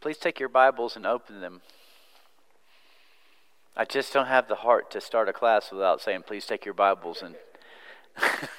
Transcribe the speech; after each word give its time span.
Please 0.00 0.18
take 0.18 0.38
your 0.38 0.48
Bibles 0.48 0.96
and 0.96 1.06
open 1.06 1.40
them. 1.40 1.62
I 3.76 3.84
just 3.84 4.12
don't 4.12 4.26
have 4.26 4.46
the 4.46 4.56
heart 4.56 4.90
to 4.90 5.00
start 5.00 5.28
a 5.28 5.32
class 5.32 5.72
without 5.72 6.02
saying, 6.02 6.24
please 6.26 6.46
take 6.46 6.64
your 6.64 6.74
Bibles 6.74 7.22
and. 7.22 7.36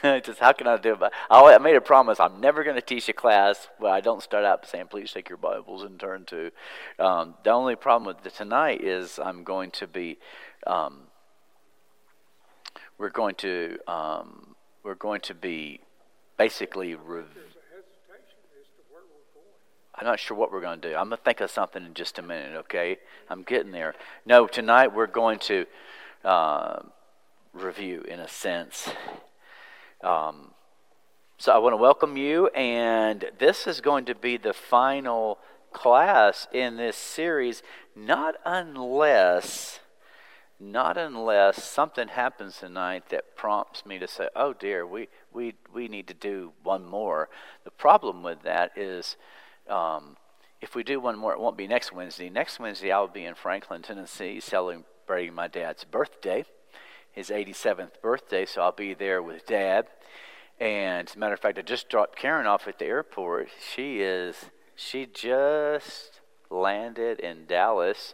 just 0.24 0.40
how 0.40 0.54
can 0.54 0.66
I 0.66 0.78
do 0.78 0.94
it? 0.94 1.12
I 1.30 1.58
made 1.58 1.76
a 1.76 1.82
promise. 1.82 2.20
I'm 2.20 2.40
never 2.40 2.64
going 2.64 2.78
to 2.78 2.82
teach 2.82 3.10
a 3.10 3.14
class 3.14 3.68
where 3.78 3.92
I 3.92 4.00
don't 4.00 4.24
start 4.24 4.46
out 4.46 4.66
saying, 4.66 4.88
"Please 4.88 5.12
take 5.12 5.28
your 5.28 5.38
Bibles 5.38 5.84
and 5.84 6.00
turn 6.00 6.24
to." 6.28 6.52
Um, 6.98 7.36
the 7.44 7.52
only 7.52 7.76
problem 7.76 8.08
with 8.08 8.34
tonight 8.34 8.82
is 8.82 9.20
I'm 9.20 9.44
going 9.44 9.70
to 9.72 9.88
be. 9.88 10.18
Um, 10.66 11.02
we're 12.98 13.10
going 13.10 13.36
to. 13.36 13.78
Um, 13.88 14.56
we're 14.84 14.96
going 14.96 15.20
to 15.22 15.36
be 15.36 15.82
basically. 16.38 16.96
I'm 20.02 20.08
not 20.08 20.20
sure 20.20 20.36
what 20.36 20.52
we're 20.52 20.62
going 20.62 20.82
to 20.82 20.90
do. 20.90 20.96
I'm 20.96 21.10
going 21.10 21.18
to 21.20 21.24
think 21.24 21.42
of 21.42 21.52
something 21.52 21.86
in 21.86 21.94
just 21.94 22.18
a 22.18 22.24
minute, 22.24 22.56
okay? 22.62 22.98
I'm 23.30 23.44
getting 23.44 23.72
there. 23.72 23.94
No, 24.26 24.48
tonight 24.48 24.96
we're 24.96 25.06
going 25.06 25.38
to 25.42 25.68
uh, 26.26 26.80
review, 27.54 28.02
in 28.08 28.20
a 28.20 28.28
sense. 28.28 28.90
Um, 30.04 30.56
so 31.38 31.52
I 31.52 31.60
want 31.60 31.74
to 31.74 31.78
welcome 31.78 32.18
you, 32.18 32.48
and 32.48 33.30
this 33.38 33.68
is 33.68 33.80
going 33.80 34.06
to 34.06 34.16
be 34.16 34.38
the 34.38 34.54
final 34.54 35.38
class 35.72 36.48
in 36.52 36.78
this 36.78 36.98
series, 36.98 37.62
not 37.96 38.34
unless. 38.44 39.82
Not 40.60 40.98
unless 40.98 41.64
something 41.64 42.08
happens 42.08 42.58
tonight 42.58 43.10
that 43.10 43.36
prompts 43.36 43.84
me 43.84 43.98
to 43.98 44.08
say, 44.08 44.30
"Oh 44.36 44.54
dear, 44.54 44.86
we, 44.86 45.10
we, 45.34 45.56
we 45.74 45.88
need 45.88 46.08
to 46.08 46.14
do 46.14 46.54
one 46.62 46.86
more." 46.86 47.30
The 47.64 47.72
problem 47.72 48.22
with 48.22 48.44
that 48.44 48.72
is 48.76 49.18
um, 49.70 50.18
if 50.62 50.76
we 50.76 50.84
do 50.84 51.00
one 51.00 51.18
more, 51.18 51.34
it 51.34 51.40
won't 51.40 51.58
be 51.58 51.68
next 51.68 51.92
Wednesday. 51.92 52.30
Next 52.30 52.60
Wednesday, 52.60 52.92
I'll 52.92 53.08
be 53.08 53.26
in 53.26 53.36
Franklin, 53.36 53.82
Tennessee, 53.82 54.40
celebrating 54.40 55.34
my 55.34 55.48
dad's 55.48 55.84
birthday, 55.84 56.46
his 57.12 57.30
87th 57.30 58.02
birthday. 58.02 58.46
So 58.46 58.62
I'll 58.62 58.72
be 58.72 58.94
there 58.94 59.22
with 59.22 59.46
Dad. 59.46 59.88
And 60.60 61.10
as 61.10 61.16
a 61.16 61.20
matter 61.20 61.34
of 61.34 61.40
fact, 61.40 61.58
I 61.58 61.64
just 61.64 61.90
dropped 61.90 62.16
Karen 62.16 62.46
off 62.46 62.68
at 62.68 62.78
the 62.78 62.86
airport. 62.86 63.50
She 63.74 64.02
is, 64.02 64.46
she 64.76 65.08
just 65.08 66.22
landed 66.52 67.20
in 67.20 67.48
Dallas, 67.48 68.14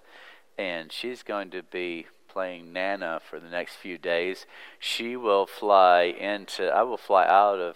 and 0.58 0.92
she's 0.92 1.24
going 1.24 1.50
to 1.52 1.64
be 1.64 2.08
playing 2.30 2.72
Nana 2.72 3.20
for 3.30 3.40
the 3.40 3.50
next 3.50 3.76
few 3.76 3.98
days. 3.98 4.46
She 4.80 5.18
will 5.18 5.46
fly 5.46 6.04
into, 6.04 6.70
I 6.70 6.84
will 6.84 6.98
fly 6.98 7.26
out 7.26 7.60
of 7.60 7.76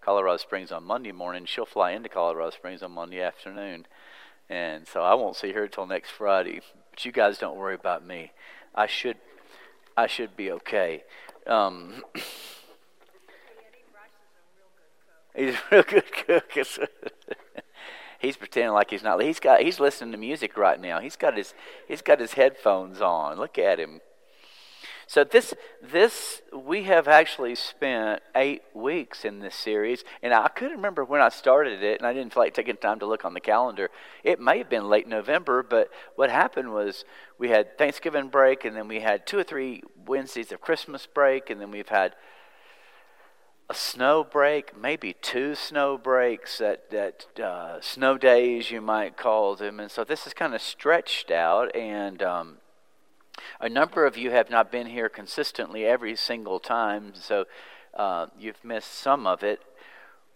Colorado 0.00 0.36
Springs 0.38 0.72
on 0.72 0.84
Monday 0.84 1.12
morning. 1.12 1.44
She'll 1.46 1.66
fly 1.66 1.92
into 1.92 2.08
Colorado 2.08 2.50
Springs 2.50 2.82
on 2.82 2.92
Monday 2.92 3.20
afternoon. 3.20 3.86
And 4.48 4.86
so 4.86 5.02
I 5.02 5.14
won't 5.14 5.36
see 5.36 5.52
her 5.52 5.68
till 5.68 5.86
next 5.86 6.10
Friday. 6.10 6.60
But 6.90 7.04
you 7.04 7.12
guys 7.12 7.38
don't 7.38 7.58
worry 7.58 7.74
about 7.74 8.06
me. 8.06 8.32
I 8.74 8.86
should 8.86 9.16
I 9.96 10.06
should 10.06 10.36
be 10.36 10.50
okay. 10.52 11.04
Um, 11.46 12.04
he's 15.36 15.54
a 15.54 15.60
real 15.70 15.82
good 15.82 16.12
cook. 16.26 16.52
he's 18.18 18.36
pretending 18.36 18.72
like 18.72 18.90
he's 18.90 19.02
not. 19.02 19.20
He's 19.22 19.40
got. 19.40 19.60
He's 19.60 19.80
listening 19.80 20.12
to 20.12 20.18
music 20.18 20.56
right 20.56 20.80
now. 20.80 21.00
He's 21.00 21.16
got 21.16 21.36
his. 21.36 21.54
He's 21.86 22.02
got 22.02 22.20
his 22.20 22.34
headphones 22.34 23.00
on. 23.00 23.38
Look 23.38 23.58
at 23.58 23.78
him. 23.78 24.00
So 25.10 25.24
this 25.24 25.54
this 25.82 26.40
we 26.56 26.84
have 26.84 27.08
actually 27.08 27.56
spent 27.56 28.22
eight 28.36 28.62
weeks 28.72 29.24
in 29.24 29.40
this 29.40 29.56
series, 29.56 30.04
and 30.22 30.32
I 30.32 30.46
couldn't 30.46 30.76
remember 30.76 31.04
when 31.04 31.20
I 31.20 31.30
started 31.30 31.82
it, 31.82 31.98
and 31.98 32.06
I 32.06 32.12
didn't 32.12 32.32
feel 32.32 32.44
like 32.44 32.54
taking 32.54 32.76
time 32.76 33.00
to 33.00 33.06
look 33.06 33.24
on 33.24 33.34
the 33.34 33.40
calendar. 33.40 33.90
It 34.22 34.38
may 34.38 34.58
have 34.58 34.70
been 34.70 34.88
late 34.88 35.08
November, 35.08 35.64
but 35.64 35.90
what 36.14 36.30
happened 36.30 36.72
was 36.72 37.04
we 37.38 37.48
had 37.48 37.76
Thanksgiving 37.76 38.28
break, 38.28 38.64
and 38.64 38.76
then 38.76 38.86
we 38.86 39.00
had 39.00 39.26
two 39.26 39.36
or 39.36 39.42
three 39.42 39.82
Wednesdays 40.06 40.52
of 40.52 40.60
Christmas 40.60 41.08
break, 41.12 41.50
and 41.50 41.60
then 41.60 41.72
we've 41.72 41.88
had 41.88 42.14
a 43.68 43.74
snow 43.74 44.22
break, 44.22 44.80
maybe 44.80 45.16
two 45.20 45.56
snow 45.56 45.98
breaks, 45.98 46.58
that 46.58 46.88
that 46.92 47.26
uh, 47.40 47.80
snow 47.80 48.16
days 48.16 48.70
you 48.70 48.80
might 48.80 49.16
call 49.16 49.56
them, 49.56 49.80
and 49.80 49.90
so 49.90 50.04
this 50.04 50.24
is 50.24 50.34
kind 50.34 50.54
of 50.54 50.62
stretched 50.62 51.32
out 51.32 51.74
and. 51.74 52.22
Um, 52.22 52.59
a 53.60 53.68
number 53.68 54.06
of 54.06 54.16
you 54.16 54.30
have 54.30 54.50
not 54.50 54.70
been 54.70 54.86
here 54.86 55.08
consistently 55.08 55.84
every 55.84 56.16
single 56.16 56.58
time, 56.58 57.12
so 57.14 57.46
uh, 57.94 58.26
you've 58.38 58.62
missed 58.64 58.92
some 58.92 59.26
of 59.26 59.42
it. 59.42 59.60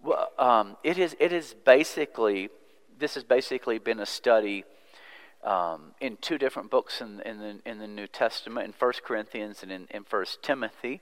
Well, 0.03 0.31
um, 0.39 0.77
it 0.83 0.99
is. 0.99 1.17
It 1.19 1.33
is 1.33 1.55
basically. 1.65 2.51
This 2.97 3.15
has 3.15 3.25
basically 3.25 3.79
been 3.79 3.99
a 3.99 4.07
study 4.07 4.65
um, 5.43 5.93
in 6.01 6.17
two 6.19 6.39
different 6.39 6.71
books 6.71 7.01
in, 7.01 7.21
in, 7.21 7.39
the 7.39 7.61
in 7.67 7.79
the 7.79 7.87
New 7.87 8.07
Testament, 8.07 8.67
in 8.67 8.73
First 8.73 9.03
Corinthians 9.03 9.63
and 9.63 9.73
in, 9.73 9.87
in 9.91 10.05
First 10.05 10.43
Timothy 10.43 11.01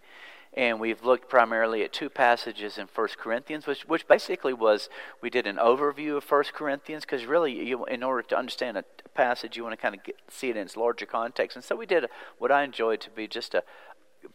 and 0.55 0.79
we've 0.79 1.03
looked 1.03 1.29
primarily 1.29 1.83
at 1.83 1.93
two 1.93 2.11
passages 2.11 2.77
in 2.77 2.87
1 2.95 3.09
Corinthians, 3.17 3.67
which, 3.67 3.89
which 3.89 4.07
basically 4.07 4.53
was 4.53 4.91
we 5.23 5.31
did 5.31 5.47
an 5.47 5.57
overview 5.57 6.17
of 6.17 6.31
1 6.31 6.45
Corinthians 6.53 7.05
because 7.05 7.25
really, 7.25 7.53
you, 7.69 7.85
in 7.87 8.03
order 8.03 8.23
to 8.23 8.37
understand 8.37 8.77
a 8.77 8.85
passage, 9.15 9.57
you 9.57 9.63
want 9.63 9.73
to 9.73 9.81
kind 9.81 9.95
of 9.95 10.01
see 10.29 10.51
it 10.51 10.57
in 10.57 10.63
its 10.63 10.77
larger 10.77 11.07
context. 11.07 11.57
And 11.57 11.65
so 11.65 11.75
we 11.75 11.87
did 11.87 12.07
what 12.39 12.53
I 12.53 12.65
enjoyed 12.65 13.01
to 13.03 13.11
be 13.11 13.27
just 13.27 13.55
a 13.55 13.63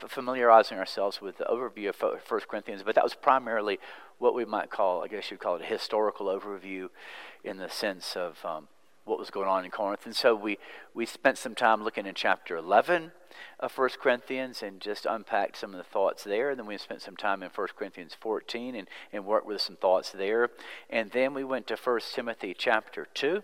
familiarizing 0.07 0.77
ourselves 0.77 1.21
with 1.21 1.37
the 1.37 1.45
overview 1.45 1.89
of 1.89 2.01
1 2.01 2.41
Corinthians, 2.49 2.83
but 2.83 2.95
that 2.95 3.03
was 3.03 3.13
primarily 3.13 3.79
what 4.17 4.33
we 4.33 4.43
might 4.43 4.69
call, 4.69 5.03
I 5.03 5.07
guess 5.07 5.29
you'd 5.31 5.39
call 5.39 5.55
it 5.55 5.61
a 5.61 5.65
historical 5.65 6.27
overview 6.27 6.89
in 7.43 7.57
the 7.57 7.69
sense 7.69 8.15
of 8.15 8.43
um, 8.43 8.67
what 9.07 9.19
was 9.19 9.29
going 9.29 9.47
on 9.47 9.65
in 9.65 9.71
Corinth. 9.71 10.05
And 10.05 10.15
so 10.15 10.35
we, 10.35 10.57
we 10.93 11.05
spent 11.05 11.37
some 11.37 11.55
time 11.55 11.83
looking 11.83 12.05
in 12.05 12.13
chapter 12.15 12.57
11 12.57 13.11
of 13.59 13.77
1 13.77 13.89
Corinthians 14.01 14.61
and 14.61 14.79
just 14.81 15.05
unpacked 15.05 15.57
some 15.57 15.71
of 15.71 15.77
the 15.77 15.83
thoughts 15.83 16.23
there. 16.23 16.49
And 16.49 16.59
then 16.59 16.67
we 16.67 16.77
spent 16.77 17.01
some 17.01 17.15
time 17.15 17.43
in 17.43 17.49
1 17.49 17.67
Corinthians 17.77 18.15
14 18.19 18.75
and, 18.75 18.87
and 19.11 19.25
worked 19.25 19.47
with 19.47 19.61
some 19.61 19.75
thoughts 19.75 20.11
there. 20.11 20.49
And 20.89 21.11
then 21.11 21.33
we 21.33 21.43
went 21.43 21.67
to 21.67 21.75
1 21.75 21.99
Timothy 22.13 22.55
chapter 22.57 23.07
2. 23.13 23.43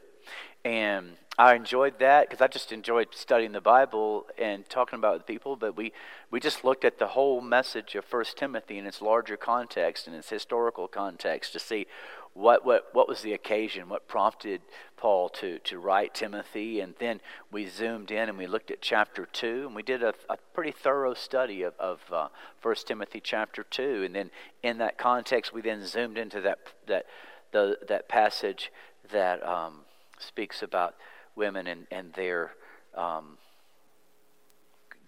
And 0.66 1.18
I 1.38 1.56
enjoyed 1.56 1.97
that 2.00 2.29
because 2.29 2.41
I 2.41 2.47
just 2.47 2.72
enjoyed 2.72 3.07
studying 3.12 3.53
the 3.53 3.62
Bible 3.62 4.28
and 4.38 4.69
talking 4.69 5.00
about 5.00 5.18
with 5.18 5.25
people. 5.25 5.56
But 5.56 5.75
we, 5.75 5.91
we 6.29 6.40
just 6.40 6.63
looked 6.63 6.85
at 6.85 7.00
the 7.00 7.07
whole 7.07 7.41
message 7.41 7.96
of 7.96 8.06
1 8.06 8.25
Timothy 8.35 8.78
in 8.78 8.85
its 8.85 9.02
larger 9.02 9.35
context 9.35 10.07
and 10.07 10.16
its 10.16 10.29
historical 10.29 10.88
context 10.88 11.53
to 11.53 11.59
see 11.59 11.88
what, 12.34 12.66
what, 12.66 12.90
what 12.94 13.08
was 13.08 13.22
the 13.22 13.34
occasion, 13.34 13.90
what 13.90 14.08
prompted 14.08 14.62
Paul 14.98 15.30
to, 15.30 15.60
to 15.60 15.78
write 15.78 16.16
Timothy. 16.16 16.80
And 16.80 16.96
then 17.00 17.22
we 17.52 17.68
zoomed 17.68 18.10
in 18.10 18.30
and 18.30 18.38
we 18.38 18.48
looked 18.48 18.72
at 18.72 18.82
chapter 18.82 19.26
2, 19.26 19.66
and 19.68 19.76
we 19.76 19.84
did 19.84 20.02
a, 20.02 20.14
a 20.30 20.38
pretty 20.54 20.72
thorough 20.72 21.14
study 21.14 21.62
of, 21.62 21.74
of 21.80 22.00
uh, 22.12 22.30
1 22.62 22.76
Timothy 22.86 23.22
chapter 23.24 23.64
2. 23.64 24.04
And 24.06 24.16
then 24.16 24.32
in 24.64 24.80
that 24.80 24.98
context, 24.98 25.54
we 25.54 25.62
then 25.62 25.86
zoomed 25.86 26.18
into 26.18 26.42
that, 26.42 26.60
that, 26.88 27.06
the, 27.52 27.78
that 27.88 28.10
passage 28.10 28.72
that 29.12 29.46
um, 29.46 29.82
speaks 30.18 30.64
about 30.64 30.96
women 31.36 31.68
and, 31.68 31.88
and 31.92 32.14
their. 32.14 32.54
Um, 32.96 33.38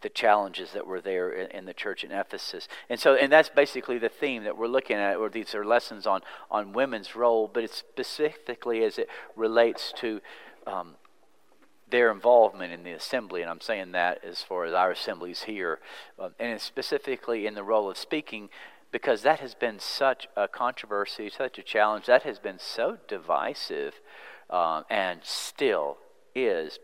the 0.06 0.10
challenges 0.10 0.72
that 0.74 0.86
were 0.86 1.02
there 1.02 1.32
in, 1.32 1.50
in, 1.50 1.66
the 1.66 1.74
church 1.74 2.04
in 2.04 2.12
Ephesus. 2.12 2.68
And 2.92 3.00
so, 3.00 3.16
and 3.16 3.32
that's 3.32 3.50
basically 3.50 3.98
the 3.98 4.08
theme 4.08 4.44
that 4.44 4.56
we're 4.56 4.68
looking 4.68 4.98
at, 4.98 5.16
or 5.16 5.30
these 5.30 5.56
are 5.56 5.66
lessons 5.66 6.06
on, 6.06 6.22
on 6.52 6.74
women's 6.74 7.16
role, 7.16 7.50
but 7.52 7.64
it's 7.64 7.76
specifically 7.76 8.84
as 8.84 9.00
it 9.00 9.10
relates 9.36 9.92
to 9.98 10.22
um, 10.68 10.98
their 11.90 12.12
involvement 12.12 12.72
in 12.72 12.84
the 12.84 12.92
assembly. 12.92 13.42
And 13.42 13.50
I'm 13.50 13.62
saying 13.62 13.94
that 13.94 14.24
as 14.24 14.44
far 14.44 14.66
as 14.66 14.76
our 14.76 14.92
assemblies 14.92 15.42
here, 15.42 15.80
um, 16.20 16.36
and 16.40 16.62
specifically 16.62 17.48
in 17.48 17.56
the 17.56 17.64
role 17.64 17.90
of 17.90 17.98
speaking, 17.98 18.50
because 18.92 19.24
that 19.24 19.40
has 19.40 19.56
been 19.56 19.80
such 19.80 20.28
a 20.38 20.48
controversy, 20.48 21.32
such 21.36 21.58
a 21.58 21.64
challenge, 21.64 22.06
that 22.06 22.22
has 22.22 22.38
been 22.38 22.60
so 22.60 23.00
divisive, 23.08 23.96
uh, 24.52 24.84
and 24.88 25.22
still 25.24 25.98
is. 26.36 26.78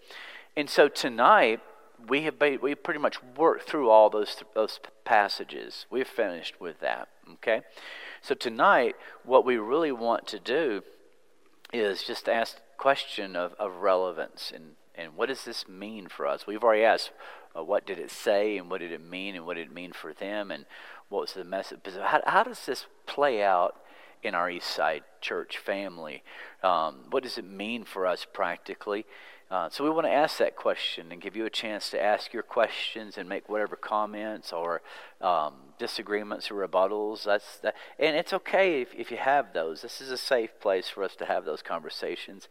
And 0.57 0.68
so 0.68 0.88
tonight, 0.88 1.60
we 2.07 2.24
have 2.24 2.36
we 2.62 2.75
pretty 2.75 3.00
much 3.00 3.18
worked 3.38 3.69
through 3.69 3.89
all 3.89 4.09
those 4.09 4.36
those 4.53 4.80
passages. 5.06 5.86
We've 5.89 6.07
finished 6.07 6.59
with 6.59 6.80
that. 6.80 7.09
Okay, 7.33 7.62
so 8.21 8.36
tonight, 8.36 8.95
what 9.24 9.45
we 9.45 9.57
really 9.57 9.92
want 9.92 10.27
to 10.27 10.39
do 10.39 10.83
is 11.74 12.03
just 12.03 12.27
ask 12.27 12.56
the 12.56 12.62
question 12.77 13.36
of, 13.36 13.53
of 13.59 13.77
relevance 13.77 14.51
and 14.53 14.75
and 14.95 15.15
what 15.15 15.30
does 15.30 15.45
this 15.45 15.68
mean 15.68 16.07
for 16.07 16.27
us? 16.27 16.45
We've 16.45 16.63
already 16.63 16.83
asked 16.83 17.12
uh, 17.57 17.63
what 17.63 17.86
did 17.86 18.00
it 18.00 18.12
say 18.12 18.57
and 18.57 18.69
what 18.69 18.80
did 18.80 18.92
it 18.92 19.01
mean 19.01 19.36
and 19.36 19.45
what 19.45 19.56
did 19.56 19.68
it 19.68 19.74
mean 19.74 19.94
for 19.94 20.13
them 20.13 20.51
and 20.51 20.65
what 21.09 21.21
was 21.21 21.33
the 21.33 21.44
message. 21.44 21.80
How, 22.01 22.21
how 22.25 22.44
does 22.44 22.65
this 22.65 22.86
play 23.06 23.42
out 23.42 23.75
in 24.24 24.36
our 24.36 24.50
East 24.50 24.68
Side 24.68 25.03
church 25.19 25.57
family? 25.57 26.24
Um, 26.63 27.06
what 27.09 27.24
does 27.24 27.38
it 27.38 27.45
mean 27.45 27.83
for 27.83 28.06
us 28.06 28.25
practically? 28.31 29.06
Uh, 29.51 29.68
so 29.69 29.83
we 29.83 29.89
want 29.89 30.07
to 30.07 30.12
ask 30.12 30.38
that 30.38 30.56
question 30.56 31.12
and 31.12 31.19
give 31.19 31.36
you 31.36 31.45
a 31.45 31.50
chance 31.50 31.89
to 31.89 32.01
ask 32.01 32.31
your 32.31 32.42
questions 32.42 33.18
and 33.18 33.27
make 33.27 33.50
whatever 33.50 33.75
comments 33.75 34.53
or 34.53 34.81
um, 35.19 35.53
disagreements 35.77 36.50
or 36.50 36.65
rebuttals. 36.65 37.25
That's 37.25 37.57
that, 37.57 37.75
and 38.00 38.15
it's 38.15 38.31
okay 38.31 38.81
if, 38.81 38.94
if 38.95 39.12
you 39.12 39.18
have 39.18 39.51
those. 39.51 39.81
This 39.81 40.00
is 40.00 40.09
a 40.09 40.18
safe 40.18 40.57
place 40.62 40.88
for 40.88 41.03
us 41.03 41.18
to 41.18 41.25
have 41.25 41.44
those 41.44 41.62
conversations. 41.62 42.48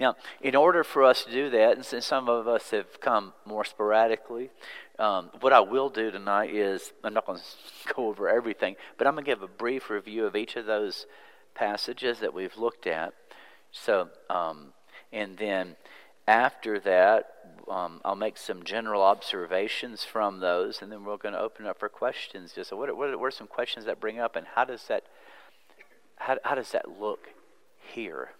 Now, 0.00 0.16
in 0.40 0.56
order 0.56 0.82
for 0.82 1.04
us 1.04 1.22
to 1.22 1.30
do 1.30 1.50
that, 1.50 1.76
and 1.76 1.86
since 1.86 2.04
some 2.04 2.28
of 2.28 2.48
us 2.48 2.70
have 2.70 3.00
come 3.00 3.32
more 3.46 3.64
sporadically, 3.64 4.50
um, 4.98 5.30
what 5.38 5.52
I 5.52 5.60
will 5.60 5.88
do 5.88 6.10
tonight 6.10 6.52
is 6.52 6.92
I'm 7.04 7.14
not 7.14 7.26
going 7.26 7.38
to 7.86 7.94
go 7.94 8.08
over 8.08 8.28
everything, 8.28 8.74
but 8.98 9.06
I'm 9.06 9.14
going 9.14 9.24
to 9.24 9.30
give 9.30 9.42
a 9.42 9.46
brief 9.46 9.88
review 9.88 10.26
of 10.26 10.34
each 10.34 10.56
of 10.56 10.66
those 10.66 11.06
passages 11.54 12.18
that 12.18 12.34
we've 12.34 12.56
looked 12.56 12.88
at. 12.88 13.14
So, 13.70 14.08
um, 14.28 14.72
and 15.12 15.38
then 15.38 15.76
after 16.30 16.78
that, 16.78 17.34
um, 17.68 18.00
I'll 18.04 18.14
make 18.14 18.38
some 18.38 18.62
general 18.62 19.02
observations 19.02 20.04
from 20.04 20.38
those, 20.38 20.80
and 20.80 20.90
then 20.92 21.04
we're 21.04 21.16
going 21.16 21.34
to 21.34 21.40
open 21.40 21.66
up 21.66 21.80
for 21.80 21.88
questions. 21.88 22.52
Just 22.52 22.70
so 22.70 22.76
what, 22.76 22.96
what, 22.96 23.18
what 23.18 23.26
are 23.26 23.30
some 23.32 23.48
questions 23.48 23.84
that 23.86 23.98
bring 23.98 24.20
up, 24.20 24.36
and 24.36 24.46
how 24.54 24.64
does 24.64 24.84
that 24.86 25.04
how, 26.16 26.38
how 26.44 26.54
does 26.54 26.70
that 26.72 27.00
look 27.00 27.30
here? 27.94 28.30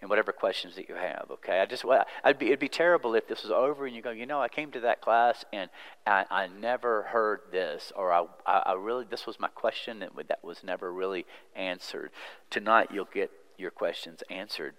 And 0.00 0.08
whatever 0.08 0.32
questions 0.32 0.74
that 0.76 0.88
you 0.88 0.96
have, 0.96 1.26
okay. 1.30 1.60
I 1.60 1.66
just, 1.66 1.84
I'd 2.24 2.38
be, 2.38 2.46
it'd 2.46 2.58
be 2.58 2.68
terrible 2.68 3.14
if 3.14 3.28
this 3.28 3.44
was 3.44 3.52
over 3.52 3.86
and 3.86 3.94
you 3.94 4.02
go, 4.02 4.10
you 4.10 4.26
know, 4.26 4.40
I 4.40 4.48
came 4.48 4.72
to 4.72 4.80
that 4.80 5.00
class 5.00 5.44
and 5.52 5.70
I, 6.04 6.24
I 6.28 6.48
never 6.48 7.04
heard 7.04 7.40
this, 7.52 7.92
or 7.94 8.12
I, 8.12 8.26
I 8.44 8.72
really, 8.72 9.04
this 9.08 9.28
was 9.28 9.38
my 9.38 9.46
question 9.46 10.00
that, 10.00 10.10
that 10.26 10.42
was 10.42 10.64
never 10.64 10.92
really 10.92 11.24
answered. 11.54 12.10
Tonight, 12.50 12.88
you'll 12.92 13.04
get 13.14 13.30
your 13.56 13.70
questions 13.70 14.24
answered 14.28 14.74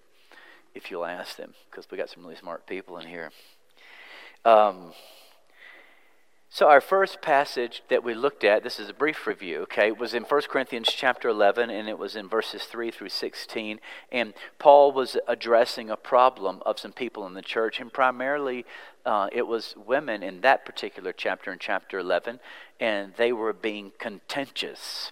if 0.74 0.90
you'll 0.90 1.04
ask 1.04 1.36
them, 1.36 1.54
because 1.70 1.90
we 1.90 1.98
got 1.98 2.10
some 2.10 2.22
really 2.22 2.36
smart 2.36 2.66
people 2.66 2.98
in 2.98 3.06
here. 3.06 3.30
Um, 4.44 4.92
so 6.54 6.68
our 6.68 6.80
first 6.80 7.20
passage 7.20 7.82
that 7.88 8.04
we 8.04 8.14
looked 8.14 8.44
at, 8.44 8.62
this 8.62 8.78
is 8.78 8.88
a 8.88 8.94
brief 8.94 9.26
review, 9.26 9.62
okay, 9.62 9.90
was 9.90 10.14
in 10.14 10.22
1 10.22 10.42
Corinthians 10.42 10.88
chapter 10.88 11.28
11, 11.28 11.68
and 11.68 11.88
it 11.88 11.98
was 11.98 12.14
in 12.14 12.28
verses 12.28 12.62
3 12.62 12.92
through 12.92 13.08
16. 13.08 13.80
And 14.12 14.34
Paul 14.60 14.92
was 14.92 15.16
addressing 15.26 15.90
a 15.90 15.96
problem 15.96 16.62
of 16.64 16.78
some 16.78 16.92
people 16.92 17.26
in 17.26 17.34
the 17.34 17.42
church, 17.42 17.80
and 17.80 17.92
primarily 17.92 18.64
uh, 19.04 19.28
it 19.32 19.48
was 19.48 19.74
women 19.84 20.22
in 20.22 20.42
that 20.42 20.64
particular 20.64 21.12
chapter, 21.12 21.52
in 21.52 21.58
chapter 21.58 21.98
11, 21.98 22.38
and 22.78 23.14
they 23.16 23.32
were 23.32 23.52
being 23.52 23.90
contentious. 23.98 25.10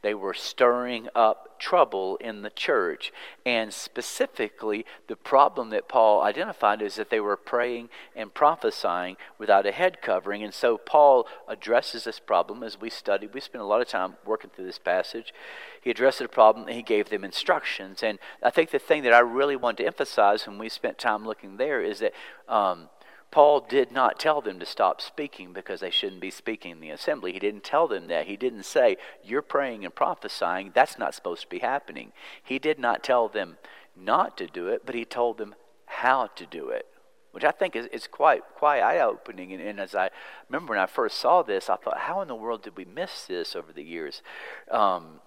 They 0.00 0.14
were 0.14 0.34
stirring 0.34 1.08
up 1.14 1.58
trouble 1.58 2.16
in 2.16 2.42
the 2.42 2.50
church. 2.50 3.12
And 3.44 3.74
specifically, 3.74 4.86
the 5.08 5.16
problem 5.16 5.70
that 5.70 5.88
Paul 5.88 6.22
identified 6.22 6.80
is 6.82 6.94
that 6.96 7.10
they 7.10 7.18
were 7.18 7.36
praying 7.36 7.88
and 8.14 8.32
prophesying 8.32 9.16
without 9.38 9.66
a 9.66 9.72
head 9.72 10.00
covering. 10.00 10.42
And 10.44 10.54
so 10.54 10.78
Paul 10.78 11.26
addresses 11.48 12.04
this 12.04 12.20
problem 12.20 12.62
as 12.62 12.80
we 12.80 12.90
studied. 12.90 13.34
We 13.34 13.40
spent 13.40 13.62
a 13.62 13.66
lot 13.66 13.80
of 13.80 13.88
time 13.88 14.14
working 14.24 14.50
through 14.50 14.66
this 14.66 14.78
passage. 14.78 15.34
He 15.82 15.90
addressed 15.90 16.20
the 16.20 16.28
problem 16.28 16.66
and 16.68 16.76
he 16.76 16.82
gave 16.82 17.10
them 17.10 17.24
instructions. 17.24 18.02
And 18.02 18.20
I 18.42 18.50
think 18.50 18.70
the 18.70 18.78
thing 18.78 19.02
that 19.02 19.12
I 19.12 19.20
really 19.20 19.56
want 19.56 19.78
to 19.78 19.86
emphasize 19.86 20.46
when 20.46 20.58
we 20.58 20.68
spent 20.68 20.98
time 20.98 21.26
looking 21.26 21.56
there 21.56 21.82
is 21.82 21.98
that. 22.00 22.12
Um, 22.48 22.88
Paul 23.30 23.60
did 23.60 23.92
not 23.92 24.18
tell 24.18 24.40
them 24.40 24.58
to 24.58 24.66
stop 24.66 25.00
speaking 25.00 25.52
because 25.52 25.80
they 25.80 25.90
shouldn't 25.90 26.20
be 26.20 26.30
speaking 26.30 26.72
in 26.72 26.80
the 26.80 26.90
assembly. 26.90 27.32
He 27.32 27.38
didn't 27.38 27.62
tell 27.62 27.86
them 27.86 28.06
that. 28.08 28.26
He 28.26 28.36
didn't 28.36 28.64
say, 28.64 28.96
You're 29.22 29.42
praying 29.42 29.84
and 29.84 29.94
prophesying. 29.94 30.72
That's 30.74 30.98
not 30.98 31.14
supposed 31.14 31.42
to 31.42 31.48
be 31.48 31.58
happening. 31.58 32.12
He 32.42 32.58
did 32.58 32.78
not 32.78 33.02
tell 33.02 33.28
them 33.28 33.58
not 33.94 34.38
to 34.38 34.46
do 34.46 34.68
it, 34.68 34.82
but 34.86 34.94
he 34.94 35.04
told 35.04 35.36
them 35.36 35.54
how 35.84 36.28
to 36.36 36.46
do 36.46 36.70
it, 36.70 36.86
which 37.32 37.44
I 37.44 37.50
think 37.50 37.76
is, 37.76 37.86
is 37.86 38.06
quite, 38.06 38.42
quite 38.54 38.80
eye 38.80 39.00
opening. 39.00 39.52
And, 39.52 39.62
and, 39.62 39.80
as 39.80 39.94
I 39.94 40.08
remember 40.48 40.70
when 40.70 40.80
I 40.80 40.86
first 40.86 41.18
saw 41.18 41.42
this, 41.42 41.68
I 41.68 41.76
thought, 41.76 41.98
How 41.98 42.22
in 42.22 42.28
the 42.28 42.34
world 42.34 42.62
did 42.62 42.78
we 42.78 42.86
miss 42.86 43.26
this 43.26 43.54
over 43.54 43.74
the 43.74 43.84
years? 43.84 44.22
Um, 44.70 45.20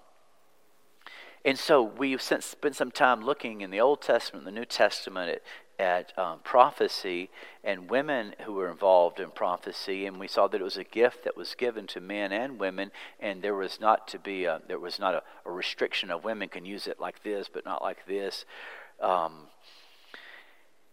and 1.43 1.57
so 1.57 1.81
we've 1.81 2.21
since 2.21 2.45
spent 2.45 2.75
some 2.75 2.91
time 2.91 3.23
looking 3.23 3.61
in 3.61 3.71
the 3.71 3.81
Old 3.81 4.01
Testament 4.01 4.45
the 4.45 4.51
New 4.51 4.65
Testament 4.65 5.29
at, 5.29 5.41
at 5.81 6.17
um, 6.17 6.39
prophecy 6.43 7.29
and 7.63 7.89
women 7.89 8.35
who 8.45 8.53
were 8.53 8.69
involved 8.69 9.19
in 9.19 9.31
prophecy, 9.31 10.05
and 10.05 10.19
we 10.19 10.27
saw 10.27 10.47
that 10.47 10.61
it 10.61 10.63
was 10.63 10.77
a 10.77 10.83
gift 10.83 11.23
that 11.23 11.35
was 11.35 11.55
given 11.55 11.87
to 11.87 11.99
men 11.99 12.31
and 12.31 12.59
women, 12.59 12.91
and 13.19 13.41
there 13.41 13.55
was 13.55 13.79
not 13.81 14.07
to 14.07 14.19
be 14.19 14.45
a, 14.45 14.61
there 14.67 14.79
was 14.79 14.99
not 14.99 15.15
a, 15.15 15.23
a 15.45 15.51
restriction 15.51 16.11
of 16.11 16.23
women 16.23 16.47
can 16.49 16.65
use 16.65 16.85
it 16.85 16.99
like 16.99 17.23
this, 17.23 17.49
but 17.51 17.65
not 17.65 17.81
like 17.81 18.05
this. 18.05 18.45
Um, 19.01 19.47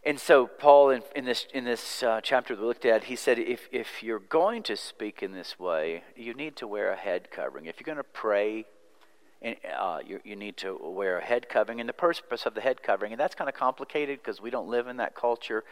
and 0.04 0.18
so 0.18 0.46
Paul, 0.46 0.90
in, 0.90 1.02
in 1.14 1.24
this 1.26 1.46
in 1.52 1.64
this 1.64 2.02
uh, 2.02 2.20
chapter 2.22 2.54
we 2.54 2.62
looked 2.62 2.86
at, 2.86 3.04
he 3.04 3.16
said, 3.16 3.38
if 3.38 3.68
if 3.70 4.02
you're 4.02 4.18
going 4.18 4.62
to 4.62 4.76
speak 4.76 5.22
in 5.22 5.32
this 5.32 5.58
way, 5.58 6.02
you 6.16 6.32
need 6.32 6.56
to 6.56 6.66
wear 6.66 6.90
a 6.90 6.96
head 6.96 7.30
covering. 7.30 7.66
If 7.66 7.78
you're 7.78 7.94
going 7.94 8.04
to 8.04 8.04
pray 8.04 8.64
and, 9.40 9.56
uh, 9.78 9.98
you, 10.04 10.20
you 10.24 10.36
need 10.36 10.56
to 10.58 10.78
wear 10.82 11.18
a 11.18 11.24
head 11.24 11.48
covering. 11.48 11.80
And 11.80 11.88
the 11.88 11.92
purpose 11.92 12.46
of 12.46 12.54
the 12.54 12.60
head 12.60 12.82
covering, 12.82 13.12
and 13.12 13.20
that's 13.20 13.34
kind 13.34 13.48
of 13.48 13.54
complicated 13.54 14.20
because 14.20 14.40
we 14.40 14.50
don't 14.50 14.68
live 14.68 14.88
in 14.88 14.96
that 14.96 15.14
culture. 15.14 15.64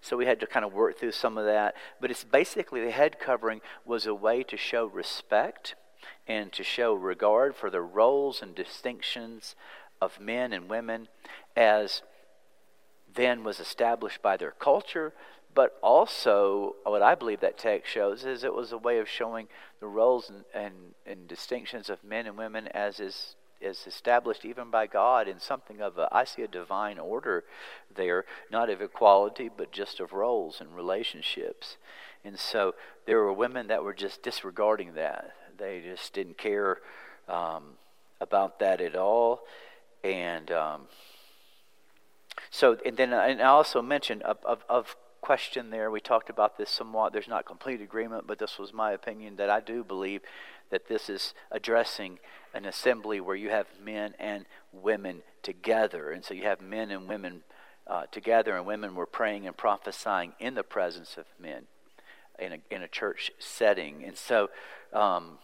So 0.00 0.16
we 0.16 0.26
had 0.26 0.40
to 0.40 0.46
kind 0.46 0.64
of 0.64 0.72
work 0.72 0.98
through 0.98 1.12
some 1.12 1.38
of 1.38 1.46
that. 1.46 1.74
But 2.00 2.10
it's 2.10 2.24
basically 2.24 2.84
the 2.84 2.90
head 2.90 3.18
covering 3.18 3.60
was 3.84 4.06
a 4.06 4.14
way 4.14 4.42
to 4.44 4.56
show 4.56 4.86
respect 4.86 5.74
and 6.26 6.52
to 6.52 6.62
show 6.62 6.92
regard 6.92 7.56
for 7.56 7.70
the 7.70 7.80
roles 7.80 8.42
and 8.42 8.54
distinctions 8.54 9.56
of 10.00 10.20
men 10.20 10.52
and 10.52 10.68
women 10.68 11.08
as 11.56 12.02
then 13.14 13.42
was 13.42 13.60
established 13.60 14.20
by 14.20 14.36
their 14.36 14.50
culture, 14.50 15.14
but 15.56 15.78
also, 15.82 16.76
what 16.84 17.00
I 17.00 17.14
believe 17.14 17.40
that 17.40 17.56
text 17.56 17.90
shows 17.90 18.26
is 18.26 18.44
it 18.44 18.52
was 18.52 18.72
a 18.72 18.78
way 18.78 18.98
of 18.98 19.08
showing 19.08 19.48
the 19.80 19.86
roles 19.86 20.28
and, 20.28 20.44
and, 20.54 20.74
and 21.06 21.26
distinctions 21.26 21.88
of 21.88 22.04
men 22.04 22.26
and 22.26 22.36
women 22.36 22.68
as 22.68 23.00
is, 23.00 23.36
is 23.58 23.86
established 23.86 24.44
even 24.44 24.70
by 24.70 24.86
God 24.86 25.26
in 25.26 25.40
something 25.40 25.80
of 25.80 25.96
a, 25.96 26.10
I 26.12 26.24
see 26.24 26.42
a 26.42 26.46
divine 26.46 26.98
order 26.98 27.44
there, 27.94 28.26
not 28.50 28.68
of 28.68 28.82
equality, 28.82 29.48
but 29.48 29.72
just 29.72 29.98
of 29.98 30.12
roles 30.12 30.60
and 30.60 30.76
relationships. 30.76 31.78
And 32.22 32.38
so 32.38 32.74
there 33.06 33.20
were 33.20 33.32
women 33.32 33.68
that 33.68 33.82
were 33.82 33.94
just 33.94 34.22
disregarding 34.22 34.92
that. 34.92 35.32
They 35.56 35.80
just 35.80 36.12
didn't 36.12 36.36
care 36.36 36.80
um, 37.30 37.78
about 38.20 38.58
that 38.58 38.82
at 38.82 38.94
all. 38.94 39.40
And 40.04 40.50
um, 40.50 40.82
so, 42.50 42.76
and 42.84 42.98
then 42.98 43.14
and 43.14 43.40
I 43.40 43.46
also 43.46 43.80
mentioned 43.80 44.22
of, 44.22 44.36
of, 44.44 44.62
of 44.68 44.96
question 45.26 45.70
there. 45.70 45.90
We 45.90 45.98
talked 45.98 46.30
about 46.30 46.56
this 46.56 46.70
somewhat. 46.70 47.12
There's 47.12 47.26
not 47.26 47.46
complete 47.46 47.80
agreement, 47.80 48.28
but 48.28 48.38
this 48.38 48.60
was 48.60 48.72
my 48.72 48.92
opinion 48.92 49.34
that 49.36 49.50
I 49.50 49.58
do 49.58 49.82
believe 49.82 50.20
that 50.70 50.86
this 50.86 51.08
is 51.08 51.34
addressing 51.50 52.20
an 52.54 52.64
assembly 52.64 53.20
where 53.20 53.34
you 53.34 53.50
have 53.50 53.66
men 53.82 54.14
and 54.20 54.46
women 54.72 55.22
together. 55.42 56.12
And 56.12 56.24
so 56.24 56.32
you 56.32 56.44
have 56.44 56.60
men 56.60 56.92
and 56.92 57.08
women 57.08 57.42
uh, 57.88 58.04
together, 58.12 58.56
and 58.56 58.64
women 58.66 58.94
were 58.94 59.04
praying 59.04 59.48
and 59.48 59.56
prophesying 59.56 60.34
in 60.38 60.54
the 60.54 60.62
presence 60.62 61.16
of 61.16 61.24
men 61.40 61.64
in 62.38 62.52
a, 62.52 62.58
in 62.70 62.82
a 62.82 62.88
church 62.88 63.32
setting. 63.40 64.04
And 64.04 64.16
so 64.16 64.48
um, 64.92 65.38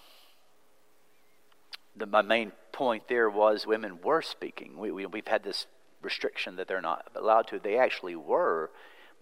the, 1.97 2.07
my 2.07 2.23
main 2.23 2.53
point 2.71 3.09
there 3.09 3.29
was 3.29 3.67
women 3.67 3.99
were 4.01 4.23
speaking. 4.23 4.79
We, 4.79 4.93
we, 4.93 5.07
we've 5.07 5.27
had 5.27 5.43
this 5.43 5.67
restriction 6.01 6.55
that 6.55 6.69
they're 6.69 6.81
not 6.81 7.11
allowed 7.17 7.49
to. 7.49 7.59
They 7.59 7.79
actually 7.79 8.15
were 8.15 8.71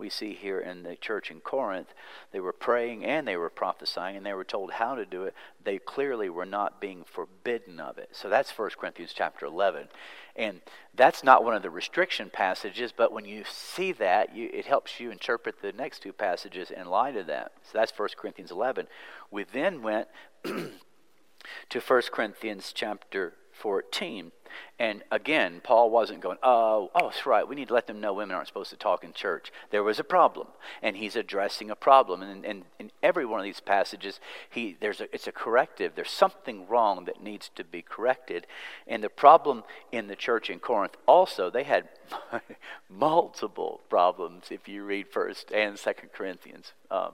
we 0.01 0.11
see 0.11 0.33
here 0.33 0.59
in 0.59 0.83
the 0.83 0.97
church 0.97 1.31
in 1.31 1.41
Corinth. 1.41 1.95
They 2.33 2.41
were 2.41 2.53
praying 2.53 3.05
and 3.05 3.29
they 3.29 3.37
were 3.37 3.51
prophesying 3.51 4.17
and 4.17 4.27
they 4.27 4.33
were 4.33 4.45
told 4.45 4.73
how 4.73 4.95
to 4.97 5.05
do 5.05 5.25
it. 5.25 5.35
They 5.63 5.79
clearly 5.79 6.29
were 6.29 6.47
not 6.47 6.81
being 6.81 7.05
forbidden 7.05 7.79
of 7.79 7.99
it. 7.99 8.09
So 8.13 8.29
that's 8.29 8.51
1 8.59 8.71
Corinthians 8.79 9.13
chapter 9.15 9.47
11. 9.47 9.89
And 10.35 10.63
that's 10.95 11.23
not 11.23 11.45
one 11.45 11.55
of 11.55 11.63
the 11.63 11.71
restriction 11.71 12.31
passages, 12.33 12.93
but 12.97 13.13
when 13.13 13.25
you 13.25 13.45
see 13.49 13.93
that, 13.93 14.35
you, 14.35 14.51
it 14.53 14.67
helps 14.67 14.99
you 14.99 15.11
interpret 15.11 15.61
the 15.61 15.73
next 15.73 16.03
two 16.03 16.13
passages 16.13 16.71
in 16.71 16.89
light 16.89 17.17
of 17.17 17.27
that. 17.27 17.53
So 17.63 17.79
that's 17.79 17.97
1 17.97 18.09
Corinthians 18.17 18.51
11. 18.51 18.87
We 19.31 19.45
then 19.45 19.83
went 19.83 20.09
to 20.45 21.81
1 21.81 22.03
Corinthians 22.11 22.73
chapter 22.75 23.35
14. 23.61 24.33
And 24.79 25.03
again, 25.13 25.61
Paul 25.63 25.91
wasn't 25.91 26.23
going, 26.23 26.39
oh, 26.43 26.91
oh, 26.95 27.09
that's 27.09 27.27
right, 27.27 27.47
we 27.47 27.55
need 27.55 27.69
to 27.69 27.75
let 27.75 27.87
them 27.87 28.01
know 28.01 28.15
women 28.15 28.35
aren't 28.35 28.49
supposed 28.49 28.71
to 28.71 28.77
talk 28.77 29.05
in 29.05 29.13
church. 29.13 29.53
There 29.71 29.83
was 29.83 30.01
a 30.01 30.05
problem, 30.05 30.49
and 30.83 30.97
he's 30.97 31.17
addressing 31.17 31.71
a 31.71 31.77
problem. 31.77 32.23
And, 32.23 32.45
and 32.45 32.65
in 32.79 32.91
every 33.03 33.27
one 33.27 33.39
of 33.39 33.45
these 33.45 33.61
passages, 33.61 34.19
he, 34.49 34.77
there's 34.81 35.01
a, 35.01 35.15
it's 35.15 35.27
a 35.27 35.33
corrective. 35.33 35.93
There's 35.95 36.11
something 36.11 36.67
wrong 36.67 37.05
that 37.05 37.23
needs 37.23 37.51
to 37.57 37.65
be 37.65 37.83
corrected. 37.83 38.47
And 38.87 39.05
the 39.05 39.11
problem 39.11 39.65
in 39.93 40.09
the 40.09 40.17
church 40.17 40.51
in 40.51 40.59
Corinth 40.59 40.97
also, 41.07 41.51
they 41.51 41.65
had 41.65 41.89
multiple 42.89 43.83
problems 43.89 44.47
if 44.51 44.67
you 44.67 44.85
read 44.85 45.13
1st 45.13 45.45
and 45.55 45.77
2nd 45.77 46.13
Corinthians. 46.13 46.73
Um, 46.91 47.13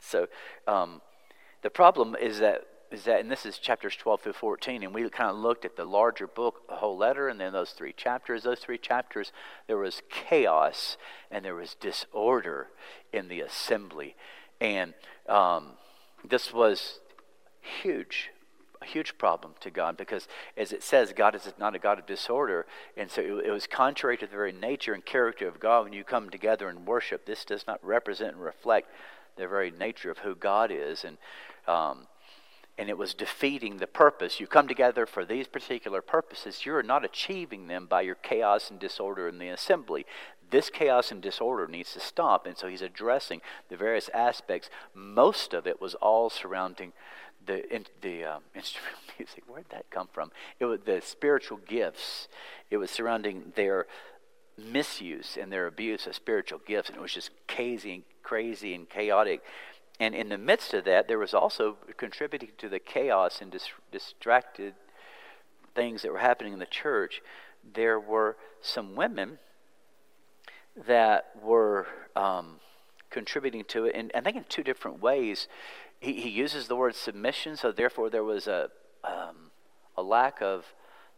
so 0.00 0.26
um, 0.66 1.00
the 1.62 1.70
problem 1.70 2.16
is 2.20 2.38
that 2.40 2.66
is 2.90 3.04
that, 3.04 3.20
and 3.20 3.30
this 3.30 3.44
is 3.44 3.58
chapters 3.58 3.96
12 3.96 4.20
through 4.22 4.32
14, 4.34 4.82
and 4.82 4.94
we 4.94 5.08
kind 5.10 5.30
of 5.30 5.36
looked 5.36 5.64
at 5.64 5.76
the 5.76 5.84
larger 5.84 6.26
book, 6.26 6.68
the 6.68 6.76
whole 6.76 6.96
letter, 6.96 7.28
and 7.28 7.40
then 7.40 7.52
those 7.52 7.70
three 7.70 7.92
chapters. 7.92 8.44
Those 8.44 8.60
three 8.60 8.78
chapters, 8.78 9.32
there 9.66 9.78
was 9.78 10.02
chaos 10.08 10.96
and 11.30 11.44
there 11.44 11.54
was 11.54 11.74
disorder 11.74 12.68
in 13.12 13.28
the 13.28 13.40
assembly. 13.40 14.16
And 14.60 14.94
um, 15.28 15.72
this 16.24 16.52
was 16.52 17.00
huge, 17.82 18.30
a 18.80 18.86
huge 18.86 19.18
problem 19.18 19.54
to 19.60 19.70
God 19.70 19.96
because, 19.96 20.28
as 20.56 20.72
it 20.72 20.82
says, 20.82 21.12
God 21.12 21.34
is 21.34 21.52
not 21.58 21.74
a 21.74 21.78
God 21.80 21.98
of 21.98 22.06
disorder. 22.06 22.66
And 22.96 23.10
so 23.10 23.20
it, 23.20 23.46
it 23.46 23.50
was 23.50 23.66
contrary 23.66 24.16
to 24.18 24.26
the 24.26 24.32
very 24.32 24.52
nature 24.52 24.94
and 24.94 25.04
character 25.04 25.48
of 25.48 25.60
God 25.60 25.84
when 25.84 25.92
you 25.92 26.04
come 26.04 26.30
together 26.30 26.68
and 26.68 26.86
worship. 26.86 27.26
This 27.26 27.44
does 27.44 27.66
not 27.66 27.84
represent 27.84 28.34
and 28.34 28.42
reflect 28.42 28.88
the 29.36 29.46
very 29.46 29.70
nature 29.70 30.10
of 30.10 30.18
who 30.18 30.34
God 30.34 30.70
is. 30.70 31.04
And 31.04 31.18
um, 31.66 32.06
and 32.78 32.90
it 32.90 32.98
was 32.98 33.14
defeating 33.14 33.78
the 33.78 33.86
purpose. 33.86 34.38
You 34.38 34.46
come 34.46 34.68
together 34.68 35.06
for 35.06 35.24
these 35.24 35.46
particular 35.46 36.02
purposes. 36.02 36.66
You're 36.66 36.82
not 36.82 37.04
achieving 37.04 37.68
them 37.68 37.86
by 37.86 38.02
your 38.02 38.14
chaos 38.14 38.70
and 38.70 38.78
disorder 38.78 39.28
in 39.28 39.38
the 39.38 39.48
assembly. 39.48 40.04
This 40.50 40.68
chaos 40.68 41.10
and 41.10 41.22
disorder 41.22 41.66
needs 41.66 41.92
to 41.94 42.00
stop. 42.00 42.46
And 42.46 42.56
so 42.56 42.68
he's 42.68 42.82
addressing 42.82 43.40
the 43.68 43.76
various 43.76 44.10
aspects. 44.10 44.68
Most 44.94 45.54
of 45.54 45.66
it 45.66 45.80
was 45.80 45.94
all 45.96 46.28
surrounding 46.28 46.92
the, 47.44 47.74
in, 47.74 47.86
the 48.02 48.24
uh, 48.24 48.38
instrumental 48.54 49.00
music. 49.18 49.44
Where'd 49.46 49.70
that 49.70 49.88
come 49.90 50.08
from? 50.12 50.30
It 50.60 50.66
was 50.66 50.80
the 50.84 51.00
spiritual 51.02 51.60
gifts. 51.66 52.28
It 52.70 52.76
was 52.76 52.90
surrounding 52.90 53.52
their 53.56 53.86
misuse 54.58 55.38
and 55.40 55.50
their 55.50 55.66
abuse 55.66 56.06
of 56.06 56.14
spiritual 56.14 56.60
gifts. 56.66 56.90
And 56.90 56.98
it 56.98 57.02
was 57.02 57.14
just 57.14 57.30
crazy 57.48 57.94
and 57.94 58.02
crazy 58.22 58.74
and 58.74 58.88
chaotic 58.88 59.42
and 59.98 60.14
in 60.14 60.28
the 60.28 60.38
midst 60.38 60.74
of 60.74 60.84
that, 60.84 61.08
there 61.08 61.18
was 61.18 61.32
also 61.34 61.76
contributing 61.96 62.50
to 62.58 62.68
the 62.68 62.78
chaos 62.78 63.40
and 63.40 63.50
dis- 63.50 63.70
distracted 63.90 64.74
things 65.74 66.02
that 66.02 66.12
were 66.12 66.18
happening 66.18 66.52
in 66.52 66.58
the 66.58 66.66
church. 66.66 67.22
There 67.74 67.98
were 67.98 68.36
some 68.60 68.94
women 68.94 69.38
that 70.86 71.30
were 71.42 71.86
um, 72.14 72.60
contributing 73.10 73.64
to 73.68 73.86
it, 73.86 73.94
and 73.94 74.10
I 74.14 74.20
think 74.20 74.36
in 74.36 74.44
two 74.48 74.62
different 74.62 75.00
ways. 75.00 75.48
He, 75.98 76.20
he 76.20 76.28
uses 76.28 76.68
the 76.68 76.76
word 76.76 76.94
submission, 76.94 77.56
so 77.56 77.72
therefore 77.72 78.10
there 78.10 78.24
was 78.24 78.46
a 78.46 78.70
um, 79.02 79.50
a 79.96 80.02
lack 80.02 80.42
of 80.42 80.74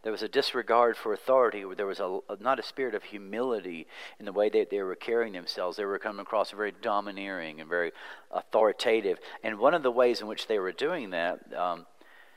there 0.08 0.12
was 0.12 0.22
a 0.22 0.28
disregard 0.28 0.96
for 0.96 1.12
authority. 1.12 1.62
There 1.76 1.84
was 1.84 2.00
a, 2.00 2.20
not 2.40 2.58
a 2.58 2.62
spirit 2.62 2.94
of 2.94 3.02
humility 3.02 3.86
in 4.18 4.24
the 4.24 4.32
way 4.32 4.48
that 4.48 4.70
they 4.70 4.80
were 4.80 4.94
carrying 4.94 5.34
themselves. 5.34 5.76
They 5.76 5.84
were 5.84 5.98
coming 5.98 6.22
across 6.22 6.50
very 6.50 6.72
domineering 6.72 7.60
and 7.60 7.68
very 7.68 7.92
authoritative. 8.30 9.18
And 9.44 9.58
one 9.58 9.74
of 9.74 9.82
the 9.82 9.90
ways 9.90 10.22
in 10.22 10.26
which 10.26 10.46
they 10.46 10.58
were 10.58 10.72
doing 10.72 11.10
that, 11.10 11.40
um, 11.54 11.84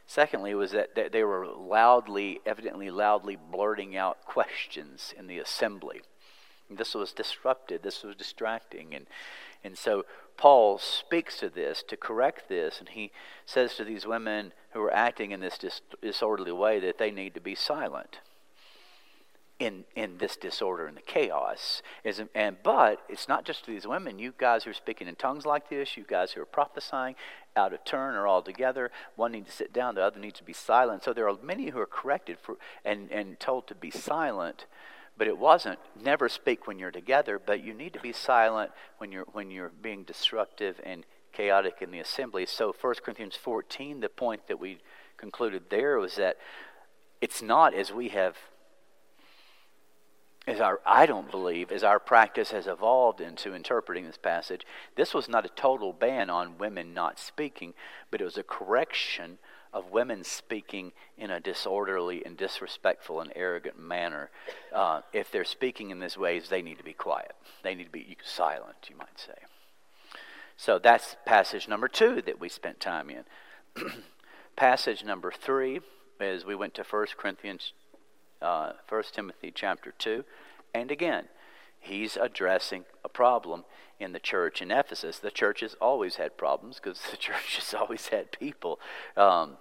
secondly, 0.06 0.54
was 0.54 0.72
that 0.72 1.14
they 1.14 1.24
were 1.24 1.48
loudly, 1.48 2.42
evidently 2.46 2.92
loudly 2.92 3.38
blurting 3.38 3.96
out 3.96 4.26
questions 4.26 5.14
in 5.18 5.28
the 5.28 5.40
assembly. 5.40 6.02
And 6.68 6.78
this 6.78 6.94
was 6.94 7.14
disrupted. 7.14 7.84
This 7.84 8.04
was 8.04 8.18
distracting. 8.18 8.94
And, 8.94 9.08
and 9.64 9.78
so 9.78 10.06
Paul 10.38 10.80
speaks 10.80 11.38
to 11.38 11.50
this 11.50 11.84
to 11.88 11.98
correct 11.98 12.50
this, 12.50 12.80
and 12.80 12.90
he 12.90 13.12
says 13.46 13.76
to 13.76 13.84
these 13.84 14.08
women 14.08 14.54
who 14.72 14.82
are 14.82 14.94
acting 14.94 15.32
in 15.32 15.40
this 15.40 15.58
dis- 15.58 15.82
disorderly 16.02 16.52
way 16.52 16.80
that 16.80 16.98
they 16.98 17.12
need 17.12 17.34
to 17.36 17.42
be 17.42 17.56
silent 17.56 18.20
in 19.62 19.84
in 19.96 20.18
this 20.18 20.36
disorder 20.36 20.88
and 20.88 20.98
the 20.98 21.02
chaos. 21.02 21.84
Is, 22.04 22.22
and 22.34 22.58
but 22.64 23.04
it's 23.08 23.28
not 23.28 23.46
just 23.46 23.68
these 23.68 23.86
women. 23.86 24.18
You 24.18 24.34
guys 24.36 24.64
who 24.64 24.72
are 24.72 24.74
speaking 24.74 25.08
in 25.08 25.16
tongues 25.16 25.46
like 25.46 25.70
this, 25.70 25.96
you 25.96 26.04
guys 26.04 26.32
who 26.32 26.42
are 26.42 26.46
prophesying 26.46 27.16
out 27.56 27.74
of 27.74 27.86
turn 27.86 28.16
or 28.16 28.26
all 28.26 28.42
together. 28.42 28.90
One 29.16 29.34
needs 29.34 29.48
to 29.48 29.56
sit 29.56 29.72
down, 29.72 29.96
the 29.96 30.04
other 30.04 30.20
needs 30.20 30.40
to 30.40 30.44
be 30.44 30.54
silent. 30.54 31.04
So 31.04 31.14
there 31.14 31.30
are 31.30 31.38
many 31.44 31.70
who 31.70 31.80
are 31.80 31.86
corrected 31.86 32.38
for 32.42 32.56
and 32.84 33.12
and 33.12 33.40
told 33.40 33.68
to 33.68 33.76
be 33.76 33.92
silent 33.92 34.66
but 35.18 35.28
it 35.28 35.38
wasn't 35.38 35.80
never 36.02 36.30
speak 36.30 36.68
when 36.68 36.80
you're 36.80 36.92
together, 36.92 37.40
but 37.44 37.64
you 37.64 37.74
need 37.74 37.94
to 37.94 38.00
be 38.00 38.14
silent 38.14 38.72
when 38.98 39.12
you're 39.12 39.26
when 39.32 39.52
you're 39.52 39.72
being 39.82 40.04
disruptive 40.04 40.80
and 40.84 41.06
chaotic 41.32 41.78
in 41.82 41.92
the 41.92 42.00
assembly. 42.00 42.46
So 42.46 42.74
1 42.80 42.96
Corinthians 43.04 43.36
14, 43.36 44.00
the 44.00 44.10
point 44.10 44.48
that 44.48 44.60
we 44.60 44.80
concluded 45.18 45.64
there 45.70 45.98
was 45.98 46.16
that 46.16 46.38
it's 47.22 47.42
not 47.42 47.74
as 47.74 47.92
we 47.92 48.10
have 48.10 48.36
as 50.48 50.60
our 50.60 50.80
I 50.86 51.06
don't 51.06 51.30
believe 51.30 51.72
as 51.72 51.84
our 51.84 52.00
practice 52.00 52.52
has 52.52 52.66
evolved 52.66 53.22
into 53.22 53.54
interpreting 53.54 54.06
this 54.06 54.18
passage, 54.18 54.66
this 54.96 55.14
was 55.14 55.30
not 55.30 55.46
a 55.46 55.50
total 55.50 55.94
ban 55.94 56.30
on 56.30 56.58
women 56.58 56.94
not 56.94 57.20
speaking, 57.20 57.74
but 58.10 58.22
it 58.22 58.26
was 58.26 58.38
a 58.38 58.44
correction 58.44 59.38
of 59.74 59.92
women 59.92 60.24
speaking 60.24 60.92
in 61.18 61.32
a 61.32 61.40
disorderly 61.40 62.24
and 62.26 62.36
disrespectful 62.36 63.22
and 63.22 63.32
arrogant 63.36 63.80
manner. 63.80 64.30
Uh, 64.74 65.02
if 65.14 65.32
they're 65.32 65.46
speaking 65.46 65.90
in 65.90 66.00
these 66.00 66.18
ways, 66.18 66.50
they 66.50 66.62
need 66.62 66.78
to 66.78 66.84
be 66.84 66.94
quiet. 66.94 67.34
They 67.64 67.76
need 67.76 67.86
to 67.86 67.92
be 67.92 68.18
silent, 68.24 68.90
you 68.90 68.98
might 68.98 69.18
say. 69.18 69.46
So 70.58 70.78
that's 70.78 71.16
passage 71.26 71.68
number 71.68 71.88
two 71.88 72.22
that 72.24 72.40
we 72.40 72.50
spent 72.50 72.80
time 72.80 73.10
in. 73.10 73.24
passage 74.56 75.04
number 75.04 75.32
three 75.32 75.80
is 76.20 76.46
we 76.46 76.56
went 76.56 76.74
to 76.76 76.84
1 76.84 77.08
Corinthians, 77.18 77.74
uh, 78.42 78.74
1 78.88 79.04
Timothy 79.12 79.52
chapter 79.54 79.94
2. 79.98 80.24
And 80.74 80.92
again, 80.92 81.26
he's 81.82 82.16
addressing 82.16 82.86
a 83.04 83.10
problem 83.10 83.66
in 84.00 84.14
the 84.14 84.20
church 84.20 84.62
in 84.62 84.72
Ephesus. 84.72 85.20
The 85.20 85.32
church 85.32 85.60
has 85.60 85.76
always 85.82 86.16
had 86.16 86.38
problems 86.38 86.80
because 86.82 87.02
the 87.12 87.18
church 87.18 87.58
has 87.58 87.74
always 87.74 88.08
had 88.08 88.32
people. 88.32 88.80
Um, 89.18 89.58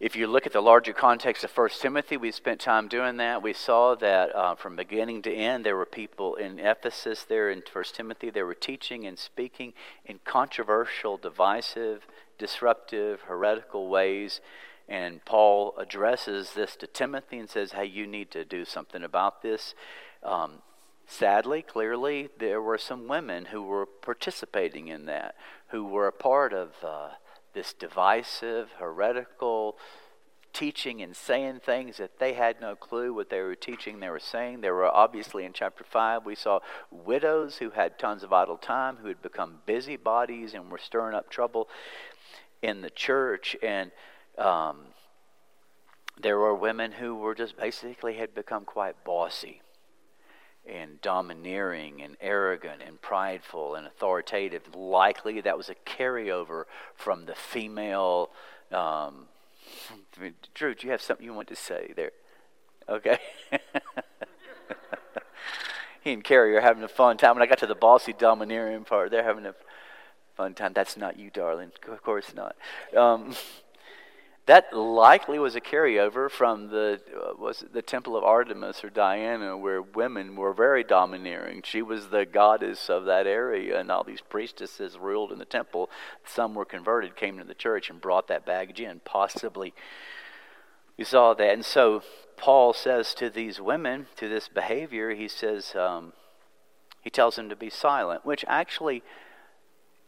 if 0.00 0.14
you 0.14 0.28
look 0.28 0.46
at 0.46 0.52
the 0.52 0.60
larger 0.60 0.92
context 0.92 1.42
of 1.42 1.50
1 1.50 1.70
Timothy, 1.80 2.16
we 2.16 2.30
spent 2.30 2.60
time 2.60 2.86
doing 2.86 3.16
that. 3.16 3.42
We 3.42 3.52
saw 3.52 3.96
that 3.96 4.34
uh, 4.34 4.54
from 4.54 4.76
beginning 4.76 5.22
to 5.22 5.34
end, 5.34 5.66
there 5.66 5.74
were 5.74 5.84
people 5.84 6.36
in 6.36 6.60
Ephesus 6.60 7.24
there 7.24 7.50
in 7.50 7.64
1 7.72 7.84
Timothy. 7.94 8.30
They 8.30 8.44
were 8.44 8.54
teaching 8.54 9.04
and 9.08 9.18
speaking 9.18 9.72
in 10.04 10.20
controversial, 10.24 11.16
divisive, 11.16 12.06
disruptive, 12.38 13.22
heretical 13.22 13.88
ways. 13.88 14.40
And 14.88 15.24
Paul 15.24 15.74
addresses 15.76 16.52
this 16.54 16.76
to 16.76 16.86
Timothy 16.86 17.38
and 17.40 17.50
says, 17.50 17.72
Hey, 17.72 17.86
you 17.86 18.06
need 18.06 18.30
to 18.30 18.44
do 18.44 18.64
something 18.64 19.02
about 19.02 19.42
this. 19.42 19.74
Um, 20.22 20.62
Sadly, 21.10 21.62
clearly, 21.62 22.28
there 22.38 22.60
were 22.60 22.76
some 22.76 23.08
women 23.08 23.46
who 23.46 23.62
were 23.62 23.86
participating 23.86 24.88
in 24.88 25.06
that, 25.06 25.34
who 25.68 25.86
were 25.86 26.06
a 26.06 26.12
part 26.12 26.52
of 26.52 26.74
uh, 26.84 27.12
this 27.54 27.72
divisive, 27.72 28.72
heretical 28.78 29.78
teaching 30.52 31.00
and 31.00 31.16
saying 31.16 31.60
things 31.60 31.96
that 31.96 32.18
they 32.18 32.34
had 32.34 32.60
no 32.60 32.76
clue 32.76 33.14
what 33.14 33.30
they 33.30 33.40
were 33.40 33.54
teaching, 33.54 34.00
they 34.00 34.10
were 34.10 34.20
saying. 34.20 34.60
There 34.60 34.74
were 34.74 34.94
obviously 34.94 35.46
in 35.46 35.54
chapter 35.54 35.82
5, 35.82 36.26
we 36.26 36.34
saw 36.34 36.60
widows 36.90 37.56
who 37.56 37.70
had 37.70 37.98
tons 37.98 38.22
of 38.22 38.34
idle 38.34 38.58
time, 38.58 38.96
who 38.96 39.08
had 39.08 39.22
become 39.22 39.60
busybodies 39.64 40.52
and 40.52 40.70
were 40.70 40.76
stirring 40.76 41.14
up 41.14 41.30
trouble 41.30 41.70
in 42.60 42.82
the 42.82 42.90
church. 42.90 43.56
And 43.62 43.92
um, 44.36 44.88
there 46.20 46.38
were 46.38 46.54
women 46.54 46.92
who 46.92 47.14
were 47.14 47.34
just 47.34 47.56
basically 47.56 48.16
had 48.16 48.34
become 48.34 48.66
quite 48.66 49.04
bossy 49.04 49.62
and 50.68 51.00
domineering 51.00 52.02
and 52.02 52.16
arrogant 52.20 52.82
and 52.86 53.00
prideful 53.00 53.74
and 53.74 53.86
authoritative. 53.86 54.74
Likely 54.74 55.40
that 55.40 55.56
was 55.56 55.68
a 55.68 55.74
carryover 55.86 56.64
from 56.94 57.26
the 57.26 57.34
female. 57.34 58.30
Um, 58.70 59.26
Drew, 60.54 60.74
do 60.74 60.86
you 60.86 60.90
have 60.90 61.02
something 61.02 61.24
you 61.24 61.34
want 61.34 61.48
to 61.48 61.56
say 61.56 61.92
there? 61.96 62.12
Okay. 62.88 63.18
he 66.00 66.12
and 66.12 66.24
Carrie 66.24 66.56
are 66.56 66.60
having 66.60 66.82
a 66.82 66.88
fun 66.88 67.16
time. 67.16 67.34
When 67.34 67.42
I 67.42 67.46
got 67.46 67.58
to 67.58 67.66
the 67.66 67.74
bossy, 67.74 68.12
domineering 68.12 68.84
part, 68.84 69.10
they're 69.10 69.22
having 69.22 69.46
a 69.46 69.54
fun 70.36 70.54
time. 70.54 70.72
That's 70.72 70.96
not 70.96 71.18
you, 71.18 71.30
darling. 71.30 71.72
Of 71.86 72.02
course 72.02 72.34
not. 72.34 72.56
Um, 72.96 73.34
that 74.48 74.74
likely 74.74 75.38
was 75.38 75.54
a 75.54 75.60
carryover 75.60 76.30
from 76.30 76.68
the 76.68 76.98
uh, 77.14 77.34
was 77.38 77.66
the 77.70 77.82
temple 77.82 78.16
of 78.16 78.24
Artemis 78.24 78.82
or 78.82 78.88
Diana, 78.88 79.58
where 79.58 79.82
women 79.82 80.36
were 80.36 80.54
very 80.54 80.82
domineering. 80.82 81.60
She 81.62 81.82
was 81.82 82.08
the 82.08 82.24
goddess 82.24 82.88
of 82.88 83.04
that 83.04 83.26
area, 83.26 83.78
and 83.78 83.90
all 83.90 84.04
these 84.04 84.22
priestesses 84.22 84.96
ruled 84.96 85.32
in 85.32 85.38
the 85.38 85.44
temple. 85.44 85.90
Some 86.24 86.54
were 86.54 86.64
converted, 86.64 87.14
came 87.14 87.36
to 87.36 87.44
the 87.44 87.52
church, 87.52 87.90
and 87.90 88.00
brought 88.00 88.26
that 88.28 88.46
baggage 88.46 88.80
in. 88.80 89.00
Possibly, 89.04 89.74
we 90.96 91.04
saw 91.04 91.34
that, 91.34 91.52
and 91.52 91.64
so 91.64 92.02
Paul 92.38 92.72
says 92.72 93.12
to 93.14 93.28
these 93.28 93.60
women, 93.60 94.06
to 94.16 94.30
this 94.30 94.48
behavior, 94.48 95.14
he 95.14 95.28
says 95.28 95.74
um, 95.76 96.14
he 97.02 97.10
tells 97.10 97.36
them 97.36 97.50
to 97.50 97.56
be 97.56 97.68
silent, 97.68 98.24
which 98.24 98.46
actually 98.48 99.02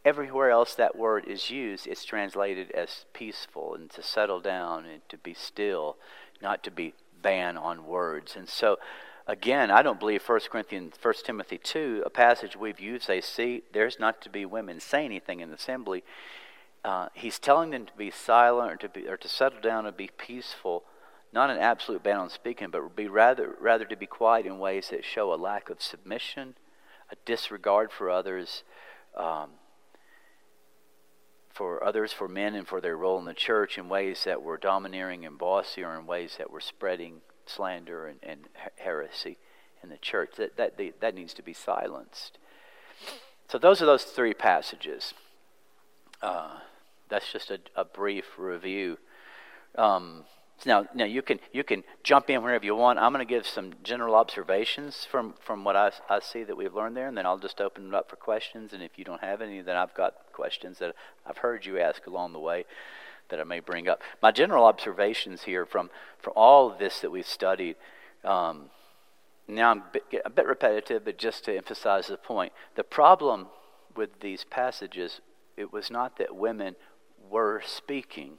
everywhere 0.04 0.50
else 0.50 0.74
that 0.74 0.96
word 0.96 1.26
is 1.26 1.50
used, 1.50 1.86
it's 1.86 2.04
translated 2.04 2.70
as 2.72 3.04
peaceful 3.12 3.74
and 3.74 3.90
to 3.90 4.02
settle 4.02 4.40
down 4.40 4.86
and 4.86 5.02
to 5.08 5.18
be 5.18 5.34
still, 5.34 5.96
not 6.40 6.62
to 6.64 6.70
be 6.70 6.94
ban 7.22 7.56
on 7.56 7.86
words. 7.86 8.34
And 8.36 8.48
so, 8.48 8.78
again, 9.26 9.70
I 9.70 9.82
don't 9.82 10.00
believe 10.00 10.26
1 10.26 10.40
Corinthians, 10.50 10.94
1 11.00 11.14
Timothy 11.24 11.58
2, 11.58 12.02
a 12.06 12.10
passage 12.10 12.56
we've 12.56 12.80
used, 12.80 13.08
they 13.08 13.20
see 13.20 13.62
there's 13.72 14.00
not 14.00 14.22
to 14.22 14.30
be 14.30 14.46
women 14.46 14.80
say 14.80 15.04
anything 15.04 15.40
in 15.40 15.50
the 15.50 15.56
assembly. 15.56 16.02
uh, 16.82 17.08
he's 17.12 17.38
telling 17.38 17.70
them 17.70 17.84
to 17.84 17.92
be 17.96 18.10
silent 18.10 18.72
or 18.72 18.76
to, 18.76 18.88
be, 18.88 19.06
or 19.06 19.18
to 19.18 19.28
settle 19.28 19.60
down 19.60 19.84
and 19.84 19.96
be 19.96 20.10
peaceful, 20.16 20.84
not 21.32 21.50
an 21.50 21.58
absolute 21.58 22.02
ban 22.02 22.16
on 22.16 22.30
speaking, 22.30 22.70
but 22.70 22.96
be 22.96 23.06
rather, 23.06 23.54
rather 23.60 23.84
to 23.84 23.96
be 23.96 24.06
quiet 24.06 24.46
in 24.46 24.58
ways 24.58 24.88
that 24.88 25.04
show 25.04 25.32
a 25.32 25.36
lack 25.36 25.68
of 25.68 25.82
submission, 25.82 26.54
a 27.12 27.16
disregard 27.26 27.92
for 27.92 28.08
others, 28.08 28.64
um, 29.14 29.50
for 31.52 31.82
others, 31.84 32.12
for 32.12 32.28
men, 32.28 32.54
and 32.54 32.66
for 32.66 32.80
their 32.80 32.96
role 32.96 33.18
in 33.18 33.24
the 33.24 33.34
church 33.34 33.76
in 33.76 33.88
ways 33.88 34.24
that 34.24 34.42
were 34.42 34.56
domineering 34.56 35.26
and 35.26 35.38
bossy, 35.38 35.82
or 35.82 35.98
in 35.98 36.06
ways 36.06 36.36
that 36.38 36.50
were 36.50 36.60
spreading 36.60 37.20
slander 37.46 38.06
and, 38.06 38.18
and 38.22 38.48
heresy 38.76 39.36
in 39.82 39.88
the 39.88 39.98
church. 39.98 40.30
That, 40.36 40.56
that, 40.56 40.78
that 41.00 41.14
needs 41.14 41.34
to 41.34 41.42
be 41.42 41.52
silenced. 41.52 42.38
So, 43.48 43.58
those 43.58 43.82
are 43.82 43.86
those 43.86 44.04
three 44.04 44.34
passages. 44.34 45.14
Uh, 46.22 46.58
that's 47.08 47.32
just 47.32 47.50
a, 47.50 47.58
a 47.74 47.84
brief 47.84 48.38
review. 48.38 48.98
Um, 49.74 50.24
now, 50.66 50.86
now 50.94 51.04
you 51.04 51.22
can 51.22 51.40
you 51.52 51.64
can 51.64 51.84
jump 52.02 52.30
in 52.30 52.42
wherever 52.42 52.64
you 52.64 52.74
want. 52.74 52.98
I'm 52.98 53.12
going 53.12 53.26
to 53.26 53.30
give 53.34 53.46
some 53.46 53.72
general 53.82 54.14
observations 54.14 55.06
from, 55.10 55.34
from 55.40 55.64
what 55.64 55.76
I, 55.76 55.92
I 56.08 56.20
see 56.20 56.44
that 56.44 56.56
we've 56.56 56.74
learned 56.74 56.96
there, 56.96 57.08
and 57.08 57.16
then 57.16 57.26
I'll 57.26 57.38
just 57.38 57.60
open 57.60 57.88
it 57.88 57.94
up 57.94 58.10
for 58.10 58.16
questions. 58.16 58.72
And 58.72 58.82
if 58.82 58.98
you 58.98 59.04
don't 59.04 59.22
have 59.22 59.40
any, 59.40 59.60
then 59.60 59.76
I've 59.76 59.94
got 59.94 60.14
questions 60.32 60.78
that 60.78 60.94
I've 61.26 61.38
heard 61.38 61.66
you 61.66 61.78
ask 61.78 62.06
along 62.06 62.32
the 62.32 62.38
way 62.38 62.64
that 63.28 63.40
I 63.40 63.44
may 63.44 63.60
bring 63.60 63.88
up. 63.88 64.02
My 64.20 64.32
general 64.32 64.64
observations 64.64 65.42
here 65.42 65.64
from 65.64 65.90
from 66.18 66.32
all 66.36 66.70
of 66.70 66.78
this 66.78 67.00
that 67.00 67.10
we've 67.10 67.26
studied. 67.26 67.76
Um, 68.24 68.70
now 69.48 69.70
I'm 69.70 69.78
a 69.78 69.90
bit, 69.92 70.22
a 70.24 70.30
bit 70.30 70.46
repetitive, 70.46 71.04
but 71.04 71.18
just 71.18 71.44
to 71.44 71.56
emphasize 71.56 72.06
the 72.06 72.16
point, 72.16 72.52
the 72.76 72.84
problem 72.84 73.48
with 73.96 74.20
these 74.20 74.44
passages 74.44 75.20
it 75.60 75.72
was 75.72 75.90
not 75.90 76.16
that 76.16 76.34
women 76.34 76.74
were 77.28 77.62
speaking, 77.64 78.38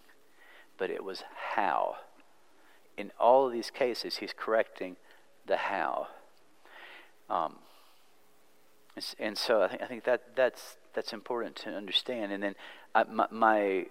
but 0.78 0.90
it 0.90 1.04
was 1.04 1.24
how. 1.54 1.98
In 2.98 3.12
all 3.20 3.48
of 3.48 3.54
these 3.54 3.70
cases, 3.70 4.18
he's 4.18 4.34
correcting 4.36 4.98
the 5.46 5.58
how. 5.58 6.08
Um, 7.30 7.56
and 9.20 9.38
so 9.38 9.64
I 9.64 9.68
think, 9.70 9.82
I 9.82 9.86
think 9.86 10.04
that 10.04 10.36
that's 10.36 10.78
that's 10.94 11.14
important 11.14 11.56
to 11.58 11.70
understand. 11.70 12.32
And 12.32 12.44
then 12.44 12.56
I, 12.94 13.04
my, 13.04 13.28
my 13.32 13.86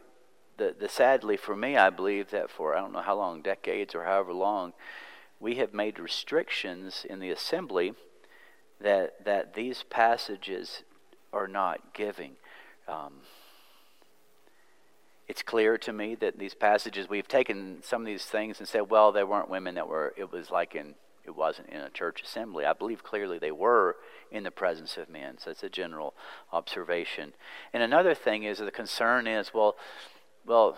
the, 0.58 0.74
the 0.78 0.88
sadly 0.88 1.36
for 1.36 1.56
me, 1.56 1.76
I 1.76 1.90
believe 1.90 2.30
that 2.30 2.50
for 2.50 2.76
I 2.76 2.80
don't 2.80 2.92
know 2.92 3.00
how 3.00 3.16
long, 3.16 3.40
decades 3.40 3.94
or 3.94 4.04
however 4.04 4.34
long, 4.34 4.74
we 5.38 5.54
have 5.56 5.72
made 5.72 5.98
restrictions 5.98 7.06
in 7.08 7.18
the 7.18 7.30
assembly 7.30 7.94
that 8.80 9.24
that 9.24 9.54
these 9.54 9.84
passages 9.88 10.82
are 11.32 11.48
not 11.48 11.94
giving. 11.94 12.32
Um, 12.86 13.20
it's 15.30 15.42
clear 15.42 15.78
to 15.78 15.92
me 15.92 16.16
that 16.16 16.40
these 16.40 16.54
passages 16.54 17.08
we've 17.08 17.28
taken 17.28 17.78
some 17.84 18.02
of 18.02 18.06
these 18.06 18.24
things 18.24 18.58
and 18.58 18.66
said, 18.66 18.90
well, 18.90 19.12
they 19.12 19.22
weren't 19.22 19.48
women 19.48 19.76
that 19.76 19.86
were. 19.86 20.12
It 20.16 20.32
was 20.32 20.50
like 20.50 20.74
in 20.74 20.96
it 21.24 21.36
wasn't 21.36 21.68
in 21.68 21.80
a 21.80 21.88
church 21.88 22.22
assembly. 22.22 22.64
I 22.64 22.72
believe 22.72 23.04
clearly 23.04 23.38
they 23.38 23.52
were 23.52 23.94
in 24.32 24.42
the 24.42 24.50
presence 24.50 24.96
of 24.96 25.08
men. 25.08 25.38
So 25.38 25.52
it's 25.52 25.62
a 25.62 25.68
general 25.68 26.14
observation. 26.52 27.34
And 27.72 27.80
another 27.80 28.12
thing 28.12 28.42
is 28.42 28.58
the 28.58 28.72
concern 28.72 29.28
is, 29.28 29.54
well, 29.54 29.76
well, 30.44 30.76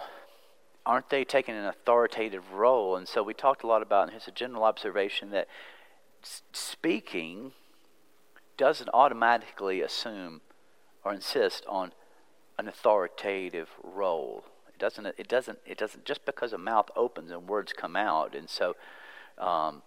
aren't 0.85 1.09
they 1.09 1.25
taking 1.25 1.55
an 1.55 1.65
authoritative 1.65 2.53
role? 2.53 2.97
And 2.97 3.09
so 3.09 3.23
we 3.23 3.33
talked 3.33 3.63
a 3.63 3.67
lot 3.67 3.81
about, 3.81 4.03
and 4.03 4.11
here's 4.11 4.29
a 4.29 4.33
general 4.33 4.65
observation 4.65 5.31
that 5.31 5.49
speaking 6.53 7.53
doesn't 8.59 8.91
automatically 8.93 9.81
assume 9.81 10.43
or 11.05 11.15
insist 11.15 11.65
on 11.67 11.93
an 12.59 12.69
authoritative 12.69 13.69
role. 13.83 14.45
It 14.69 14.79
doesn't. 14.79 15.07
It 15.07 15.29
doesn't. 15.29 15.59
It 15.67 15.79
doesn't. 15.79 16.05
Just 16.05 16.25
because 16.25 16.53
a 16.53 16.59
mouth 16.59 16.91
opens 16.97 17.31
and 17.31 17.49
words 17.49 17.73
come 17.73 17.97
out, 17.97 18.35
and 18.35 18.49
so 18.49 18.77
um, 19.39 19.83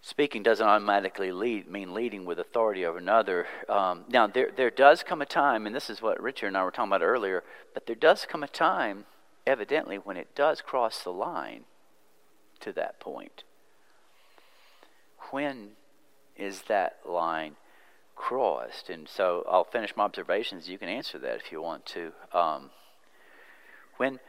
speaking 0.00 0.42
doesn't 0.42 0.66
automatically 0.66 1.32
lead 1.32 1.70
mean 1.70 1.94
leading 1.94 2.24
with 2.24 2.38
authority 2.38 2.84
over 2.84 2.98
another. 2.98 3.46
Um, 3.68 4.04
now 4.08 4.26
there 4.26 4.50
there 4.54 4.70
does 4.70 5.02
come 5.02 5.22
a 5.22 5.26
time, 5.26 5.66
and 5.66 5.74
this 5.74 5.90
is 5.90 6.02
what 6.02 6.22
Richard 6.22 6.48
and 6.48 6.56
I 6.56 6.64
were 6.64 6.70
talking 6.70 6.90
about 6.90 7.02
earlier. 7.02 7.42
But 7.72 7.86
there 7.86 7.96
does 7.96 8.26
come 8.26 8.42
a 8.42 8.48
time, 8.48 9.06
evidently, 9.46 9.96
when 9.96 10.16
it 10.16 10.34
does 10.34 10.60
cross 10.60 11.02
the 11.02 11.10
line 11.10 11.64
to 12.60 12.72
that 12.72 13.00
point. 13.00 13.44
When 15.30 15.70
is 16.36 16.62
that 16.62 16.98
line 17.06 17.56
crossed. 18.14 18.90
And 18.90 19.08
so 19.08 19.44
I'll 19.48 19.64
finish 19.64 19.96
my 19.96 20.04
observations. 20.04 20.68
You 20.68 20.78
can 20.78 20.88
answer 20.88 21.18
that 21.18 21.36
if 21.36 21.52
you 21.52 21.60
want 21.62 21.86
to. 21.86 22.12
Um, 22.32 22.70
when, 23.96 24.20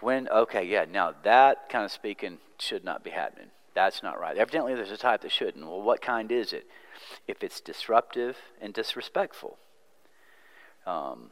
when, 0.00 0.28
okay, 0.28 0.64
yeah, 0.64 0.84
now 0.90 1.14
that 1.24 1.68
kind 1.68 1.84
of 1.84 1.92
speaking 1.92 2.38
should 2.58 2.84
not 2.84 3.04
be 3.04 3.10
happening. 3.10 3.48
That's 3.74 4.02
not 4.02 4.20
right. 4.20 4.36
Evidently, 4.36 4.74
there's 4.74 4.90
a 4.90 4.96
type 4.96 5.22
that 5.22 5.32
shouldn't. 5.32 5.64
Well, 5.64 5.80
what 5.82 6.02
kind 6.02 6.30
is 6.30 6.52
it? 6.52 6.66
If 7.26 7.42
it's 7.42 7.60
disruptive 7.60 8.36
and 8.60 8.74
disrespectful. 8.74 9.58
Um, 10.86 11.30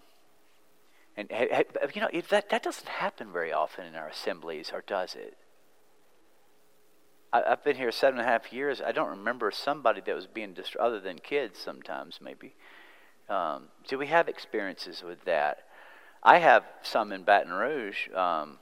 and, 1.16 1.28
you 1.94 2.00
know, 2.00 2.08
that, 2.30 2.48
that 2.48 2.62
doesn't 2.62 2.88
happen 2.88 3.32
very 3.32 3.52
often 3.52 3.84
in 3.84 3.94
our 3.94 4.08
assemblies, 4.08 4.70
or 4.72 4.82
does 4.86 5.14
it? 5.14 5.36
I, 7.32 7.42
have 7.48 7.64
been 7.64 7.76
here 7.76 7.92
seven 7.92 8.18
and 8.18 8.28
a 8.28 8.30
half 8.30 8.52
years. 8.52 8.80
I 8.84 8.92
don't 8.92 9.10
remember 9.10 9.50
somebody 9.50 10.00
that 10.04 10.14
was 10.14 10.26
being 10.26 10.52
destroyed, 10.54 10.84
other 10.84 11.00
than 11.00 11.18
kids 11.18 11.58
sometimes, 11.58 12.18
maybe. 12.20 12.54
Um, 13.28 13.68
do 13.86 13.98
we 13.98 14.08
have 14.08 14.28
experiences 14.28 15.02
with 15.02 15.24
that? 15.24 15.58
I 16.22 16.38
have 16.38 16.64
some 16.82 17.12
in 17.12 17.22
Baton 17.22 17.52
Rouge, 17.52 18.08
um, 18.14 18.58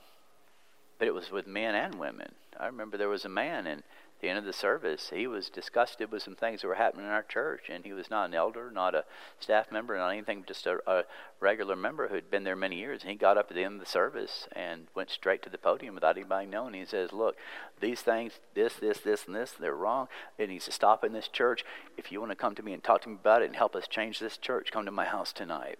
but 0.99 1.07
it 1.07 1.13
was 1.13 1.31
with 1.31 1.47
men 1.47 1.73
and 1.73 1.95
women. 1.95 2.33
I 2.59 2.67
remember 2.67 2.97
there 2.97 3.09
was 3.09 3.25
a 3.25 3.29
man, 3.29 3.65
and 3.65 3.83
the 4.21 4.27
end 4.27 4.37
of 4.37 4.43
the 4.43 4.51
service, 4.51 5.11
he 5.15 5.27
was 5.27 5.49
disgusted 5.49 6.11
with 6.11 6.21
some 6.21 6.35
things 6.35 6.61
that 6.61 6.67
were 6.67 6.75
happening 6.75 7.05
in 7.05 7.11
our 7.11 7.23
church, 7.23 7.69
and 7.69 7.85
he 7.85 7.93
was 7.93 8.09
not 8.09 8.25
an 8.25 8.33
elder, 8.33 8.69
not 8.69 8.93
a 8.93 9.05
staff 9.39 9.71
member, 9.71 9.97
not 9.97 10.09
anything, 10.09 10.43
just 10.45 10.67
a, 10.67 10.79
a 10.85 11.05
regular 11.39 11.77
member 11.77 12.09
who 12.09 12.15
had 12.15 12.29
been 12.29 12.43
there 12.43 12.57
many 12.57 12.75
years. 12.75 13.01
And 13.01 13.11
he 13.11 13.15
got 13.15 13.37
up 13.37 13.47
at 13.49 13.55
the 13.55 13.63
end 13.63 13.75
of 13.75 13.79
the 13.79 13.85
service 13.85 14.49
and 14.51 14.87
went 14.93 15.09
straight 15.09 15.41
to 15.43 15.49
the 15.49 15.57
podium 15.57 15.95
without 15.95 16.17
anybody 16.17 16.47
knowing. 16.47 16.73
He 16.73 16.83
says, 16.83 17.13
"Look, 17.13 17.37
these 17.79 18.01
things, 18.01 18.33
this, 18.55 18.73
this, 18.73 18.99
this, 18.99 19.25
and 19.25 19.33
this, 19.33 19.53
they're 19.57 19.73
wrong. 19.73 20.09
It 20.37 20.49
needs 20.49 20.65
to 20.65 20.73
stop 20.73 21.05
in 21.05 21.13
this 21.13 21.29
church. 21.29 21.63
If 21.95 22.11
you 22.11 22.19
want 22.19 22.31
to 22.31 22.35
come 22.35 22.55
to 22.55 22.63
me 22.63 22.73
and 22.73 22.83
talk 22.83 23.03
to 23.03 23.09
me 23.09 23.15
about 23.15 23.41
it 23.41 23.45
and 23.45 23.55
help 23.55 23.73
us 23.73 23.87
change 23.87 24.19
this 24.19 24.35
church, 24.35 24.69
come 24.69 24.83
to 24.83 24.91
my 24.91 25.05
house 25.05 25.31
tonight." 25.31 25.79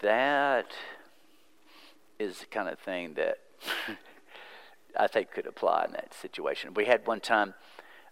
That 0.00 0.66
is 2.20 2.40
the 2.40 2.46
kind 2.46 2.68
of 2.68 2.78
thing 2.78 3.14
that. 3.14 3.38
I 4.98 5.06
think 5.06 5.30
could 5.30 5.46
apply 5.46 5.84
in 5.86 5.92
that 5.92 6.14
situation. 6.14 6.74
We 6.74 6.86
had 6.86 7.06
one 7.06 7.20
time, 7.20 7.54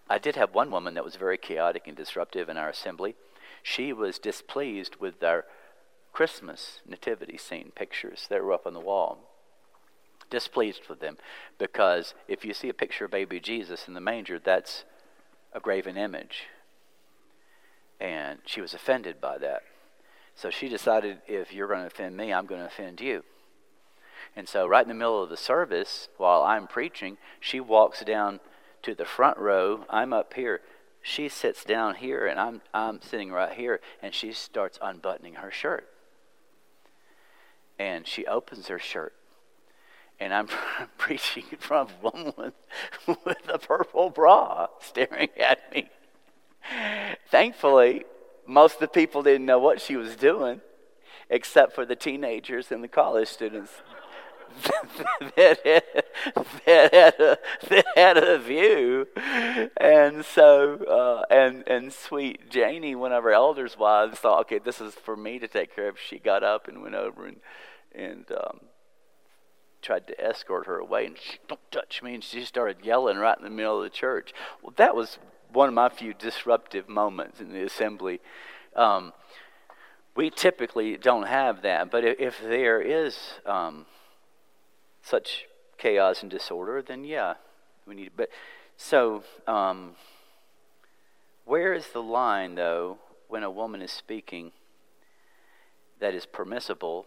I 0.08 0.18
did 0.18 0.36
have 0.36 0.54
one 0.54 0.70
woman 0.70 0.94
that 0.94 1.04
was 1.04 1.16
very 1.16 1.38
chaotic 1.38 1.86
and 1.86 1.96
disruptive 1.96 2.48
in 2.48 2.56
our 2.56 2.68
assembly. 2.68 3.16
She 3.62 3.92
was 3.92 4.18
displeased 4.18 4.96
with 4.96 5.22
our 5.22 5.44
Christmas 6.12 6.80
nativity 6.86 7.36
scene 7.36 7.72
pictures 7.74 8.26
that 8.30 8.42
were 8.42 8.52
up 8.52 8.66
on 8.66 8.74
the 8.74 8.80
wall. 8.80 9.18
Displeased 10.30 10.88
with 10.88 11.00
them 11.00 11.16
because 11.58 12.14
if 12.26 12.44
you 12.44 12.52
see 12.52 12.68
a 12.68 12.74
picture 12.74 13.06
of 13.06 13.10
baby 13.10 13.40
Jesus 13.40 13.88
in 13.88 13.94
the 13.94 14.00
manger, 14.00 14.38
that's 14.38 14.84
a 15.52 15.60
graven 15.60 15.96
image. 15.96 16.44
And 18.00 18.38
she 18.44 18.60
was 18.60 18.74
offended 18.74 19.20
by 19.20 19.38
that. 19.38 19.62
So 20.34 20.50
she 20.50 20.68
decided 20.68 21.18
if 21.26 21.52
you're 21.52 21.66
going 21.66 21.80
to 21.80 21.86
offend 21.86 22.16
me, 22.16 22.32
I'm 22.32 22.46
going 22.46 22.60
to 22.60 22.66
offend 22.66 23.00
you. 23.00 23.24
And 24.38 24.48
so, 24.48 24.68
right 24.68 24.84
in 24.84 24.88
the 24.88 24.94
middle 24.94 25.20
of 25.20 25.30
the 25.30 25.36
service, 25.36 26.08
while 26.16 26.44
I'm 26.44 26.68
preaching, 26.68 27.18
she 27.40 27.58
walks 27.58 28.04
down 28.04 28.38
to 28.82 28.94
the 28.94 29.04
front 29.04 29.36
row. 29.36 29.84
I'm 29.90 30.12
up 30.12 30.34
here. 30.34 30.60
She 31.02 31.28
sits 31.28 31.64
down 31.64 31.96
here, 31.96 32.24
and 32.24 32.38
I'm, 32.38 32.60
I'm 32.72 33.02
sitting 33.02 33.32
right 33.32 33.52
here, 33.52 33.80
and 34.00 34.14
she 34.14 34.32
starts 34.32 34.78
unbuttoning 34.80 35.34
her 35.34 35.50
shirt. 35.50 35.88
And 37.80 38.06
she 38.06 38.26
opens 38.26 38.68
her 38.68 38.78
shirt. 38.78 39.12
And 40.20 40.32
I'm 40.32 40.46
preaching 40.98 41.42
in 41.50 41.58
front 41.58 41.90
of 41.90 41.96
a 42.04 42.08
woman 42.08 42.52
with 43.24 43.48
a 43.52 43.58
purple 43.58 44.08
bra 44.08 44.68
staring 44.78 45.30
at 45.36 45.74
me. 45.74 45.90
Thankfully, 47.28 48.04
most 48.46 48.74
of 48.74 48.80
the 48.80 48.86
people 48.86 49.24
didn't 49.24 49.46
know 49.46 49.58
what 49.58 49.80
she 49.80 49.96
was 49.96 50.14
doing, 50.14 50.60
except 51.28 51.74
for 51.74 51.84
the 51.84 51.96
teenagers 51.96 52.70
and 52.70 52.84
the 52.84 52.88
college 52.88 53.26
students 53.26 53.72
that, 54.62 55.60
had, 55.64 55.82
that, 56.66 56.92
had 56.92 57.20
a, 57.20 57.38
that 57.68 57.84
had 57.94 58.16
a 58.16 58.38
view. 58.38 59.06
And 59.76 60.24
so, 60.24 60.76
uh, 60.84 61.32
and, 61.32 61.66
and 61.68 61.92
sweet 61.92 62.50
Janie, 62.50 62.94
one 62.94 63.12
of 63.12 63.24
our 63.24 63.32
elders' 63.32 63.76
wives, 63.78 64.18
thought, 64.18 64.40
okay, 64.40 64.58
this 64.58 64.80
is 64.80 64.94
for 64.94 65.16
me 65.16 65.38
to 65.38 65.48
take 65.48 65.74
care 65.74 65.88
of. 65.88 65.98
She 65.98 66.18
got 66.18 66.42
up 66.42 66.68
and 66.68 66.82
went 66.82 66.94
over 66.94 67.26
and, 67.26 67.40
and 67.94 68.24
um, 68.32 68.60
tried 69.82 70.06
to 70.08 70.20
escort 70.20 70.66
her 70.66 70.78
away. 70.78 71.06
And 71.06 71.16
she, 71.18 71.38
don't 71.48 71.60
touch 71.70 72.02
me. 72.02 72.14
And 72.14 72.24
she 72.24 72.44
started 72.44 72.78
yelling 72.84 73.18
right 73.18 73.38
in 73.38 73.44
the 73.44 73.50
middle 73.50 73.78
of 73.78 73.84
the 73.84 73.90
church. 73.90 74.32
Well, 74.62 74.74
that 74.76 74.94
was 74.94 75.18
one 75.52 75.68
of 75.68 75.74
my 75.74 75.88
few 75.88 76.14
disruptive 76.14 76.88
moments 76.88 77.40
in 77.40 77.52
the 77.52 77.62
assembly. 77.62 78.20
Um, 78.76 79.12
we 80.14 80.30
typically 80.30 80.96
don't 80.96 81.26
have 81.26 81.62
that. 81.62 81.90
But 81.90 82.04
if, 82.04 82.40
there 82.40 82.80
is 82.80 83.16
um, 83.46 83.86
such 85.08 85.46
chaos 85.78 86.22
and 86.22 86.30
disorder, 86.30 86.82
then 86.82 87.04
yeah, 87.04 87.34
we 87.86 87.94
need. 87.94 88.12
But 88.16 88.28
so, 88.76 89.24
um, 89.46 89.92
where 91.44 91.72
is 91.72 91.88
the 91.88 92.02
line 92.02 92.54
though 92.54 92.98
when 93.28 93.42
a 93.42 93.50
woman 93.50 93.80
is 93.80 93.90
speaking 93.90 94.52
that 96.00 96.14
is 96.14 96.26
permissible 96.26 97.06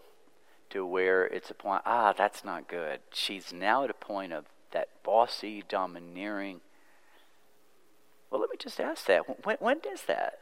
to 0.70 0.84
where 0.84 1.26
it's 1.26 1.50
a 1.50 1.54
point? 1.54 1.82
Ah, 1.86 2.12
that's 2.12 2.44
not 2.44 2.68
good. 2.68 3.00
She's 3.12 3.52
now 3.52 3.84
at 3.84 3.90
a 3.90 3.94
point 3.94 4.32
of 4.32 4.46
that 4.72 4.88
bossy, 5.04 5.62
domineering. 5.68 6.60
Well, 8.30 8.40
let 8.40 8.50
me 8.50 8.56
just 8.58 8.80
ask 8.80 9.06
that. 9.06 9.44
When, 9.44 9.56
when 9.60 9.78
does 9.78 10.02
that? 10.02 10.40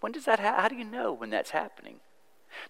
When 0.00 0.12
does 0.12 0.24
that 0.26 0.40
ha- 0.40 0.60
How 0.60 0.68
do 0.68 0.74
you 0.74 0.84
know 0.84 1.12
when 1.12 1.30
that's 1.30 1.50
happening? 1.50 2.00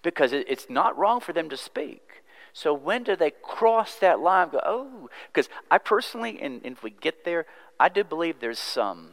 Because 0.03 0.33
it, 0.33 0.47
it's 0.49 0.67
not 0.69 0.97
wrong 0.97 1.21
for 1.21 1.33
them 1.33 1.49
to 1.49 1.57
speak. 1.57 2.24
So 2.55 2.73
when 2.73 3.03
do 3.03 3.17
they 3.17 3.33
cross 3.33 3.97
that 3.97 4.21
line? 4.21 4.49
Go, 4.49 4.61
oh, 4.65 5.11
because 5.31 5.51
I 5.71 5.77
personally, 5.77 6.41
and, 6.41 6.63
and, 6.65 6.77
if 6.77 6.83
we 6.83 6.91
get 6.91 7.27
there, 7.27 7.45
I 7.79 7.91
do 7.91 8.03
believe 8.05 8.41
there's 8.41 8.59
some. 8.59 9.11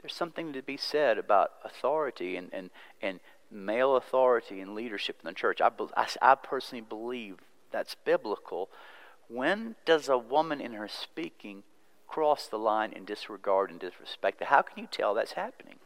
There's 0.00 0.14
something 0.14 0.52
to 0.52 0.62
be 0.62 0.76
said 0.76 1.18
about 1.18 1.52
authority 1.64 2.36
and, 2.36 2.48
and, 2.52 2.70
and 3.00 3.20
male 3.50 3.94
authority 3.94 4.60
and 4.60 4.74
leadership 4.74 5.18
in 5.22 5.28
the 5.28 5.34
church. 5.34 5.60
I, 5.60 5.70
I, 5.96 6.08
I 6.20 6.34
personally 6.34 6.82
believe 6.82 7.36
that's 7.70 7.94
biblical. 7.94 8.68
When 9.28 9.76
does 9.84 10.08
a 10.08 10.18
woman 10.18 10.60
in 10.60 10.72
her 10.72 10.88
speaking 10.88 11.62
cross 12.08 12.46
the 12.46 12.58
line 12.58 12.92
in 12.92 13.04
disregard 13.04 13.70
and 13.70 13.80
disrespect? 13.80 14.42
How 14.42 14.62
can 14.62 14.78
you 14.78 14.88
tell 14.90 15.14
that's 15.14 15.32
happening? 15.32 15.76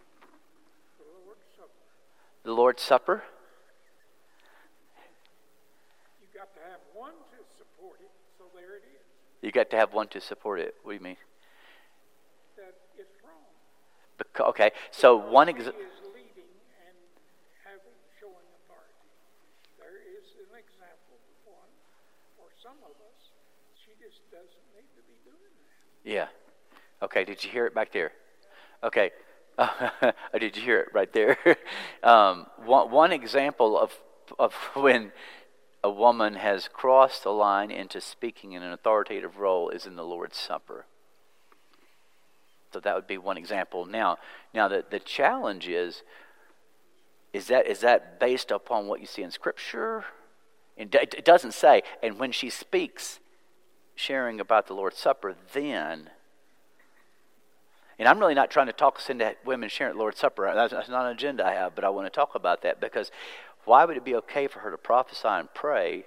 The 2.42 2.52
Lord's 2.52 2.82
Supper. 2.82 3.24
You 6.20 6.26
got 6.32 6.54
to 6.54 6.60
have 6.70 6.78
one 6.94 7.10
to 7.34 7.38
support 7.58 7.98
it, 8.00 8.10
so 8.38 8.44
there 8.54 8.76
it 8.76 8.84
is. 8.86 9.02
You 9.42 9.52
got 9.52 9.70
to 9.70 9.76
have 9.76 9.92
one 9.92 10.08
to 10.08 10.20
support 10.20 10.60
it. 10.60 10.74
What 10.82 10.92
do 10.92 10.98
you 10.98 11.02
mean? 11.02 11.16
That 12.56 12.74
it's 12.96 13.16
wrong. 13.22 13.46
Because, 14.18 14.48
okay, 14.50 14.70
so 14.90 15.16
one 15.16 15.48
example. 15.48 15.80
is 15.80 16.00
leading 16.14 16.50
and 16.82 16.96
having 17.64 17.96
showing 18.18 18.48
authority. 18.64 19.06
There 19.78 20.00
is 20.16 20.26
an 20.40 20.56
example 20.56 21.20
of 21.20 21.36
one 21.44 21.72
for 22.36 22.48
some 22.62 22.78
of 22.82 22.96
us. 22.96 23.20
She 23.76 23.92
just 24.02 24.24
doesn't 24.30 24.66
need 24.74 24.88
to 24.96 25.02
be 25.04 25.16
doing 25.24 25.52
that. 25.52 26.10
Yeah. 26.10 26.28
Okay, 27.02 27.24
did 27.24 27.44
you 27.44 27.50
hear 27.50 27.66
it 27.66 27.74
back 27.74 27.92
there? 27.92 28.12
Okay. 28.82 29.10
did 30.38 30.56
you 30.56 30.62
hear 30.62 30.80
it 30.80 30.88
right 30.92 31.12
there? 31.12 31.36
um, 32.02 32.46
one, 32.64 32.90
one 32.90 33.12
example 33.12 33.78
of, 33.78 33.92
of 34.38 34.54
when 34.74 35.12
a 35.86 35.90
woman 35.90 36.34
has 36.34 36.66
crossed 36.66 37.22
the 37.22 37.30
line 37.30 37.70
into 37.70 38.00
speaking 38.00 38.54
in 38.54 38.62
an 38.64 38.72
authoritative 38.72 39.38
role 39.38 39.68
is 39.68 39.86
in 39.86 39.94
the 39.94 40.02
Lord's 40.02 40.36
Supper. 40.36 40.84
So 42.72 42.80
that 42.80 42.96
would 42.96 43.06
be 43.06 43.18
one 43.18 43.36
example. 43.36 43.86
Now, 43.86 44.18
now 44.52 44.66
the, 44.66 44.84
the 44.90 44.98
challenge 44.98 45.68
is, 45.68 46.02
is 47.32 47.46
that, 47.46 47.68
is 47.68 47.82
that 47.82 48.18
based 48.18 48.50
upon 48.50 48.88
what 48.88 48.98
you 48.98 49.06
see 49.06 49.22
in 49.22 49.30
Scripture? 49.30 50.06
It, 50.76 50.92
it 50.92 51.24
doesn't 51.24 51.54
say, 51.54 51.82
and 52.02 52.18
when 52.18 52.32
she 52.32 52.50
speaks, 52.50 53.20
sharing 53.94 54.40
about 54.40 54.66
the 54.66 54.74
Lord's 54.74 54.98
Supper, 54.98 55.36
then 55.52 56.10
and 57.98 58.08
I'm 58.08 58.18
really 58.18 58.34
not 58.34 58.50
trying 58.50 58.66
to 58.66 58.74
talk 58.74 58.98
us 58.98 59.08
into 59.08 59.34
women 59.44 59.70
sharing 59.70 59.92
at 59.92 59.96
Lord's 59.96 60.18
Supper. 60.18 60.50
That's, 60.54 60.72
that's 60.72 60.88
not 60.88 61.06
an 61.06 61.12
agenda 61.12 61.46
I 61.46 61.52
have, 61.52 61.74
but 61.74 61.84
I 61.84 61.88
want 61.88 62.06
to 62.06 62.10
talk 62.10 62.34
about 62.34 62.62
that 62.62 62.78
because 62.78 63.10
why 63.66 63.84
would 63.84 63.96
it 63.96 64.04
be 64.04 64.14
okay 64.16 64.46
for 64.46 64.60
her 64.60 64.70
to 64.70 64.78
prophesy 64.78 65.28
and 65.28 65.52
pray? 65.52 66.06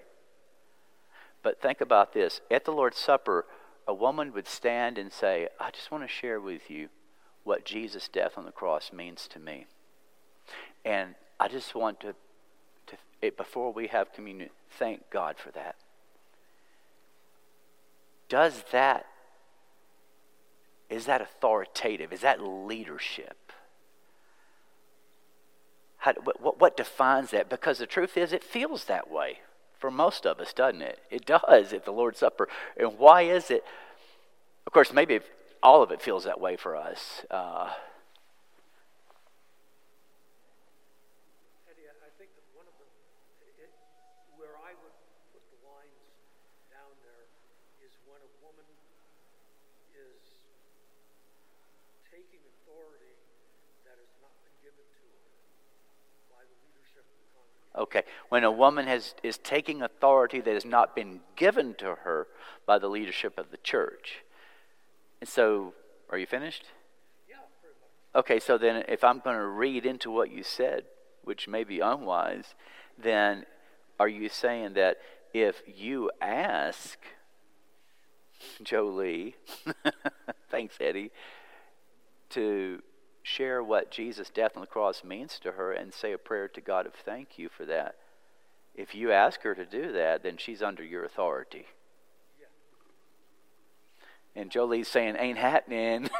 But 1.44 1.62
think 1.62 1.82
about 1.82 2.14
this 2.14 2.42
at 2.50 2.66
the 2.66 2.72
Lord's 2.72 2.98
Supper, 2.98 3.46
a 3.88 3.94
woman 3.94 4.34
would 4.34 4.48
stand 4.48 4.98
and 4.98 5.14
say, 5.14 5.48
I 5.60 5.70
just 5.72 5.92
want 5.92 6.04
to 6.04 6.08
share 6.08 6.40
with 6.40 6.72
you 6.72 6.90
what 7.44 7.66
Jesus' 7.66 8.08
death 8.08 8.38
on 8.38 8.46
the 8.46 8.52
cross 8.52 8.92
means 8.92 9.28
to 9.28 9.40
me. 9.40 9.68
And 10.84 11.16
I 11.40 11.48
just 11.48 11.76
want 11.76 12.00
to, 12.02 12.16
to 12.88 12.98
it, 13.22 13.38
before 13.38 13.72
we 13.72 13.88
have 13.88 14.14
communion, 14.14 14.50
thank 14.72 15.10
God 15.10 15.38
for 15.38 15.52
that. 15.52 15.76
Does 18.28 18.64
that 18.72 19.06
is 20.90 21.06
that 21.06 21.22
authoritative? 21.22 22.12
Is 22.12 22.22
that 22.22 22.42
leadership? 22.42 23.38
How, 26.00 26.14
what, 26.14 26.60
what 26.60 26.78
defines 26.78 27.32
that? 27.32 27.50
Because 27.50 27.78
the 27.78 27.86
truth 27.86 28.18
is, 28.18 28.34
it 28.34 28.44
feels 28.44 28.86
that 28.86 29.12
way 29.12 29.40
for 29.78 29.92
most 29.92 30.26
of 30.26 30.40
us, 30.40 30.54
doesn't 30.54 30.82
it? 30.82 31.00
It 31.10 31.26
does 31.26 31.74
at 31.74 31.86
the 31.86 31.92
Lord's 31.92 32.20
Supper. 32.20 32.48
And 32.78 32.98
why 32.98 33.24
is 33.24 33.50
it? 33.50 33.64
Of 34.68 34.74
course, 34.74 34.94
maybe 34.94 35.20
all 35.64 35.82
of 35.82 35.92
it 35.92 36.02
feels 36.02 36.26
that 36.26 36.40
way 36.40 36.58
for 36.58 36.76
us. 36.76 37.26
Uh, 37.30 37.70
Okay, 57.80 58.04
when 58.28 58.44
a 58.44 58.52
woman 58.52 58.88
has, 58.88 59.16
is 59.24 59.38
taking 59.38 59.82
authority 59.82 60.42
that 60.42 60.54
has 60.54 60.66
not 60.66 60.96
been 60.96 61.22
given 61.38 61.74
to 61.76 61.96
her 62.04 62.28
by 62.66 62.78
the 62.78 62.90
leadership 62.90 63.38
of 63.38 63.52
the 63.52 63.58
church. 63.58 64.18
And 65.22 65.30
so, 65.30 65.74
are 66.10 66.18
you 66.18 66.26
finished? 66.26 66.66
Yeah. 67.30 67.38
Okay, 68.20 68.40
so 68.40 68.58
then 68.58 68.84
if 68.90 69.02
I'm 69.06 69.20
going 69.20 69.38
to 69.38 69.48
read 69.48 69.86
into 69.86 70.12
what 70.12 70.30
you 70.30 70.44
said, 70.44 70.84
which 71.24 71.48
may 71.48 71.64
be 71.64 71.80
unwise, 71.80 72.54
then 73.02 73.46
are 73.98 74.10
you 74.10 74.28
saying 74.28 74.74
that 74.74 74.98
if 75.34 75.62
you 75.66 76.12
ask 76.22 77.00
Jolie, 78.62 79.36
thanks, 80.50 80.76
Eddie, 80.82 81.12
to 82.32 82.82
share 83.24 83.64
what 83.64 83.92
Jesus' 83.92 84.30
death 84.30 84.54
on 84.56 84.62
the 84.62 84.68
cross 84.68 85.04
means 85.04 85.40
to 85.40 85.54
her 85.54 85.72
and 85.72 85.94
say 85.94 86.14
a 86.14 86.18
prayer 86.18 86.48
to 86.48 86.62
God 86.62 86.86
of 86.86 86.94
thank 86.94 87.38
you 87.38 87.50
for 87.50 87.66
that. 87.66 87.96
If 88.76 88.96
you 88.96 89.12
ask 89.12 89.42
her 89.42 89.56
to 89.56 89.66
do 89.66 89.92
that, 89.94 90.24
then 90.24 90.38
she's 90.38 90.62
under 90.62 90.84
your 90.84 91.04
authority. 91.04 91.66
Yeah. 92.40 92.48
And 94.42 94.50
Jolie's 94.50 94.88
saying, 94.88 95.16
ain't 95.18 95.38
happening. 95.38 96.10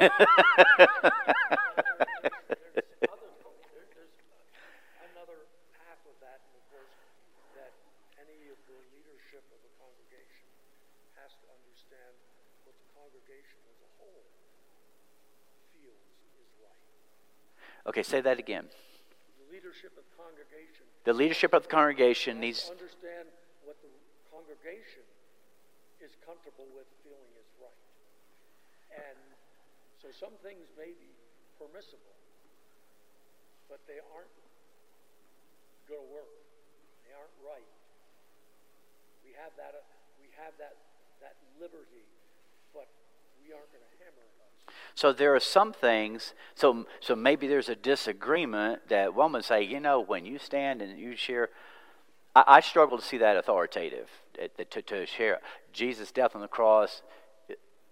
Okay, 17.90 18.06
say 18.06 18.22
that 18.22 18.38
again. 18.38 18.70
The 18.70 19.50
leadership 19.50 19.90
of 19.98 20.06
the 20.06 20.14
congregation. 20.14 20.86
The 21.02 21.10
leadership 21.10 21.50
of 21.50 21.66
the 21.66 21.72
congregation 21.74 22.38
needs 22.38 22.70
to 22.70 22.78
understand 22.78 23.26
what 23.66 23.82
the 23.82 23.90
congregation 24.30 25.02
is 25.98 26.14
comfortable 26.22 26.70
with 26.70 26.86
feeling 27.02 27.34
is 27.34 27.50
right. 27.58 27.82
And 28.94 29.18
so 29.98 30.14
some 30.14 30.38
things 30.38 30.70
may 30.78 30.94
be 30.94 31.10
permissible, 31.58 32.14
but 33.66 33.82
they 33.90 33.98
aren't 33.98 34.38
going 35.90 35.98
to 35.98 36.10
work. 36.14 36.30
They 37.02 37.14
aren't 37.18 37.38
right. 37.42 37.74
We 39.26 39.34
have 39.34 39.50
that. 39.58 39.74
Uh, 39.74 39.82
we 40.22 40.30
have 40.38 40.54
that 40.62 40.78
that 41.26 41.34
liberty, 41.58 42.06
but 42.70 42.86
we 43.42 43.50
aren't 43.50 43.74
going 43.74 43.82
to 43.82 43.94
hammer 43.98 44.22
it 44.22 44.49
so 44.94 45.12
there 45.12 45.34
are 45.34 45.40
some 45.40 45.72
things, 45.72 46.34
so, 46.54 46.86
so 47.00 47.16
maybe 47.16 47.46
there's 47.46 47.68
a 47.68 47.76
disagreement 47.76 48.88
that 48.88 49.14
one 49.14 49.32
would 49.32 49.44
say, 49.44 49.62
you 49.62 49.80
know, 49.80 50.00
when 50.00 50.24
you 50.24 50.38
stand 50.38 50.82
and 50.82 50.98
you 50.98 51.16
share, 51.16 51.50
I, 52.34 52.44
I 52.46 52.60
struggle 52.60 52.98
to 52.98 53.04
see 53.04 53.18
that 53.18 53.36
authoritative, 53.36 54.08
to, 54.70 54.82
to 54.82 55.06
share 55.06 55.40
Jesus' 55.72 56.12
death 56.12 56.34
on 56.34 56.40
the 56.40 56.48
cross 56.48 57.02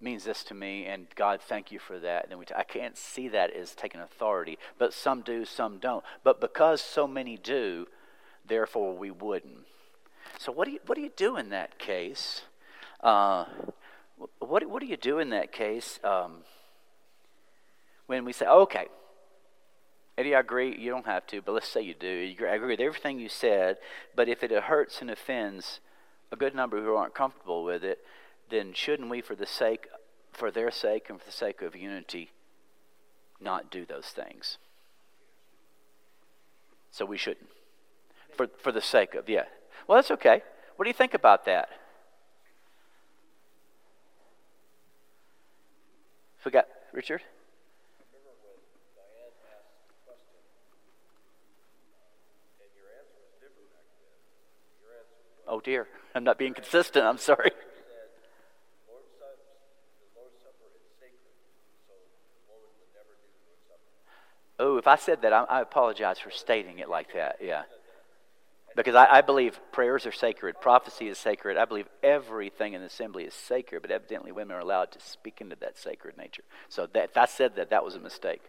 means 0.00 0.24
this 0.24 0.44
to 0.44 0.54
me, 0.54 0.86
and 0.86 1.06
God, 1.16 1.40
thank 1.40 1.72
you 1.72 1.78
for 1.78 1.98
that. 1.98 2.28
And 2.30 2.38
we, 2.38 2.44
I 2.56 2.62
can't 2.62 2.96
see 2.96 3.28
that 3.28 3.54
as 3.54 3.74
taking 3.74 4.00
authority, 4.00 4.58
but 4.78 4.94
some 4.94 5.22
do, 5.22 5.44
some 5.44 5.78
don't. 5.78 6.04
But 6.22 6.40
because 6.40 6.80
so 6.80 7.06
many 7.06 7.36
do, 7.36 7.86
therefore 8.46 8.96
we 8.96 9.10
wouldn't. 9.10 9.66
So 10.38 10.52
what 10.52 10.66
do 10.66 10.72
you 10.72 10.80
what 10.86 10.94
do 10.94 11.02
you 11.02 11.10
do 11.16 11.36
in 11.36 11.50
that 11.50 11.78
case? 11.78 12.42
Uh, 13.02 13.46
what 14.38 14.68
what 14.68 14.80
do 14.80 14.86
you 14.86 14.96
do 14.96 15.18
in 15.18 15.30
that 15.30 15.52
case? 15.52 15.98
Um, 16.04 16.42
when 18.08 18.24
we 18.24 18.32
say, 18.32 18.46
okay, 18.46 18.88
Eddie, 20.16 20.34
I 20.34 20.40
agree. 20.40 20.76
You 20.76 20.90
don't 20.90 21.06
have 21.06 21.26
to, 21.28 21.40
but 21.40 21.52
let's 21.52 21.68
say 21.68 21.82
you 21.82 21.94
do. 21.94 22.34
I 22.40 22.54
agree 22.54 22.70
with 22.70 22.80
everything 22.80 23.20
you 23.20 23.28
said, 23.28 23.76
but 24.16 24.28
if 24.28 24.42
it 24.42 24.50
hurts 24.50 25.00
and 25.00 25.10
offends 25.10 25.78
a 26.32 26.36
good 26.36 26.54
number 26.54 26.82
who 26.82 26.96
aren't 26.96 27.14
comfortable 27.14 27.62
with 27.62 27.84
it, 27.84 27.98
then 28.50 28.72
shouldn't 28.72 29.10
we, 29.10 29.20
for 29.20 29.36
the 29.36 29.46
sake, 29.46 29.86
for 30.32 30.50
their 30.50 30.70
sake, 30.70 31.08
and 31.08 31.20
for 31.20 31.26
the 31.26 31.32
sake 31.32 31.62
of 31.62 31.76
unity, 31.76 32.30
not 33.40 33.70
do 33.70 33.84
those 33.84 34.06
things? 34.06 34.56
So 36.90 37.04
we 37.04 37.18
shouldn't, 37.18 37.50
for 38.34 38.48
for 38.58 38.72
the 38.72 38.80
sake 38.80 39.14
of 39.14 39.28
yeah. 39.28 39.44
Well, 39.86 39.98
that's 39.98 40.10
okay. 40.12 40.42
What 40.76 40.84
do 40.86 40.88
you 40.88 40.94
think 40.94 41.12
about 41.12 41.44
that? 41.44 41.68
Forgot, 46.38 46.66
Richard. 46.92 47.20
Oh 55.58 55.60
dear, 55.60 55.88
I'm 56.14 56.22
not 56.22 56.38
being 56.38 56.54
consistent. 56.54 57.04
I'm 57.04 57.18
sorry. 57.18 57.50
Oh, 64.60 64.76
if 64.76 64.86
I 64.86 64.94
said 64.94 65.22
that, 65.22 65.32
I, 65.32 65.42
I, 65.44 65.60
apologize 65.60 66.20
for 66.20 66.30
stating 66.30 66.78
it 66.78 66.88
like 66.88 67.12
that. 67.14 67.38
Yeah. 67.40 67.62
Because 68.76 68.94
I, 68.94 69.18
I, 69.18 69.20
believe 69.20 69.58
prayers 69.72 70.06
are 70.06 70.12
sacred, 70.12 70.60
prophecy 70.60 71.08
is 71.08 71.18
sacred. 71.18 71.56
I 71.56 71.64
believe 71.64 71.88
everything 72.04 72.74
in 72.74 72.80
the 72.80 72.86
assembly 72.86 73.24
is 73.24 73.34
sacred, 73.34 73.82
but 73.82 73.90
evidently 73.90 74.30
women 74.30 74.56
are 74.56 74.60
allowed 74.60 74.92
to 74.92 75.00
speak 75.00 75.40
into 75.40 75.56
that 75.56 75.76
sacred 75.78 76.16
nature. 76.16 76.42
So 76.68 76.88
that, 76.92 77.10
if 77.10 77.16
I 77.16 77.26
said 77.26 77.56
that, 77.56 77.70
that 77.70 77.84
was 77.84 77.96
a 77.96 78.00
mistake. 78.00 78.42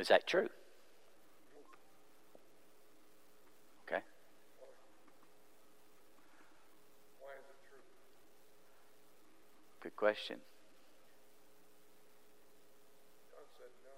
Is 0.00 0.08
that 0.08 0.24
true? 0.26 0.48
Okay. 3.84 4.00
Why 7.20 7.36
is 7.36 7.44
it 7.44 7.60
true? 7.68 7.84
Good 9.84 9.96
question. 10.00 10.40
God 13.28 13.44
said 13.60 13.68
no. 13.84 13.92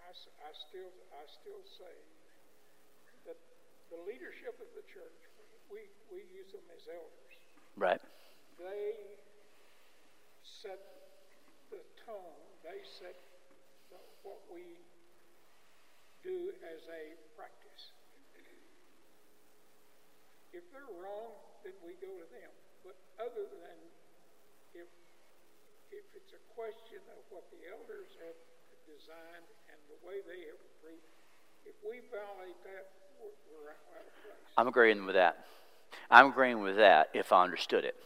I, 0.00 0.16
I 0.16 0.50
still, 0.56 0.88
I 1.12 1.28
still 1.28 1.60
say 1.76 1.92
that 3.28 3.36
the 3.92 4.00
leadership 4.08 4.56
of 4.56 4.72
the 4.72 4.84
church, 4.88 5.20
we, 5.68 5.84
we 6.08 6.24
use 6.32 6.48
them 6.56 6.64
as 6.72 6.88
elders. 6.88 7.34
Right. 7.76 8.00
They 8.56 8.96
set 10.40 10.80
the 11.68 11.84
tone. 12.08 12.40
They 12.64 12.80
set 12.96 13.31
what 14.22 14.42
we 14.50 14.78
do 16.22 16.54
as 16.62 16.82
a 16.86 17.02
practice. 17.34 17.90
If 20.52 20.68
they're 20.68 20.94
wrong, 21.00 21.32
then 21.64 21.72
we 21.80 21.96
go 21.96 22.12
to 22.12 22.28
them. 22.28 22.52
But 22.84 22.96
other 23.16 23.48
than 23.48 23.78
if 24.76 24.88
if 25.88 26.04
it's 26.16 26.32
a 26.32 26.42
question 26.52 27.00
of 27.16 27.24
what 27.32 27.44
the 27.52 27.68
elders 27.68 28.08
have 28.20 28.36
designed 28.84 29.48
and 29.68 29.78
the 29.88 29.98
way 30.06 30.20
they 30.24 30.48
have 30.48 30.60
approved, 30.60 31.08
if 31.64 31.76
we 31.84 32.00
violate 32.08 32.56
that, 32.64 32.92
we're, 33.20 33.32
we're 33.48 33.70
out 33.72 34.04
of 34.04 34.12
place. 34.24 34.44
I'm 34.56 34.68
agreeing 34.68 35.04
with 35.04 35.16
that. 35.16 35.44
I'm 36.10 36.28
agreeing 36.28 36.60
with 36.60 36.76
that 36.76 37.08
if 37.14 37.32
I 37.32 37.44
understood 37.44 37.84
it. 37.84 37.96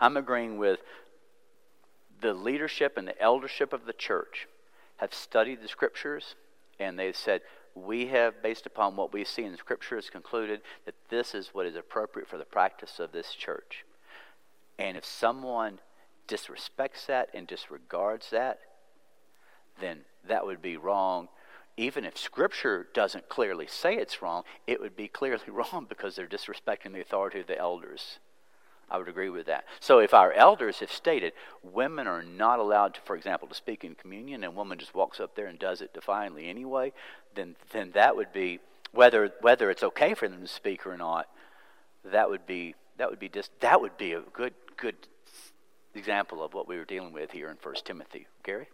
I'm 0.00 0.16
agreeing 0.16 0.58
with 0.58 0.80
the 2.20 2.34
leadership 2.34 2.96
and 2.96 3.06
the 3.06 3.20
eldership 3.20 3.72
of 3.72 3.86
the 3.86 3.92
church 3.92 4.48
have 4.96 5.14
studied 5.14 5.62
the 5.62 5.68
scriptures 5.68 6.34
and 6.78 6.98
they've 6.98 7.16
said, 7.16 7.42
we 7.74 8.06
have, 8.06 8.42
based 8.42 8.66
upon 8.66 8.96
what 8.96 9.12
we 9.12 9.24
see 9.24 9.44
in 9.44 9.52
the 9.52 9.58
scriptures, 9.58 10.08
concluded 10.10 10.62
that 10.86 10.94
this 11.10 11.34
is 11.34 11.50
what 11.52 11.66
is 11.66 11.76
appropriate 11.76 12.28
for 12.28 12.38
the 12.38 12.44
practice 12.44 12.98
of 12.98 13.12
this 13.12 13.34
church. 13.34 13.84
And 14.78 14.96
if 14.96 15.04
someone 15.04 15.78
disrespects 16.26 17.06
that 17.06 17.28
and 17.34 17.46
disregards 17.46 18.30
that, 18.30 18.60
then 19.80 20.00
that 20.26 20.46
would 20.46 20.62
be 20.62 20.76
wrong. 20.76 21.28
Even 21.76 22.04
if 22.04 22.16
Scripture 22.16 22.88
doesn't 22.94 23.28
clearly 23.28 23.66
say 23.66 23.94
it's 23.96 24.22
wrong, 24.22 24.42
it 24.66 24.80
would 24.80 24.96
be 24.96 25.08
clearly 25.08 25.44
wrong 25.48 25.86
because 25.88 26.16
they're 26.16 26.26
disrespecting 26.26 26.92
the 26.92 27.00
authority 27.00 27.40
of 27.40 27.46
the 27.46 27.58
elders. 27.58 28.18
I 28.88 28.98
would 28.98 29.08
agree 29.08 29.30
with 29.30 29.46
that. 29.46 29.64
So 29.80 29.98
if 29.98 30.14
our 30.14 30.32
elders 30.32 30.78
have 30.78 30.92
stated 30.92 31.32
women 31.62 32.06
are 32.06 32.22
not 32.22 32.60
allowed 32.60 32.94
to, 32.94 33.00
for 33.00 33.16
example, 33.16 33.48
to 33.48 33.54
speak 33.54 33.84
in 33.84 33.96
communion, 33.96 34.44
and 34.44 34.52
a 34.52 34.56
woman 34.56 34.78
just 34.78 34.94
walks 34.94 35.18
up 35.18 35.34
there 35.34 35.46
and 35.46 35.58
does 35.58 35.80
it 35.80 35.92
defiantly 35.92 36.48
anyway, 36.48 36.92
then 37.34 37.56
then 37.72 37.90
that 37.92 38.16
would 38.16 38.32
be 38.32 38.60
whether 38.92 39.32
whether 39.40 39.70
it's 39.70 39.82
okay 39.82 40.14
for 40.14 40.28
them 40.28 40.40
to 40.40 40.48
speak 40.48 40.86
or 40.86 40.96
not. 40.96 41.28
That 42.04 42.30
would 42.30 42.46
be 42.46 42.74
that 42.96 43.10
would 43.10 43.18
be 43.18 43.28
just 43.28 43.50
that 43.60 43.80
would 43.80 43.96
be 43.96 44.12
a 44.12 44.20
good 44.32 44.54
good 44.76 44.96
example 45.94 46.44
of 46.44 46.54
what 46.54 46.68
we 46.68 46.76
were 46.76 46.84
dealing 46.84 47.12
with 47.12 47.32
here 47.32 47.50
in 47.50 47.56
First 47.56 47.84
Timothy. 47.84 48.26
Gary. 48.44 48.68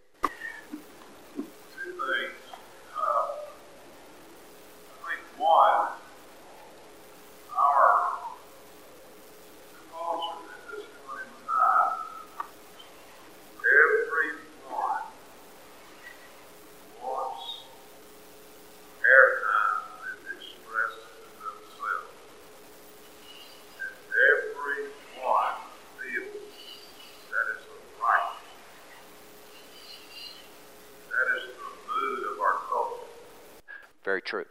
true. 34.25 34.47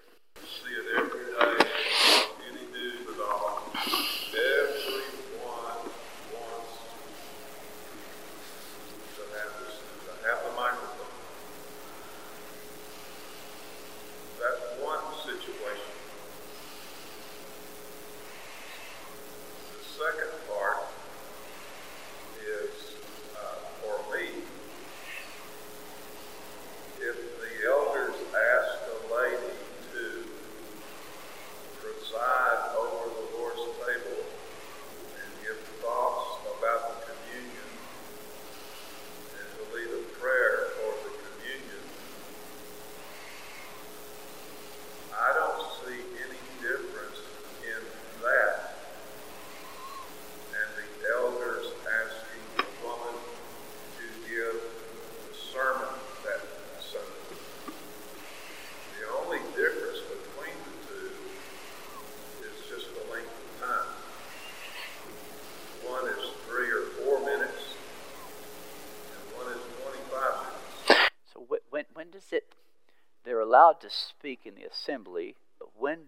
Allowed 73.61 73.79
to 73.81 73.89
speak 73.89 74.41
in 74.45 74.55
the 74.55 74.63
assembly, 74.63 75.35
but 75.59 75.69
when 75.77 75.99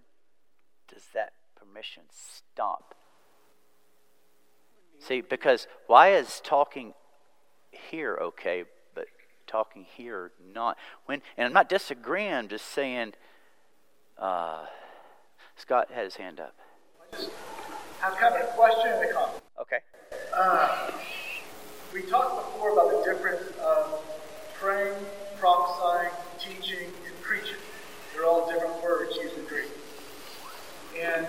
does 0.88 1.04
that 1.14 1.34
permission 1.56 2.04
stop? 2.10 2.96
See, 5.00 5.22
because 5.22 5.68
why 5.88 6.14
is 6.14 6.42
talking 6.44 6.94
here 7.72 8.18
okay, 8.22 8.64
but 8.96 9.06
talking 9.48 9.86
here 9.96 10.32
not? 10.54 10.78
When 11.06 11.22
and 11.38 11.48
I'm 11.48 11.54
not 11.54 11.70
disagreeing. 11.70 12.34
I'm 12.34 12.48
just 12.48 12.68
saying. 12.68 13.14
Uh, 14.18 14.66
Scott 15.56 15.90
had 15.94 16.06
his 16.06 16.16
hand 16.16 16.40
up. 16.40 16.56
I 17.02 17.16
just, 17.16 17.30
have 18.00 18.16
kind 18.16 18.36
of 18.36 18.42
a 18.42 18.52
question 18.54 18.92
and 18.92 19.10
a 19.10 19.14
comment. 19.14 19.44
Okay. 19.62 19.80
Uh, 20.36 20.92
we 21.94 22.02
talked 22.04 22.54
before 22.54 22.72
about 22.72 22.92
the 22.92 23.12
difference 23.12 23.44
of 23.60 24.02
praying, 24.54 24.96
prophesying, 25.38 26.12
teaching, 26.40 26.90
preaching. 27.24 27.58
They're 28.14 28.26
all 28.26 28.50
different 28.52 28.84
words 28.84 29.16
used 29.16 29.38
in 29.38 29.46
Greek. 29.46 29.70
And 31.02 31.28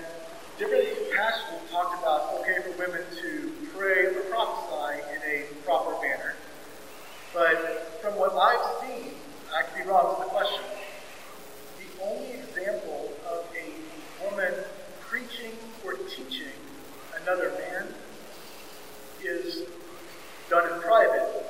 different 0.59 0.85
passages 1.15 1.71
talked 1.71 2.01
about 2.03 2.35
okay 2.41 2.59
for 2.63 2.77
women 2.79 3.03
to 3.23 3.53
pray 3.75 4.07
or 4.07 4.21
prophesy 4.31 5.01
in 5.15 5.23
a 5.23 5.47
proper 5.65 5.93
manner. 6.03 6.35
But 7.33 7.99
from 8.03 8.17
what 8.17 8.35
I've 8.35 8.87
seen, 8.87 9.15
I 9.55 9.63
could 9.63 9.85
be 9.85 9.89
wrong 9.89 10.09
with 10.11 10.27
the 10.27 10.35
question, 10.35 10.63
the 11.79 12.05
only 12.05 12.33
example 12.33 13.13
of 13.27 13.47
a 13.57 14.25
woman 14.25 14.53
preaching 15.01 15.53
or 15.85 15.95
teaching 15.95 16.53
another 17.23 17.51
man 17.59 17.89
is 19.23 19.63
done 20.51 20.71
in 20.73 20.81
private. 20.81 21.47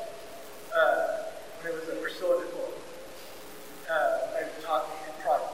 Uh, 0.75 1.25
when 1.65 1.73
it 1.73 1.81
was 1.81 1.89
a 1.89 1.97
Priscilla 1.97 2.37
and 2.37 2.49
Aquila. 2.49 2.69
Uh, 3.89 4.37
I 4.37 4.63
taught 4.63 4.85
in 5.09 5.23
private. 5.23 5.49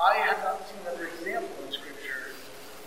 I 0.00 0.14
have 0.18 0.38
not 0.44 0.68
seen 0.68 0.78
another 0.86 1.08
example 1.08 1.50
in 1.66 1.72
Scripture 1.72 2.30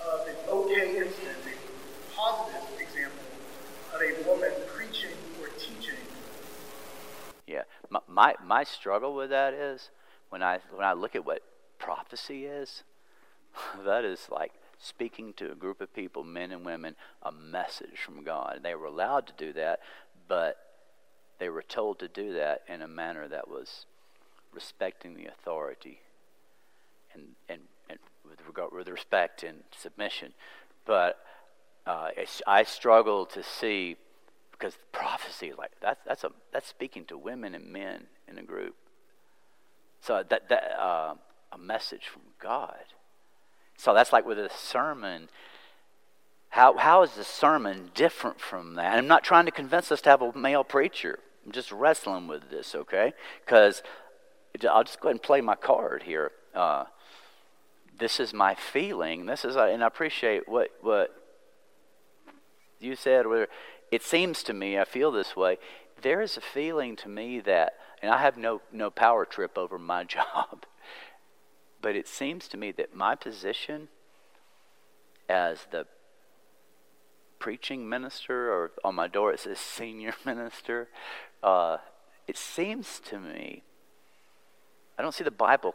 of 0.07 0.27
an 0.27 0.35
okay 0.47 0.97
instance, 0.97 1.43
a 1.43 2.15
positive 2.15 2.63
example 2.79 3.25
of 3.93 4.01
a 4.01 4.29
woman 4.29 4.51
preaching 4.73 5.17
or 5.41 5.47
teaching. 5.59 5.99
Yeah. 7.45 7.63
My, 8.07 8.35
my 8.43 8.63
struggle 8.63 9.15
with 9.15 9.29
that 9.31 9.53
is 9.53 9.89
when 10.29 10.43
I 10.43 10.59
when 10.71 10.85
I 10.85 10.93
look 10.93 11.15
at 11.15 11.25
what 11.25 11.41
prophecy 11.79 12.45
is, 12.45 12.83
that 13.85 14.05
is 14.05 14.27
like 14.31 14.53
speaking 14.77 15.33
to 15.33 15.51
a 15.51 15.55
group 15.55 15.81
of 15.81 15.93
people, 15.93 16.23
men 16.23 16.51
and 16.51 16.65
women, 16.65 16.95
a 17.23 17.31
message 17.31 17.99
from 17.99 18.23
God. 18.23 18.59
They 18.63 18.75
were 18.75 18.85
allowed 18.85 19.27
to 19.27 19.33
do 19.37 19.53
that, 19.53 19.79
but 20.27 20.57
they 21.39 21.49
were 21.49 21.63
told 21.63 21.99
to 21.99 22.07
do 22.07 22.33
that 22.33 22.61
in 22.67 22.81
a 22.81 22.87
manner 22.87 23.27
that 23.27 23.47
was 23.47 23.85
respecting 24.53 25.15
the 25.15 25.25
authority 25.25 25.99
and, 27.13 27.23
and, 27.47 27.61
and 27.89 27.99
with 28.27 28.39
regard 28.47 28.71
with 28.71 28.87
respect 28.87 29.43
and 29.43 29.59
submission. 29.75 30.33
But 30.85 31.17
uh, 31.85 32.09
I 32.47 32.63
struggle 32.63 33.25
to 33.27 33.43
see 33.43 33.97
because 34.59 34.77
prophecy 34.91 35.47
is 35.47 35.57
like 35.57 35.71
that's 35.81 35.99
that's 36.05 36.23
a 36.23 36.31
that's 36.51 36.67
speaking 36.67 37.05
to 37.05 37.17
women 37.17 37.55
and 37.55 37.71
men 37.71 38.07
in 38.27 38.37
a 38.37 38.43
group. 38.43 38.75
So 40.01 40.23
that 40.29 40.49
that 40.49 40.79
uh, 40.79 41.15
a 41.51 41.57
message 41.57 42.07
from 42.07 42.21
God. 42.41 42.83
So 43.77 43.93
that's 43.93 44.11
like 44.11 44.25
with 44.25 44.37
a 44.37 44.49
sermon. 44.49 45.29
How, 46.49 46.75
how 46.77 47.03
is 47.03 47.11
the 47.11 47.23
sermon 47.23 47.91
different 47.93 48.41
from 48.41 48.73
that? 48.73 48.97
I'm 48.97 49.07
not 49.07 49.23
trying 49.23 49.45
to 49.45 49.51
convince 49.51 49.91
us 49.91 50.01
to 50.01 50.09
have 50.09 50.23
a 50.23 50.35
male 50.35 50.63
preacher. 50.63 51.19
I'm 51.45 51.51
just 51.51 51.71
wrestling 51.71 52.27
with 52.27 52.49
this, 52.49 52.73
okay? 52.73 53.13
Because 53.45 53.83
I'll 54.67 54.83
just 54.83 54.99
go 54.99 55.09
ahead 55.09 55.15
and 55.15 55.21
play 55.21 55.41
my 55.41 55.55
card 55.55 56.03
here. 56.03 56.31
Uh, 56.55 56.85
this 57.99 58.19
is 58.19 58.33
my 58.33 58.55
feeling. 58.55 59.27
This 59.27 59.45
is, 59.45 59.55
and 59.55 59.83
I 59.83 59.87
appreciate 59.87 60.49
what 60.49 60.69
what 60.81 61.15
you 62.79 62.95
said. 62.95 63.27
Where 63.27 63.47
it 63.91 64.03
seems 64.03 64.43
to 64.43 64.53
me, 64.53 64.77
I 64.77 64.85
feel 64.85 65.11
this 65.11 65.35
way. 65.35 65.57
There 66.01 66.21
is 66.21 66.37
a 66.37 66.41
feeling 66.41 66.95
to 66.97 67.09
me 67.09 67.39
that, 67.41 67.73
and 68.01 68.11
I 68.11 68.19
have 68.19 68.37
no 68.37 68.61
no 68.71 68.89
power 68.89 69.25
trip 69.25 69.57
over 69.57 69.77
my 69.77 70.03
job. 70.17 70.65
But 71.81 71.95
it 71.95 72.07
seems 72.07 72.47
to 72.49 72.57
me 72.57 72.71
that 72.73 72.93
my 72.93 73.15
position 73.15 73.87
as 75.27 75.67
the 75.71 75.85
preaching 77.39 77.87
minister, 77.87 78.51
or 78.51 78.71
on 78.83 78.95
my 78.95 79.07
door 79.07 79.31
it 79.33 79.39
says 79.39 79.59
senior 79.59 80.13
minister, 80.25 80.89
uh, 81.41 81.77
it 82.27 82.37
seems 82.37 82.99
to 83.05 83.19
me, 83.19 83.63
I 84.97 85.01
don't 85.01 85.13
see 85.13 85.23
the 85.23 85.31
Bible 85.31 85.73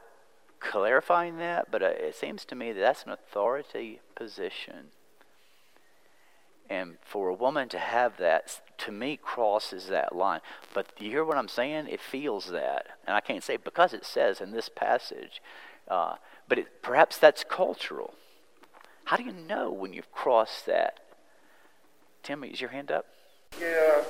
clarifying 0.61 1.39
that, 1.39 1.71
but 1.71 1.83
uh, 1.83 1.87
it 1.87 2.15
seems 2.15 2.45
to 2.47 2.55
me 2.55 2.73
that 2.73 2.81
that's 2.81 3.05
an 3.05 3.11
authority 3.11 4.01
position. 4.15 4.91
And 6.71 6.97
for 7.05 7.29
a 7.29 7.35
woman 7.35 7.69
to 7.71 7.79
have 7.79 8.17
that, 8.19 8.61
to 8.79 8.93
me, 8.93 9.19
crosses 9.23 9.87
that 9.89 10.17
line. 10.17 10.41
But 10.73 10.87
you 10.99 11.11
hear 11.11 11.25
what 11.25 11.37
I'm 11.37 11.49
saying? 11.49 11.89
It 11.89 12.01
feels 12.01 12.47
that. 12.47 12.87
And 13.07 13.15
I 13.15 13.21
can't 13.21 13.45
say 13.45 13.57
because 13.57 13.93
it 13.93 14.05
says 14.05 14.41
in 14.41 14.51
this 14.51 14.69
passage 14.69 15.41
uh, 15.89 16.15
but 16.49 16.59
it, 16.59 16.83
perhaps 16.83 17.19
that's 17.19 17.45
cultural. 17.45 18.15
How 19.05 19.17
do 19.17 19.25
you 19.25 19.33
know 19.33 19.71
when 19.71 19.93
you've 19.93 20.11
crossed 20.13 20.67
that? 20.67 21.01
Timmy, 22.23 22.49
is 22.49 22.61
your 22.61 22.71
hand 22.71 22.91
up? 22.91 23.07
Yeah. 23.61 24.03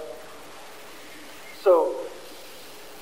So 1.61 1.97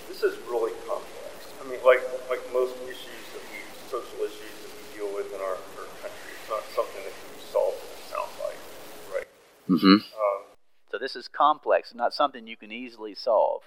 this 0.08 0.22
is 0.22 0.38
really 0.48 0.72
complex. 0.88 1.52
I 1.60 1.68
mean, 1.68 1.80
like 1.84 2.00
like 2.30 2.40
most 2.52 2.74
issues 2.84 3.24
that 3.34 3.42
we, 3.52 3.60
social 3.90 4.18
issues 4.24 4.56
that 4.64 4.72
we 4.72 4.98
deal 4.98 5.14
with 5.14 5.28
in 5.34 5.40
our, 5.40 5.58
our 5.76 5.88
country, 6.00 6.32
it's 6.40 6.48
not 6.48 6.64
something 6.74 7.02
that 7.04 7.12
can 7.12 7.28
be 7.36 7.42
solved 7.52 7.76
in 7.76 7.92
a 7.92 8.02
soundbite, 8.08 9.14
right? 9.14 9.28
Mm-hmm. 9.72 9.86
Um, 9.86 10.42
so 10.90 10.98
this 10.98 11.16
is 11.16 11.28
complex, 11.28 11.94
not 11.94 12.12
something 12.12 12.46
you 12.46 12.58
can 12.58 12.70
easily 12.70 13.14
solve. 13.14 13.62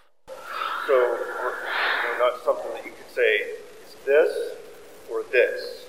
So, 0.85 0.93
or, 0.93 1.55
you 2.03 2.19
know, 2.19 2.29
not 2.29 2.43
something 2.43 2.71
that 2.73 2.85
you 2.85 2.91
could 2.91 3.09
say, 3.11 3.37
is 3.83 3.95
this 4.05 4.55
or 5.09 5.23
this. 5.31 5.87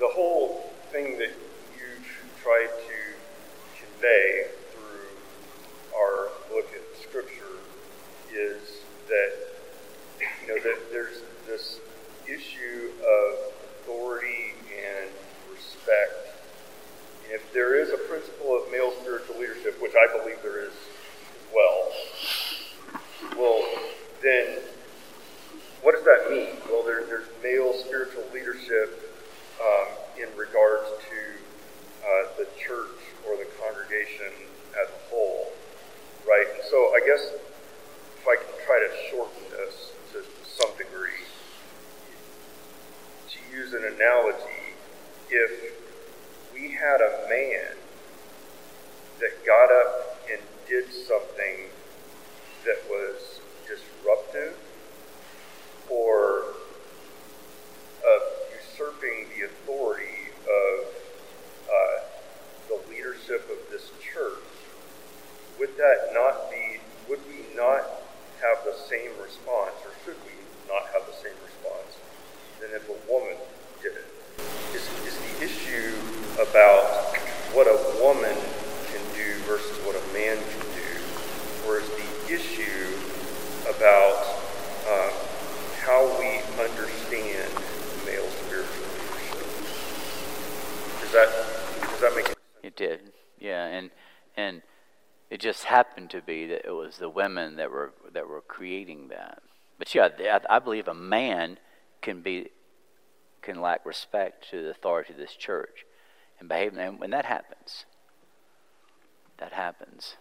The 0.00 0.08
whole 0.08 0.72
thing 0.90 1.16
that 1.18 1.30
you 1.78 2.02
try 2.42 2.66
to 2.66 3.78
convey 3.78 4.46
through 4.72 5.96
our 5.96 6.28
look 6.52 6.66
at 6.74 7.00
Scripture 7.00 7.62
is 8.34 8.80
that 9.06 9.32
you 10.42 10.48
know 10.48 10.60
that 10.60 10.90
there's 10.90 11.22
this 11.46 11.78
issue 12.26 12.90
of 12.98 13.52
authority 13.84 14.54
and 14.74 15.10
respect. 15.52 16.25
If 17.30 17.52
there 17.52 17.74
is 17.74 17.90
a 17.90 17.96
principle 18.08 18.56
of 18.56 18.70
male 18.70 18.92
spiritual 19.00 19.38
leadership, 19.38 19.80
which 19.82 19.94
I 19.94 20.18
believe 20.18 20.40
there 20.42 20.62
is 20.62 20.72
as 20.72 21.54
well, 21.54 21.92
well, 23.36 23.64
then 24.22 24.58
what 25.82 25.94
does 25.94 26.04
that 26.04 26.30
mean? 26.30 26.56
Well, 26.70 26.82
there, 26.82 27.04
there's 27.04 27.28
male 27.42 27.72
spiritual 27.74 28.24
leadership 28.32 29.12
um, 29.60 29.86
in 30.18 30.28
regards 30.36 30.86
to 31.10 32.06
uh, 32.06 32.28
the 32.38 32.46
church 32.58 32.98
or 33.26 33.36
the 33.36 33.46
congregation 33.62 34.32
as 34.80 34.88
a 34.88 35.10
whole, 35.10 35.52
right? 36.26 36.46
And 36.54 36.62
so 36.70 36.94
I 36.94 37.00
guess 37.06 37.32
if 38.18 38.26
I 38.26 38.36
can 38.36 38.66
try 38.66 38.78
to 38.78 39.10
shorten 39.10 39.42
this 39.50 39.92
to 40.12 40.22
some 40.44 40.70
degree, 40.76 41.22
to 43.30 43.56
use 43.56 43.72
an 43.72 43.84
analogy, 43.84 44.74
if 45.30 45.85
we 46.58 46.72
had 46.72 47.00
a 47.00 47.28
man 47.28 47.76
that 49.20 49.44
got 49.44 49.70
up 49.70 50.18
and 50.30 50.40
did 50.68 50.90
something 50.92 51.68
that 52.64 52.78
was 52.88 53.40
disruptive 53.66 54.56
or 55.90 56.54
of 58.04 58.22
usurping 58.54 59.26
the 59.36 59.46
authority 59.46 60.30
of 60.44 60.86
uh, 61.68 62.00
the 62.68 62.90
leadership 62.90 63.48
of 63.50 63.58
this 63.70 63.90
church, 64.00 64.42
would 65.58 65.76
that 65.76 66.10
not 66.12 66.50
be, 66.50 66.78
would 67.08 67.20
we 67.28 67.44
not 67.56 67.82
have 68.40 68.64
the 68.64 68.76
same 68.88 69.10
response, 69.22 69.74
or 69.84 69.92
should 70.04 70.16
we 70.24 70.32
not 70.68 70.86
have 70.92 71.06
the 71.06 71.16
same 71.16 71.36
response 71.44 71.98
than 72.60 72.70
if 72.70 72.88
a 72.88 73.12
woman 73.12 73.36
did 73.82 73.92
it? 73.92 74.06
Is, 74.74 74.88
is 75.06 75.16
the 75.18 75.44
issue 75.44 75.96
about 76.36 77.16
what 77.52 77.66
a 77.66 78.02
woman 78.02 78.36
can 78.92 79.00
do 79.14 79.34
versus 79.48 79.76
what 79.86 79.96
a 79.96 80.12
man 80.12 80.36
can 80.36 80.66
do, 80.76 81.66
or 81.66 81.80
is 81.80 81.88
the 81.88 82.34
issue 82.34 82.92
about 83.74 84.20
uh, 84.86 85.10
how 85.80 86.04
we 86.18 86.40
understand 86.62 87.50
male 88.04 88.28
spiritual 88.44 88.86
leadership. 88.92 89.46
Does 91.00 91.12
that 91.12 91.28
does 91.80 92.00
that 92.00 92.14
make 92.14 92.26
sense? 92.26 92.38
It 92.62 92.76
did, 92.76 93.12
yeah, 93.38 93.66
and 93.66 93.90
and 94.36 94.60
it 95.30 95.40
just 95.40 95.64
happened 96.06 96.22
to 96.22 96.26
be 96.26 96.46
that 96.46 96.66
it 96.66 96.72
was 96.72 96.98
the 96.98 97.08
women 97.08 97.56
that 97.56 97.70
were 97.70 97.92
that 98.12 98.28
were 98.28 98.40
creating 98.40 99.08
that. 99.08 99.42
But 99.78 99.94
yeah, 99.94 100.38
I 100.48 100.58
believe 100.58 100.88
a 100.88 100.94
man 100.94 101.58
can 102.00 102.22
be 102.22 102.50
can 103.42 103.60
lack 103.60 103.84
respect 103.84 104.48
to 104.50 104.62
the 104.62 104.70
authority 104.70 105.12
of 105.12 105.18
this 105.18 105.34
church 105.34 105.84
and 106.38 106.48
behave, 106.48 106.76
and 106.76 106.98
when 106.98 107.10
that 107.10 107.24
happens, 107.24 107.86
that 109.38 109.52
happens. 109.52 110.16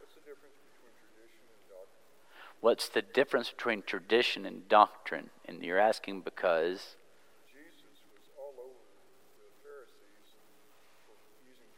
What's 0.00 0.14
the 0.14 0.20
difference 0.20 0.56
between 0.66 0.94
tradition 0.98 1.46
and 1.50 1.62
doctrine? 1.68 2.60
What's 2.60 2.88
the 2.88 3.02
difference 3.02 3.50
between 3.50 3.82
tradition 3.82 4.46
and 4.46 4.68
doctrine? 4.68 5.30
And 5.46 5.62
you're 5.62 5.78
asking 5.78 6.22
because 6.22 6.96
Jesus 7.50 7.98
was 8.12 8.24
all 8.38 8.54
over 8.58 8.82
the 9.38 9.50
Pharisees 9.62 10.28
for 11.06 11.14
using 11.44 11.70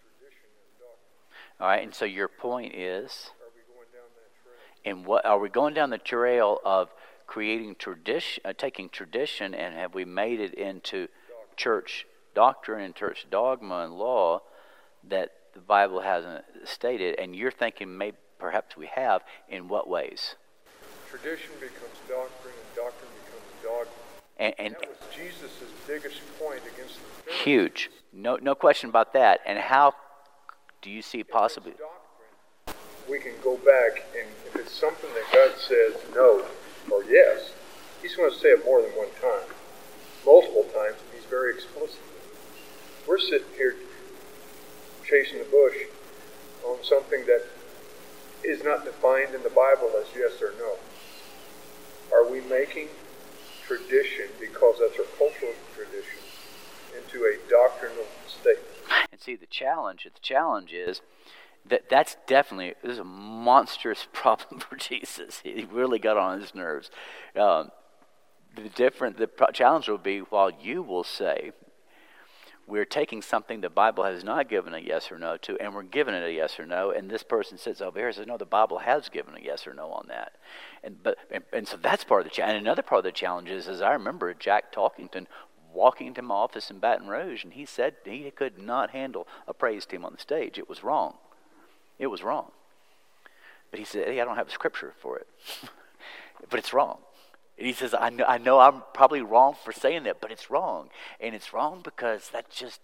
All 1.60 1.68
right, 1.68 1.82
and 1.82 1.94
so 1.94 2.04
your 2.06 2.28
point 2.28 2.74
is, 2.74 3.30
Are 3.38 3.50
we 3.54 3.60
going 3.74 3.86
down 3.92 4.08
that 4.16 4.32
trail? 4.42 4.56
and 4.86 5.06
what 5.06 5.26
are 5.26 5.38
we 5.38 5.48
going 5.50 5.74
down 5.74 5.90
the 5.90 5.98
trail 5.98 6.58
of 6.64 6.88
creating 7.26 7.76
tradition, 7.78 8.42
uh, 8.46 8.54
taking 8.56 8.88
tradition, 8.88 9.54
and 9.54 9.74
have 9.74 9.94
we 9.94 10.04
made 10.06 10.40
it 10.40 10.54
into 10.54 11.08
church 11.56 12.06
doctrine 12.34 12.82
and 12.82 12.94
church 12.94 13.26
dogma 13.30 13.80
and 13.84 13.92
law 13.92 14.40
that 15.04 15.32
the 15.52 15.60
Bible 15.60 16.00
hasn't 16.00 16.44
stated? 16.64 17.18
And 17.18 17.36
you're 17.36 17.50
thinking 17.50 17.96
maybe 17.98 18.16
perhaps 18.38 18.76
we 18.76 18.86
have. 18.86 19.20
In 19.48 19.68
what 19.68 19.86
ways? 19.86 20.36
Tradition 21.10 21.50
becomes 21.60 21.98
doctrine, 22.08 22.54
and 22.54 22.76
doctrine 22.76 23.10
becomes 23.26 23.62
dogma. 23.62 23.92
And, 24.38 24.54
and 24.58 24.74
that 24.80 24.88
was 24.88 25.14
Jesus' 25.14 25.50
biggest 25.86 26.20
point 26.38 26.60
against 26.62 26.94
the 26.94 27.22
Pharisees. 27.24 27.44
huge, 27.44 27.90
no 28.14 28.36
no 28.36 28.54
question 28.54 28.88
about 28.88 29.12
that. 29.12 29.40
And 29.44 29.58
how 29.58 29.92
do 30.82 30.90
you 30.90 31.02
see 31.02 31.22
possibly? 31.22 31.72
We 33.08 33.18
can 33.18 33.32
go 33.42 33.56
back, 33.56 34.04
and 34.16 34.28
if 34.46 34.56
it's 34.56 34.72
something 34.72 35.10
that 35.14 35.32
God 35.32 35.58
says 35.58 35.94
no 36.14 36.44
or 36.90 37.04
yes, 37.04 37.52
He's 38.00 38.16
going 38.16 38.30
to 38.30 38.38
say 38.38 38.48
it 38.48 38.64
more 38.64 38.80
than 38.80 38.90
one 38.92 39.08
time, 39.20 39.46
multiple 40.24 40.64
times, 40.74 40.96
and 40.96 41.14
He's 41.14 41.28
very 41.28 41.52
explicit. 41.52 42.00
We're 43.06 43.18
sitting 43.18 43.48
here 43.56 43.76
chasing 45.04 45.38
the 45.38 45.44
bush 45.44 45.76
on 46.64 46.82
something 46.82 47.26
that 47.26 47.46
is 48.44 48.64
not 48.64 48.84
defined 48.84 49.34
in 49.34 49.42
the 49.42 49.50
Bible 49.50 49.90
as 50.00 50.06
yes 50.16 50.40
or 50.40 50.54
no. 50.58 50.76
Are 52.12 52.30
we 52.30 52.40
making 52.42 52.88
tradition, 53.66 54.26
because 54.40 54.76
that's 54.80 54.98
our 54.98 55.04
cultural 55.18 55.52
tradition, 55.74 56.20
into 56.96 57.24
a 57.24 57.50
doctrinal 57.50 58.06
statement? 58.26 58.66
And 59.12 59.20
see 59.20 59.36
the 59.36 59.46
challenge. 59.46 60.04
The 60.04 60.20
challenge 60.20 60.72
is 60.72 61.00
that 61.66 61.88
that's 61.90 62.16
definitely 62.26 62.74
this 62.82 62.92
is 62.92 62.98
a 62.98 63.04
monstrous 63.04 64.06
problem 64.12 64.60
for 64.60 64.76
Jesus. 64.76 65.40
He 65.42 65.66
really 65.70 65.98
got 65.98 66.16
on 66.16 66.40
his 66.40 66.54
nerves. 66.54 66.90
Um, 67.36 67.70
the 68.56 68.68
different 68.68 69.16
the 69.16 69.28
challenge 69.52 69.88
will 69.88 69.98
be 69.98 70.20
while 70.20 70.50
you 70.50 70.82
will 70.82 71.04
say 71.04 71.52
we're 72.70 72.84
taking 72.84 73.20
something 73.20 73.60
the 73.60 73.68
Bible 73.68 74.04
has 74.04 74.22
not 74.22 74.48
given 74.48 74.74
a 74.74 74.78
yes 74.78 75.10
or 75.10 75.18
no 75.18 75.36
to, 75.38 75.58
and 75.60 75.74
we're 75.74 75.82
giving 75.82 76.14
it 76.14 76.22
a 76.22 76.32
yes 76.32 76.58
or 76.58 76.66
no. 76.66 76.92
And 76.92 77.10
this 77.10 77.24
person 77.24 77.58
sits 77.58 77.80
over 77.80 77.98
here 77.98 78.06
and 78.06 78.16
says, 78.16 78.26
"No, 78.26 78.36
the 78.36 78.46
Bible 78.46 78.78
has 78.78 79.08
given 79.08 79.34
a 79.36 79.40
yes 79.40 79.66
or 79.66 79.74
no 79.74 79.90
on 79.90 80.06
that." 80.08 80.32
And 80.84 81.02
but 81.02 81.18
and, 81.30 81.44
and 81.52 81.66
so 81.66 81.76
that's 81.76 82.04
part 82.04 82.20
of 82.20 82.28
the 82.28 82.34
challenge. 82.34 82.58
And 82.58 82.66
another 82.66 82.82
part 82.82 83.00
of 83.00 83.04
the 83.04 83.12
challenge 83.12 83.50
is, 83.50 83.66
as 83.66 83.82
I 83.82 83.92
remember 83.92 84.32
Jack 84.34 84.72
Talkington 84.72 85.26
walking 85.72 86.08
into 86.08 86.22
my 86.22 86.34
office 86.34 86.70
in 86.70 86.78
Baton 86.78 87.08
Rouge, 87.08 87.44
and 87.44 87.52
he 87.52 87.64
said 87.64 87.94
he 88.04 88.30
could 88.30 88.58
not 88.58 88.90
handle 88.90 89.26
a 89.46 89.54
praise 89.54 89.86
team 89.86 90.04
on 90.04 90.12
the 90.12 90.20
stage. 90.20 90.58
It 90.58 90.68
was 90.68 90.82
wrong. 90.82 91.14
It 91.98 92.08
was 92.08 92.22
wrong. 92.22 92.50
But 93.70 93.78
he 93.78 93.84
said, 93.84 94.06
"Hey, 94.06 94.20
I 94.20 94.24
don't 94.24 94.36
have 94.36 94.48
a 94.48 94.52
scripture 94.52 94.94
for 95.00 95.18
it, 95.18 95.26
but 96.50 96.58
it's 96.58 96.72
wrong." 96.72 96.98
And 97.60 97.66
he 97.66 97.74
says, 97.74 97.94
I 97.94 98.08
know, 98.08 98.24
I 98.24 98.38
know 98.38 98.58
I'm 98.58 98.82
probably 98.94 99.20
wrong 99.20 99.54
for 99.62 99.70
saying 99.70 100.04
that, 100.04 100.18
but 100.18 100.32
it's 100.32 100.50
wrong. 100.50 100.88
And 101.20 101.34
it's 101.34 101.52
wrong 101.52 101.82
because 101.84 102.30
that 102.30 102.48
just, 102.48 102.80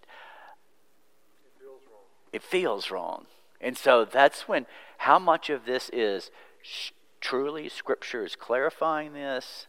it 2.31 2.43
feels 2.43 2.91
wrong. 2.91 3.25
And 3.59 3.75
so 3.79 4.05
that's 4.05 4.47
when, 4.47 4.67
how 4.99 5.19
much 5.19 5.49
of 5.49 5.65
this 5.65 5.89
is 5.95 6.31
sh- 6.61 6.91
truly 7.23 7.71
Scripture 7.71 8.23
is 8.23 8.37
clarifying 8.37 9.15
this? 9.15 9.67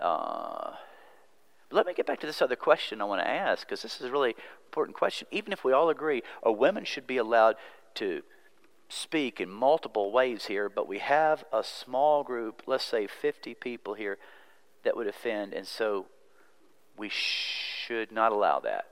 Uh, 0.00 0.76
let 1.70 1.86
me 1.86 1.94
get 1.94 2.06
back 2.06 2.20
to 2.20 2.26
this 2.26 2.40
other 2.40 2.56
question 2.56 3.00
I 3.00 3.04
want 3.04 3.20
to 3.20 3.28
ask 3.28 3.66
because 3.66 3.82
this 3.82 4.00
is 4.00 4.06
a 4.06 4.12
really 4.12 4.36
important 4.66 4.96
question. 4.96 5.26
Even 5.30 5.52
if 5.52 5.64
we 5.64 5.72
all 5.72 5.90
agree, 5.90 6.22
a 6.42 6.52
women 6.52 6.84
should 6.84 7.06
be 7.06 7.16
allowed 7.16 7.56
to 7.94 8.22
speak 8.88 9.40
in 9.40 9.50
multiple 9.50 10.12
ways 10.12 10.46
here, 10.46 10.68
but 10.68 10.86
we 10.86 10.98
have 10.98 11.44
a 11.52 11.64
small 11.64 12.22
group, 12.22 12.62
let's 12.66 12.84
say 12.84 13.06
50 13.06 13.54
people 13.54 13.94
here, 13.94 14.18
that 14.84 14.96
would 14.96 15.08
offend, 15.08 15.52
and 15.52 15.66
so 15.66 16.06
we 16.96 17.08
should 17.08 18.12
not 18.12 18.30
allow 18.30 18.60
that. 18.60 18.86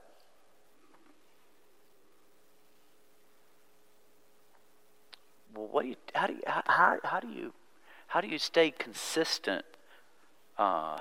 Well, 5.55 5.69
what 5.71 5.83
do 5.83 5.89
you? 5.89 5.95
How 6.13 6.27
do 6.27 6.33
you? 6.33 6.41
How, 6.45 6.99
how 7.01 7.19
do 7.21 7.29
you? 7.29 7.53
How 8.07 8.19
do 8.19 8.27
you 8.27 8.37
stay 8.37 8.71
consistent 8.71 9.63
uh, 10.57 10.99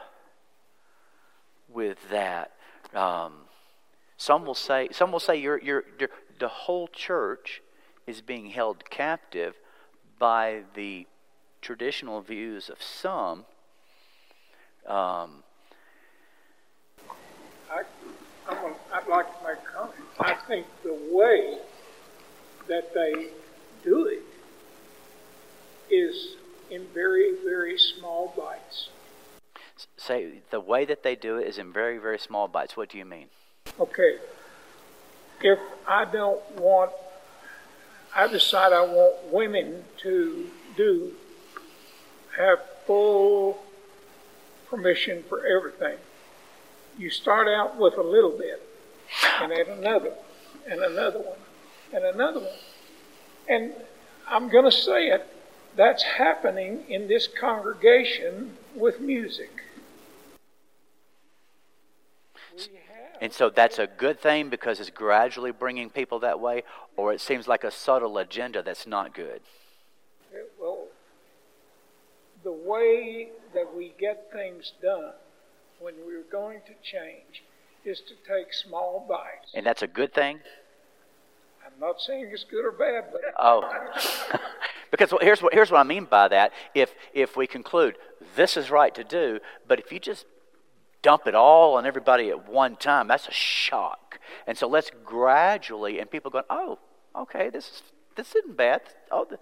with 1.75 1.99
that? 2.11 2.53
Um, 2.95 3.33
some 4.17 4.47
will 4.47 4.55
say. 4.55 4.89
Some 4.93 5.13
will 5.13 5.21
say 5.21 5.37
you're, 5.37 5.61
you're, 5.61 5.85
you're 5.99 6.11
the 6.39 6.49
whole 6.49 6.89
church 6.89 7.63
is 8.07 8.21
being 8.21 8.47
held 8.47 8.89
captive 8.89 9.55
by 10.19 10.63
the 10.75 11.07
traditional 11.61 12.21
views 12.21 12.69
of 12.69 12.83
some. 12.83 13.45
Um, 14.87 15.43
I, 17.71 17.83
I'm 18.49 18.75
I'd 18.93 19.09
like 19.09 19.27
to 19.27 19.47
make 19.47 19.57
a 19.57 19.77
comment. 19.77 19.95
I 20.21 20.35
think 20.47 20.67
the 20.83 20.97
way 21.11 21.59
that 22.69 22.95
they 22.95 23.29
do 23.83 24.07
it 24.07 24.23
is 25.93 26.37
in 26.71 26.87
very. 26.95 27.24
Say 30.05 30.41
the 30.51 30.61
way 30.61 30.85
that 30.85 31.03
they 31.03 31.17
do 31.17 31.39
it 31.39 31.47
is 31.47 31.59
in 31.59 31.73
very, 31.73 31.99
very 31.99 32.19
small 32.19 32.49
bites. 32.49 32.77
What 32.77 32.91
do 32.91 32.99
you 32.99 33.05
mean? 33.05 33.27
Okay, 33.81 34.19
if 35.41 35.59
I 35.87 36.05
don't 36.05 36.43
want, 36.57 36.93
I 38.15 38.29
decide 38.29 38.73
I 38.73 38.83
want 38.83 39.33
women 39.33 39.85
to 39.99 40.47
do, 40.77 41.13
have 42.37 42.59
full 42.87 43.59
permission 44.69 45.25
for 45.29 45.45
everything. 45.47 45.99
You 46.99 47.11
start 47.11 47.49
out 47.49 47.79
with 47.79 47.97
a 47.97 48.03
little 48.03 48.37
bit, 48.37 48.63
and 49.41 49.51
then 49.51 49.67
another, 49.79 50.13
and 50.69 50.81
another 50.81 51.19
one, 51.21 51.39
and 51.93 52.05
another 52.05 52.41
one. 52.41 52.59
And 53.49 53.73
I'm 54.29 54.49
going 54.49 54.65
to 54.65 54.73
say 54.73 55.09
it, 55.09 55.27
that's 55.77 56.03
happening 56.03 56.85
in 56.89 57.09
this 57.09 57.27
congregation 57.27 58.57
with 58.77 59.01
music. 59.01 59.51
And 63.21 63.33
so 63.33 63.49
that's 63.49 63.79
a 63.79 63.87
good 63.87 64.21
thing 64.21 64.51
because 64.51 64.81
it's 64.81 64.91
gradually 64.91 65.53
bringing 65.53 65.89
people 65.89 66.19
that 66.21 66.41
way, 66.41 66.63
or 66.97 67.13
it 67.13 67.21
seems 67.21 67.49
like 67.49 67.65
a 67.65 67.71
subtle 67.71 68.19
agenda 68.19 68.63
that's 68.63 68.87
not 68.87 69.15
good. 69.15 69.41
Well, 70.61 70.87
the 72.43 72.53
way 72.53 73.29
that 73.55 73.75
we 73.75 73.95
get 73.99 74.31
things 74.33 74.73
done 74.83 75.13
when 75.81 75.95
we're 76.07 76.31
going 76.31 76.61
to 76.67 76.73
change 76.83 77.45
is 77.85 78.01
to 78.01 78.15
take 78.29 78.53
small 78.53 79.07
bites. 79.09 79.53
And 79.55 79.65
that's 79.65 79.83
a 79.83 79.87
good 79.87 80.13
thing? 80.13 80.41
I'm 81.65 81.81
not 81.81 82.01
saying 82.01 82.31
it's 82.33 82.45
good 82.45 82.65
or 82.65 82.73
bad, 82.73 83.05
but 83.13 83.21
Oh. 83.39 83.63
because 84.91 85.13
here's, 85.21 85.43
what, 85.43 85.55
here's 85.55 85.71
what 85.71 85.81
I 85.81 85.83
mean 85.85 86.05
by 86.05 86.29
that. 86.29 86.53
If, 86.75 86.95
if 87.13 87.37
we 87.37 87.47
conclude 87.47 87.97
this 88.37 88.57
is 88.57 88.71
right 88.71 88.95
to 88.95 89.05
do, 89.05 89.41
but 89.67 89.79
if 89.79 89.93
you 89.93 89.99
just 89.99 90.27
dump 91.05 91.27
it 91.27 91.35
all 91.35 91.77
on 91.77 91.87
everybody 91.87 92.31
at 92.31 92.49
one 92.49 92.75
time, 92.77 93.07
that's 93.07 93.29
a 93.29 93.33
shock. 93.33 94.19
And 94.47 94.57
so 94.59 94.67
let's 94.67 94.91
gradually, 95.05 96.01
and 96.01 96.11
people 96.11 96.31
going, 96.31 96.47
oh, 96.49 96.79
okay, 97.15 97.51
this, 97.51 97.67
is, 97.67 97.83
this 98.17 98.35
isn't 98.35 98.57
bad. 98.57 98.81
Oh, 99.13 99.27
the, 99.29 99.39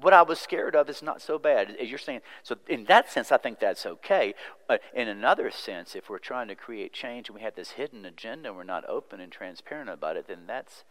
what 0.00 0.14
I 0.14 0.22
was 0.22 0.40
scared 0.40 0.74
of 0.74 0.88
is 0.88 1.02
not 1.02 1.20
so 1.20 1.38
bad, 1.38 1.76
as 1.80 1.90
you're 1.90 1.98
saying. 1.98 2.22
So, 2.42 2.56
in 2.66 2.86
that 2.86 3.12
sense, 3.12 3.30
I 3.30 3.36
think 3.36 3.60
that's 3.60 3.84
okay. 3.84 4.34
But 4.66 4.80
in 4.94 5.06
another 5.06 5.50
sense, 5.50 5.94
if 5.94 6.08
we're 6.08 6.18
trying 6.18 6.48
to 6.48 6.54
create 6.54 6.94
change 6.94 7.28
and 7.28 7.36
we 7.36 7.42
have 7.42 7.54
this 7.54 7.72
hidden 7.72 8.04
agenda 8.06 8.48
and 8.48 8.56
we're 8.56 8.64
not 8.64 8.88
open 8.88 9.20
and 9.20 9.30
transparent 9.30 9.90
about 9.90 10.16
it, 10.16 10.26
then 10.26 10.46
that's 10.46 10.84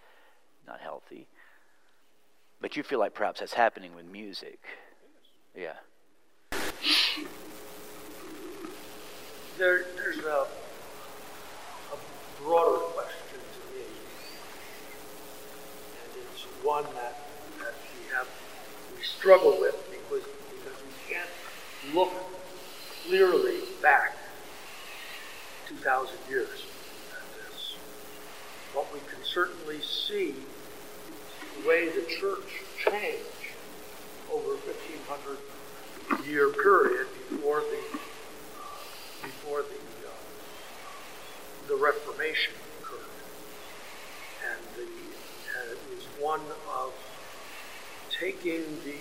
not 0.67 0.79
healthy. 0.79 1.27
But 2.61 2.77
you 2.77 2.83
feel 2.83 2.99
like 2.99 3.15
perhaps 3.15 3.39
that's 3.39 3.55
happening 3.55 3.95
with 3.95 4.05
music. 4.05 4.59
Yeah. 5.57 5.77
There, 9.57 9.85
there's 9.95 10.17
a, 10.19 10.47
a 10.47 11.97
broader 12.41 12.77
question 12.77 13.37
to 13.37 13.77
me, 13.77 13.85
and 16.01 16.23
it's 16.23 16.43
one 16.63 16.83
that, 16.95 17.27
that 17.59 17.73
we 17.93 18.13
have 18.15 18.27
we 18.97 19.03
struggle 19.03 19.59
with 19.59 19.75
because 19.91 20.23
because 20.49 20.77
we 20.81 21.13
can't 21.13 21.29
look 21.93 22.11
clearly 23.05 23.59
back 23.81 24.17
two 25.67 25.75
thousand 25.75 26.17
years. 26.29 26.65
At 27.11 27.51
this, 27.51 27.75
but 28.73 28.91
we 28.93 28.99
can 29.01 29.23
certainly 29.23 29.79
see 29.81 30.33
the 31.61 31.67
way 31.67 31.89
the 31.89 32.05
church 32.07 32.63
changed 32.83 33.25
over 34.33 34.55
a 34.55 34.57
fifteen 34.57 35.01
hundred 35.07 35.37
year 36.27 36.49
period 36.49 37.07
before 37.29 37.61
the 37.61 37.99
before 39.21 39.61
the 39.61 40.07
uh, 40.07 40.11
the 41.67 41.75
Reformation 41.75 42.53
occurred, 42.79 42.99
and 44.49 44.59
the 44.75 44.83
and 44.83 45.71
it 45.71 45.79
was 45.95 46.05
one 46.19 46.41
of 46.75 46.93
taking 48.09 48.63
the 48.83 48.95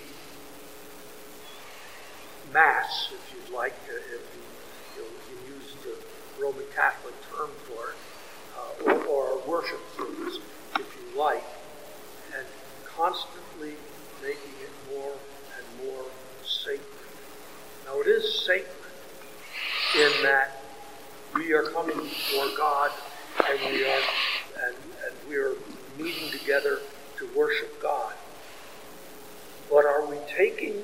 Mass, 2.52 3.12
if 3.12 3.32
you'd 3.32 3.54
like, 3.54 3.76
uh, 3.88 3.94
if 3.94 4.10
you, 4.34 4.42
you, 4.96 5.02
know, 5.02 5.08
you 5.30 5.54
use 5.54 5.76
the 5.84 6.42
Roman 6.42 6.64
Catholic 6.74 7.14
term 7.30 7.50
for 7.68 7.90
it, 7.90 7.96
uh, 8.58 8.90
or, 8.90 9.06
or 9.06 9.42
worship 9.46 9.78
service, 9.96 10.38
if 10.74 10.86
you 10.96 11.18
like, 11.18 11.44
and 12.36 12.44
constantly 12.84 13.74
making 14.20 14.54
it 14.62 14.92
more 14.92 15.12
and 15.12 15.86
more 15.86 16.04
sacred. 16.44 16.82
Now, 17.86 18.00
it 18.00 18.08
is 18.08 18.44
sacred 18.44 18.79
in 19.94 20.22
that 20.22 20.60
we 21.34 21.52
are 21.52 21.64
coming 21.64 21.96
before 21.96 22.48
God 22.56 22.90
and 23.48 23.58
we 23.72 23.84
are 23.84 24.00
and, 24.66 24.76
and 24.76 25.28
we 25.28 25.36
are 25.36 25.54
meeting 25.98 26.30
together 26.30 26.78
to 27.18 27.28
worship 27.36 27.80
God. 27.82 28.12
But 29.68 29.84
are 29.84 30.04
we 30.06 30.16
taking 30.28 30.82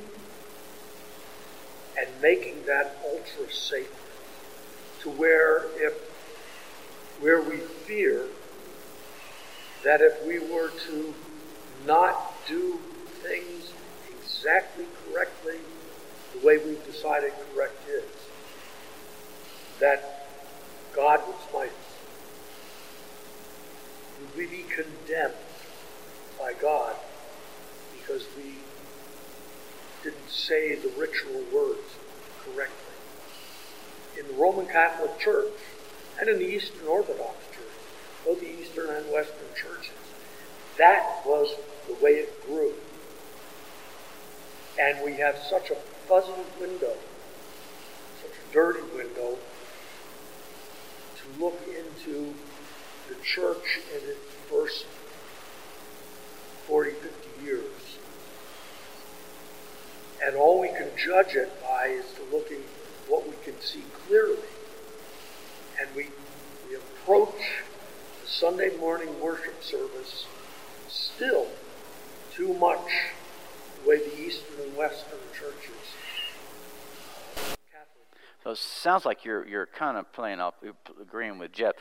and 1.99 2.09
making 2.21 2.65
that 2.67 2.97
ultra 3.05 3.53
sacred 3.53 3.91
to 5.03 5.11
where 5.11 5.65
if 5.77 5.95
where 7.21 7.41
we 7.41 7.57
fear 7.57 8.27
that 9.85 10.01
if 10.01 10.27
we 10.27 10.39
were 10.39 10.71
to 10.89 11.15
not 11.87 12.35
do 12.47 12.79
things 13.23 13.73
exactly 14.21 14.87
correctly 15.05 15.59
the 16.35 16.47
way 16.47 16.59
we've 16.59 16.85
decided 16.85 17.33
correct 17.55 17.77
is, 17.89 18.05
that 19.81 20.29
God 20.95 21.21
would 21.27 21.37
smite 21.51 21.69
us? 21.69 21.97
Would 24.21 24.37
we 24.37 24.47
be 24.47 24.63
condemned 24.63 25.35
by 26.39 26.53
God 26.55 26.97
because 27.99 28.27
we 28.37 28.55
didn't 30.03 30.31
say 30.31 30.75
the 30.75 30.89
ritual 30.97 31.43
words 31.53 31.97
correctly? 32.43 32.95
In 34.19 34.27
the 34.29 34.35
Roman 34.35 34.67
Catholic 34.67 35.19
Church 35.19 35.53
and 36.19 36.29
in 36.29 36.39
the 36.39 36.47
Eastern 36.47 36.87
Orthodox 36.87 37.37
Church, 37.53 37.67
both 38.25 38.41
the 38.41 38.49
Eastern 38.49 38.89
and 38.91 39.13
Western 39.13 39.49
churches, 39.55 39.93
that 40.79 41.23
was 41.27 41.55
the 41.87 41.95
way 41.95 42.13
it 42.13 42.47
grew. 42.47 42.73
And 44.79 45.05
we 45.05 45.15
have 45.15 45.39
such 45.39 45.71
a 45.71 45.75
fuzzy 46.09 46.33
window, 46.61 46.95
such 48.23 48.31
a 48.31 48.53
dirty 48.53 48.83
window, 48.95 49.39
look 51.39 51.61
into 51.69 52.35
the 53.09 53.15
church 53.23 53.81
in 53.93 54.09
its 54.09 54.35
first 54.51 54.87
40, 56.67 56.91
50 56.91 57.45
years. 57.45 57.99
And 60.25 60.35
all 60.37 60.61
we 60.61 60.69
can 60.69 60.89
judge 60.97 61.35
it 61.35 61.53
by 61.63 61.87
is 61.87 62.07
to 62.15 62.37
looking 62.37 62.63
what 63.09 63.27
we 63.27 63.35
can 63.45 63.61
see 63.61 63.85
clearly. 64.07 64.39
And 65.81 65.89
we, 65.95 66.09
we 66.69 66.77
approach 66.77 67.63
the 68.23 68.29
Sunday 68.29 68.77
morning 68.79 69.21
worship 69.21 69.63
service 69.63 70.27
still 70.89 71.47
too 72.35 72.55
much 72.55 73.13
the 73.83 73.89
way 73.89 73.99
the 73.99 74.21
Eastern 74.21 74.61
and 74.63 74.77
Western 74.77 75.19
churches. 75.33 75.77
So 78.47 78.53
it 78.53 78.59
sounds 78.59 79.05
like 79.05 79.25
you're 79.25 79.45
you're 79.45 79.67
kind 79.67 79.97
of 79.97 80.13
playing 80.13 80.39
off, 80.39 80.55
agreeing 81.03 81.37
with 81.41 81.51
Jeff. 81.51 81.73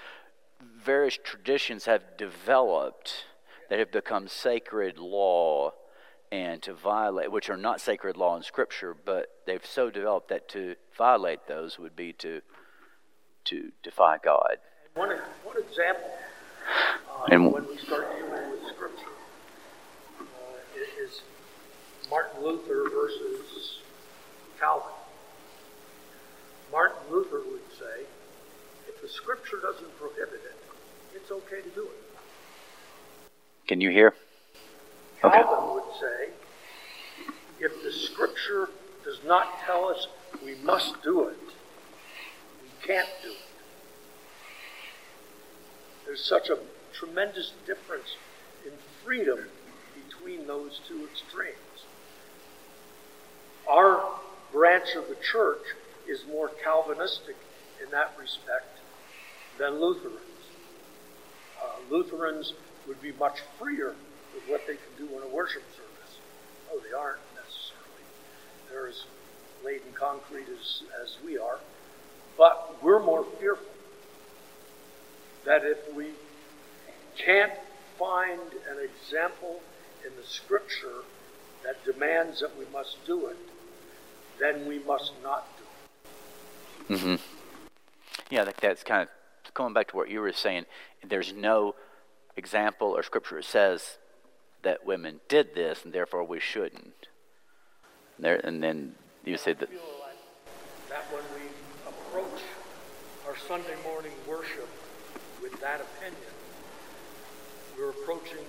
Various 0.83 1.15
traditions 1.23 1.85
have 1.85 2.17
developed 2.17 3.25
that 3.69 3.77
have 3.77 3.91
become 3.91 4.27
sacred 4.27 4.97
law, 4.97 5.73
and 6.31 6.63
to 6.63 6.73
violate, 6.73 7.31
which 7.31 7.51
are 7.51 7.57
not 7.57 7.81
sacred 7.81 8.17
law 8.17 8.35
in 8.35 8.41
Scripture, 8.41 8.95
but 8.95 9.27
they've 9.45 9.63
so 9.63 9.91
developed 9.91 10.29
that 10.29 10.49
to 10.49 10.75
violate 10.97 11.45
those 11.45 11.77
would 11.77 11.95
be 11.95 12.13
to 12.13 12.41
to 13.43 13.71
defy 13.83 14.17
God. 14.17 14.57
One, 14.95 15.09
one 15.43 15.57
example, 15.61 16.17
uh, 17.11 17.25
And- 17.29 17.53
when 17.53 17.67
we 17.67 17.77
start 17.77 18.11
dealing 18.17 18.49
with 18.49 18.67
Scripture, 18.69 19.13
uh, 20.19 20.79
is 20.97 21.21
Martin 22.09 22.41
Luther 22.41 22.89
versus 22.89 23.81
Calvin. 24.59 25.04
Martin 26.75 26.97
Luther 27.09 27.41
would 27.49 27.61
say, 27.79 28.03
if 28.89 29.01
the 29.01 29.07
Scripture 29.07 29.61
doesn't 29.61 29.97
prohibit 29.97 30.41
it, 30.43 30.57
it's 31.15 31.31
okay 31.31 31.61
to 31.61 31.69
do 31.69 31.83
it. 31.83 32.19
Can 33.65 33.79
you 33.79 33.91
hear? 33.91 34.13
Okay. 35.23 35.37
Calvin 35.37 35.73
would 35.73 35.93
say, 36.01 36.31
if 37.61 37.81
the 37.81 37.93
Scripture 37.93 38.67
does 39.05 39.19
not 39.25 39.57
tell 39.65 39.85
us 39.85 40.07
we 40.43 40.55
must 40.55 41.01
do 41.01 41.29
it, 41.29 41.37
we 42.61 42.85
can't 42.85 43.07
do 43.23 43.29
it. 43.29 43.37
There's 46.05 46.25
such 46.25 46.49
a 46.49 46.57
tremendous 46.91 47.53
difference 47.65 48.17
in 48.65 48.73
freedom 49.01 49.45
between 50.09 50.45
those 50.45 50.81
two 50.85 51.05
extremes. 51.05 51.55
Our 53.65 54.03
branch 54.51 54.93
of 54.97 55.07
the 55.07 55.15
church 55.15 55.61
is 56.07 56.23
more 56.27 56.49
Calvinistic 56.63 57.35
in 57.83 57.91
that 57.91 58.13
respect 58.19 58.79
than 59.57 59.79
Lutherans. 59.79 60.19
Uh, 61.61 61.67
Lutherans 61.89 62.53
would 62.87 63.01
be 63.01 63.11
much 63.13 63.39
freer 63.57 63.95
with 64.33 64.43
what 64.47 64.61
they 64.67 64.75
can 64.75 65.07
do 65.07 65.17
in 65.17 65.23
a 65.23 65.27
worship 65.27 65.63
service. 65.71 66.17
Oh, 66.71 66.79
they 66.79 66.95
aren't 66.95 67.19
necessarily. 67.35 68.05
They're 68.69 68.87
as 68.87 69.05
laid 69.63 69.81
in 69.87 69.93
concrete 69.93 70.47
as, 70.49 70.83
as 71.01 71.17
we 71.25 71.37
are. 71.37 71.59
But 72.37 72.83
we're 72.83 73.01
more 73.01 73.25
fearful 73.39 73.65
that 75.45 75.63
if 75.63 75.93
we 75.95 76.09
can't 77.17 77.53
find 77.97 78.41
an 78.69 78.77
example 78.83 79.61
in 80.05 80.15
the 80.17 80.27
scripture 80.27 81.03
that 81.63 81.83
demands 81.85 82.41
that 82.41 82.57
we 82.57 82.65
must 82.73 82.97
do 83.05 83.27
it, 83.27 83.37
then 84.39 84.67
we 84.67 84.79
must 84.79 85.13
not 85.23 85.47
do 86.87 86.93
it. 86.93 86.99
hmm 86.99 87.15
Yeah, 88.29 88.43
I 88.43 88.59
that's 88.61 88.83
kind 88.83 89.03
of 89.03 89.53
going 89.53 89.73
back 89.73 89.87
to 89.89 89.95
what 89.95 90.09
you 90.09 90.19
were 90.21 90.31
saying. 90.33 90.65
There's 91.07 91.33
no 91.33 91.75
example 92.35 92.89
or 92.89 93.03
scripture 93.03 93.37
that 93.37 93.45
says 93.45 93.97
that 94.63 94.85
women 94.85 95.21
did 95.29 95.55
this, 95.55 95.85
and 95.85 95.93
therefore 95.93 96.23
we 96.23 96.39
shouldn't. 96.39 97.07
There, 98.17 98.35
and 98.43 98.63
then 98.63 98.95
you 99.23 99.37
said 99.37 99.59
that. 99.59 99.69
feel 99.69 99.79
like 100.01 100.17
that 100.89 101.03
when 101.13 101.23
we 101.35 101.47
approach 101.87 102.41
our 103.27 103.35
Sunday 103.35 103.75
morning 103.83 104.11
worship 104.27 104.69
with 105.41 105.59
that 105.61 105.81
opinion, 105.81 106.33
we're 107.77 107.89
approaching 107.89 108.45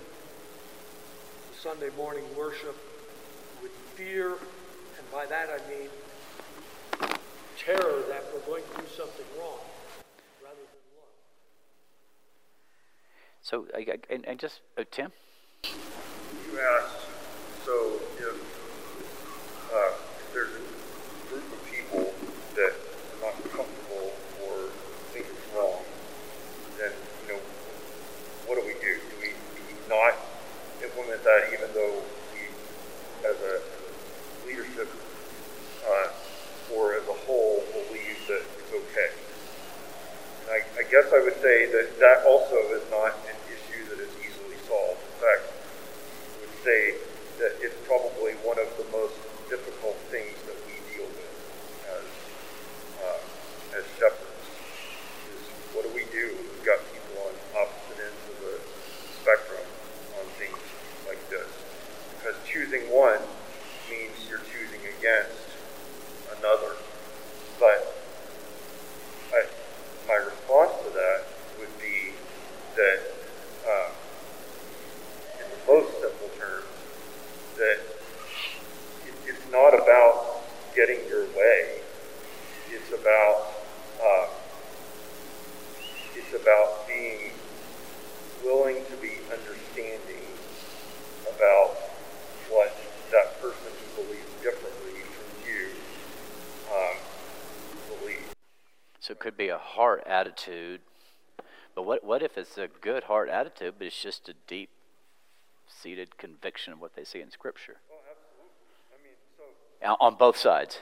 the 1.52 1.58
Sunday 1.60 1.90
morning 1.96 2.24
worship 2.36 2.76
with 3.62 3.72
fear, 3.94 4.30
and 4.30 5.10
by 5.12 5.26
that 5.26 5.48
I 5.50 5.58
mean 5.68 5.88
terror 7.66 8.04
that 8.08 8.22
we're 8.32 8.46
going 8.46 8.62
to 8.62 8.80
do 8.80 8.86
something 8.96 9.26
wrong 9.40 9.58
rather 10.40 10.54
than 10.54 10.82
love. 10.94 11.10
So, 13.42 13.66
I, 13.74 13.80
I, 13.80 14.14
and, 14.14 14.24
and 14.24 14.38
just 14.38 14.60
uh, 14.78 14.84
Tim. 14.92 15.10
You 15.64 16.60
asked, 16.78 17.10
so 17.64 17.98
if, 18.18 18.38
uh, 19.74 19.98
if 19.98 20.32
there's 20.32 20.54
a 20.54 21.28
group 21.28 21.42
of 21.42 21.60
people 21.68 22.14
that 22.54 22.70
are 22.70 23.26
not 23.26 23.34
comfortable 23.50 24.14
or 24.46 24.70
think 25.10 25.26
it's 25.26 25.56
wrong, 25.56 25.82
then, 26.78 26.92
you 27.26 27.34
know, 27.34 27.40
what 28.46 28.54
do 28.54 28.64
we 28.64 28.74
do? 28.74 28.94
Do 28.94 29.16
we, 29.20 29.34
do 29.34 29.62
we 29.66 29.74
not 29.88 30.14
implement 30.84 31.24
that 31.24 31.50
even 31.52 31.74
though 31.74 31.98
we, 32.30 32.46
as 33.28 33.34
a 33.34 34.46
leadership, 34.46 34.88
uh, 35.84 36.08
or 36.74 36.94
as 36.94 37.06
a 37.08 37.12
whole, 37.26 37.62
believe 37.72 38.18
that 38.26 38.42
it's 38.58 38.65
okay? 38.76 39.10
And 40.42 40.48
I, 40.52 40.58
I 40.78 40.84
guess 40.90 41.08
I 41.12 41.20
would 41.20 41.40
say 41.40 41.66
that 41.72 41.98
that 41.98 42.26
also 42.26 42.56
is 42.76 42.84
not 42.90 43.16
an 43.26 43.38
issue 43.48 43.82
that 43.90 43.98
is 44.00 44.12
easily 44.20 44.58
solved. 44.68 45.00
In 45.00 45.16
fact, 45.20 45.44
I 45.48 46.34
would 46.44 46.56
say 46.62 46.80
that 47.40 47.52
it's 47.60 47.76
probably 47.86 48.32
one 48.44 48.58
of 48.58 48.68
the 48.76 48.86
most 48.92 49.16
difficult 49.48 49.96
things 50.10 50.34
that 50.46 50.58
we 50.66 50.74
deal 50.90 51.06
with 51.06 51.34
as 51.92 52.06
uh, 53.02 53.78
as 53.78 53.84
shepherds. 53.98 54.44
Is 55.30 55.44
what 55.76 55.84
do 55.84 55.90
we 55.94 56.08
do? 56.10 56.32
We've 56.34 56.66
got 56.66 56.80
people 56.90 57.28
on 57.28 57.34
opposite 57.54 58.00
ends 58.00 58.24
of 58.32 58.36
the 58.40 58.56
spectrum 59.22 59.66
on 60.18 60.24
things 60.40 60.58
like 61.06 61.20
this. 61.30 61.48
Because 62.16 62.36
choosing 62.48 62.88
one 62.90 63.20
means 63.90 64.16
you're 64.28 64.42
choosing 64.50 64.82
against 64.98 65.35
getting 80.76 81.08
your 81.08 81.24
way. 81.28 81.80
It's 82.70 82.92
about 82.92 83.54
uh, 84.00 84.26
it's 86.14 86.34
about 86.34 86.86
being 86.86 87.32
willing 88.44 88.84
to 88.90 88.96
be 88.98 89.12
understanding 89.32 90.22
about 91.34 91.70
what 92.50 92.76
that 93.10 93.40
person 93.40 93.72
who 93.96 94.02
believes 94.02 94.30
differently 94.42 95.00
from 95.00 95.48
you 95.48 95.68
um, 96.70 96.96
believes. 97.98 98.34
So 99.00 99.12
it 99.12 99.18
could 99.18 99.36
be 99.38 99.48
a 99.48 99.58
heart 99.58 100.02
attitude, 100.06 100.82
but 101.74 101.86
what 101.86 102.04
what 102.04 102.22
if 102.22 102.36
it's 102.36 102.58
a 102.58 102.68
good 102.82 103.04
heart 103.04 103.30
attitude, 103.30 103.76
but 103.78 103.86
it's 103.86 104.00
just 104.00 104.28
a 104.28 104.34
deep 104.46 104.68
seated 105.66 106.18
conviction 106.18 106.74
of 106.74 106.80
what 106.82 106.94
they 106.94 107.04
see 107.04 107.22
in 107.22 107.30
Scripture? 107.30 107.76
On 109.86 110.14
both 110.14 110.36
sides. 110.36 110.80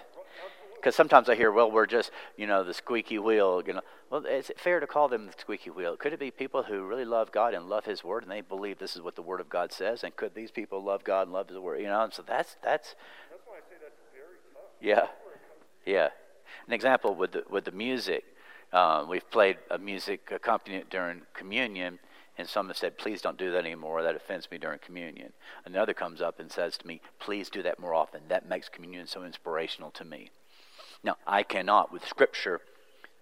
Because 0.77 0.97
sometimes 0.97 1.31
I 1.31 1.35
hear, 1.35 1.51
well, 1.51 1.71
we're 1.71 1.87
just, 1.87 2.11
you 2.37 2.47
know, 2.47 2.63
the 2.63 2.75
squeaky 2.75 3.19
wheel. 3.19 3.63
You 3.67 3.75
know, 3.75 3.81
well, 4.11 4.27
is 4.27 4.51
it 4.51 4.61
fair 4.61 4.81
to 4.81 4.87
call 4.87 5.09
them 5.09 5.27
the 5.27 5.33
squeaky 5.39 5.71
wheel? 5.71 5.97
Could 5.97 6.13
it 6.13 6.21
be 6.21 6.31
people 6.31 6.63
who 6.63 6.85
really 6.85 7.07
love 7.07 7.33
God 7.33 7.55
and 7.55 7.71
love 7.71 7.87
His 7.87 8.05
Word, 8.05 8.23
and 8.23 8.31
they 8.31 8.43
believe 8.43 8.79
this 8.79 8.95
is 8.95 9.01
what 9.01 9.17
the 9.17 9.23
Word 9.23 9.41
of 9.41 9.49
God 9.49 9.73
says? 9.73 10.05
And 10.05 10.15
could 10.15 10.35
these 10.35 10.51
people 10.51 10.85
love 10.85 11.03
God 11.03 11.23
and 11.23 11.33
love 11.33 11.49
His 11.49 11.59
Word? 11.59 11.81
You 11.81 11.87
know, 11.87 12.03
and 12.03 12.13
so 12.13 12.23
that's 12.23 12.57
that's 12.63 12.95
that's 13.31 13.43
why 13.47 13.55
I 13.57 13.61
say 13.61 13.77
that's 13.83 13.99
very 14.13 14.37
tough. 14.53 15.09
yeah, 15.87 15.91
yeah. 15.91 16.09
An 16.67 16.75
example 16.75 17.15
with 17.15 17.33
the 17.33 17.45
with 17.49 17.65
the 17.65 17.73
music, 17.73 18.25
uh, 18.73 19.07
we've 19.09 19.29
played 19.31 19.57
a 19.71 19.79
music 19.79 20.31
accompaniment 20.31 20.91
during 20.91 21.23
communion, 21.33 21.99
and 22.37 22.49
some 22.49 22.68
have 22.68 22.76
said, 22.76 22.99
"Please 22.99 23.22
don't 23.22 23.39
do 23.39 23.51
that 23.53 23.64
anymore. 23.64 24.03
That 24.03 24.16
offends 24.16 24.51
me 24.51 24.59
during 24.59 24.78
communion." 24.78 25.32
Another 25.64 25.95
comes 25.95 26.20
up 26.20 26.41
and 26.41 26.51
says 26.51 26.76
to 26.78 26.87
me, 26.87 27.01
"Please 27.18 27.51
do 27.51 27.62
that 27.62 27.78
more 27.78 27.95
often. 27.95 28.28
That 28.28 28.47
makes 28.47 28.68
communion 28.68 29.07
so 29.07 29.22
inspirational 29.24 29.91
to 29.93 30.05
me." 30.05 30.30
Now, 31.03 31.16
I 31.26 31.43
cannot, 31.43 31.93
with 31.93 32.07
Scripture, 32.07 32.61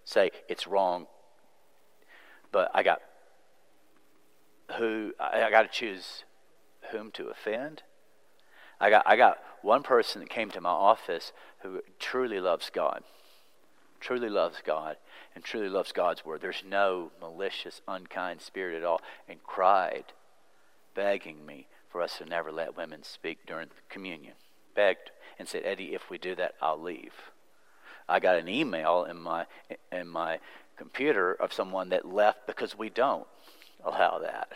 say 0.05 0.31
it's 0.49 0.67
wrong, 0.67 1.09
but 2.51 2.71
I 2.75 2.83
got 2.83 3.03
who 4.79 5.13
I, 5.19 5.45
I 5.45 5.51
got 5.51 5.63
to 5.63 5.69
choose 5.69 6.25
whom 6.91 7.11
to 7.13 7.29
offend. 7.29 7.83
I 8.81 8.91
got 8.91 9.07
I 9.07 9.17
got 9.17 9.39
one 9.63 9.83
person 9.83 10.21
that 10.21 10.31
came 10.31 10.51
to 10.51 10.61
my 10.61 10.71
office 10.71 11.33
who 11.61 11.83
truly 11.99 12.41
loves 12.41 12.71
God, 12.71 13.05
truly 14.03 14.29
loves 14.29 14.59
God, 14.65 14.97
and 15.35 15.43
truly 15.43 15.69
loves 15.69 15.93
God's 15.93 16.25
word. 16.25 16.43
There's 16.43 16.65
no 16.69 17.11
malicious, 17.21 17.81
unkind 17.89 18.43
spirit 18.43 18.77
at 18.77 18.85
all, 18.85 19.01
and 19.29 19.43
cried, 19.43 20.05
begging 20.95 21.47
me 21.47 21.69
for 21.91 22.03
us 22.03 22.19
to 22.19 22.27
never 22.27 22.53
let 22.53 22.77
women 22.77 23.03
speak 23.03 23.47
during 23.47 23.69
communion. 23.89 24.35
Begged 24.75 25.11
and 25.39 25.49
said, 25.49 25.63
Eddie, 25.65 25.95
if 25.95 26.11
we 26.11 26.19
do 26.19 26.35
that, 26.35 26.55
I'll 26.61 26.81
leave. 26.81 27.15
I 28.09 28.21
got 28.21 28.37
an 28.37 28.49
email 28.49 29.05
in 29.05 29.19
my 29.19 29.47
in 29.91 30.09
my 30.09 30.41
computer 30.77 31.33
of 31.33 31.53
someone 31.53 31.91
that 31.91 32.05
left 32.05 32.47
because 32.47 32.77
we 32.77 32.91
don't 32.91 33.27
allow 33.85 34.19
that. 34.19 34.53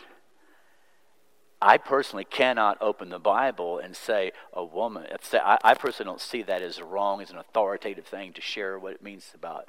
I 1.61 1.77
personally 1.77 2.25
cannot 2.25 2.77
open 2.81 3.09
the 3.09 3.19
Bible 3.19 3.79
and 3.79 3.95
say 3.95 4.31
a 4.53 4.63
woman. 4.63 5.07
I, 5.33 5.57
I 5.63 5.73
personally 5.73 6.09
don't 6.09 6.21
see 6.21 6.43
that 6.43 6.61
as 6.61 6.81
wrong, 6.81 7.21
as 7.21 7.31
an 7.31 7.37
authoritative 7.37 8.05
thing 8.05 8.33
to 8.33 8.41
share 8.41 8.77
what 8.77 8.93
it 8.93 9.01
means 9.01 9.31
about. 9.33 9.67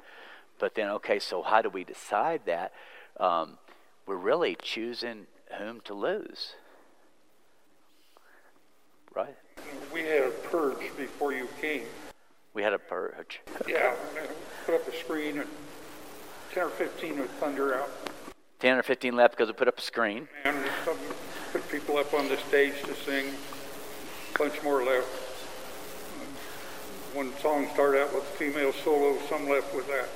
But 0.59 0.75
then, 0.75 0.89
okay, 0.89 1.19
so 1.19 1.41
how 1.41 1.61
do 1.61 1.69
we 1.69 1.83
decide 1.83 2.41
that? 2.45 2.73
Um, 3.19 3.57
we're 4.05 4.17
really 4.17 4.55
choosing 4.61 5.25
whom 5.57 5.81
to 5.81 5.93
lose, 5.93 6.53
right? 9.15 9.35
We 9.91 10.01
had 10.01 10.23
a 10.23 10.29
purge 10.29 10.95
before 10.95 11.33
you 11.33 11.47
came. 11.59 11.83
We 12.53 12.61
had 12.61 12.73
a 12.73 12.79
purge. 12.79 13.41
Yeah, 13.67 13.95
put 14.65 14.75
up 14.75 14.87
a 14.87 14.95
screen 14.95 15.39
and 15.39 15.49
10 16.51 16.63
or 16.63 16.69
15 16.69 17.19
would 17.19 17.29
thunder 17.31 17.75
out. 17.75 17.89
10 18.59 18.77
or 18.77 18.83
15 18.83 19.15
left 19.15 19.35
because 19.35 19.47
we 19.47 19.53
put 19.53 19.67
up 19.67 19.77
a 19.77 19.81
screen. 19.81 20.27
And 20.43 20.57
some 20.83 20.97
put 21.51 21.67
people 21.69 21.97
up 21.97 22.13
on 22.13 22.27
the 22.27 22.37
stage 22.37 22.73
to 22.83 22.93
sing, 22.95 23.25
a 24.35 24.37
bunch 24.37 24.61
more 24.63 24.83
left. 24.83 25.07
One 27.13 27.33
song 27.37 27.67
started 27.73 28.03
out 28.03 28.13
with 28.13 28.23
a 28.23 28.37
female 28.37 28.71
solo, 28.71 29.17
some 29.27 29.49
left 29.49 29.73
with 29.75 29.87
that. 29.87 30.09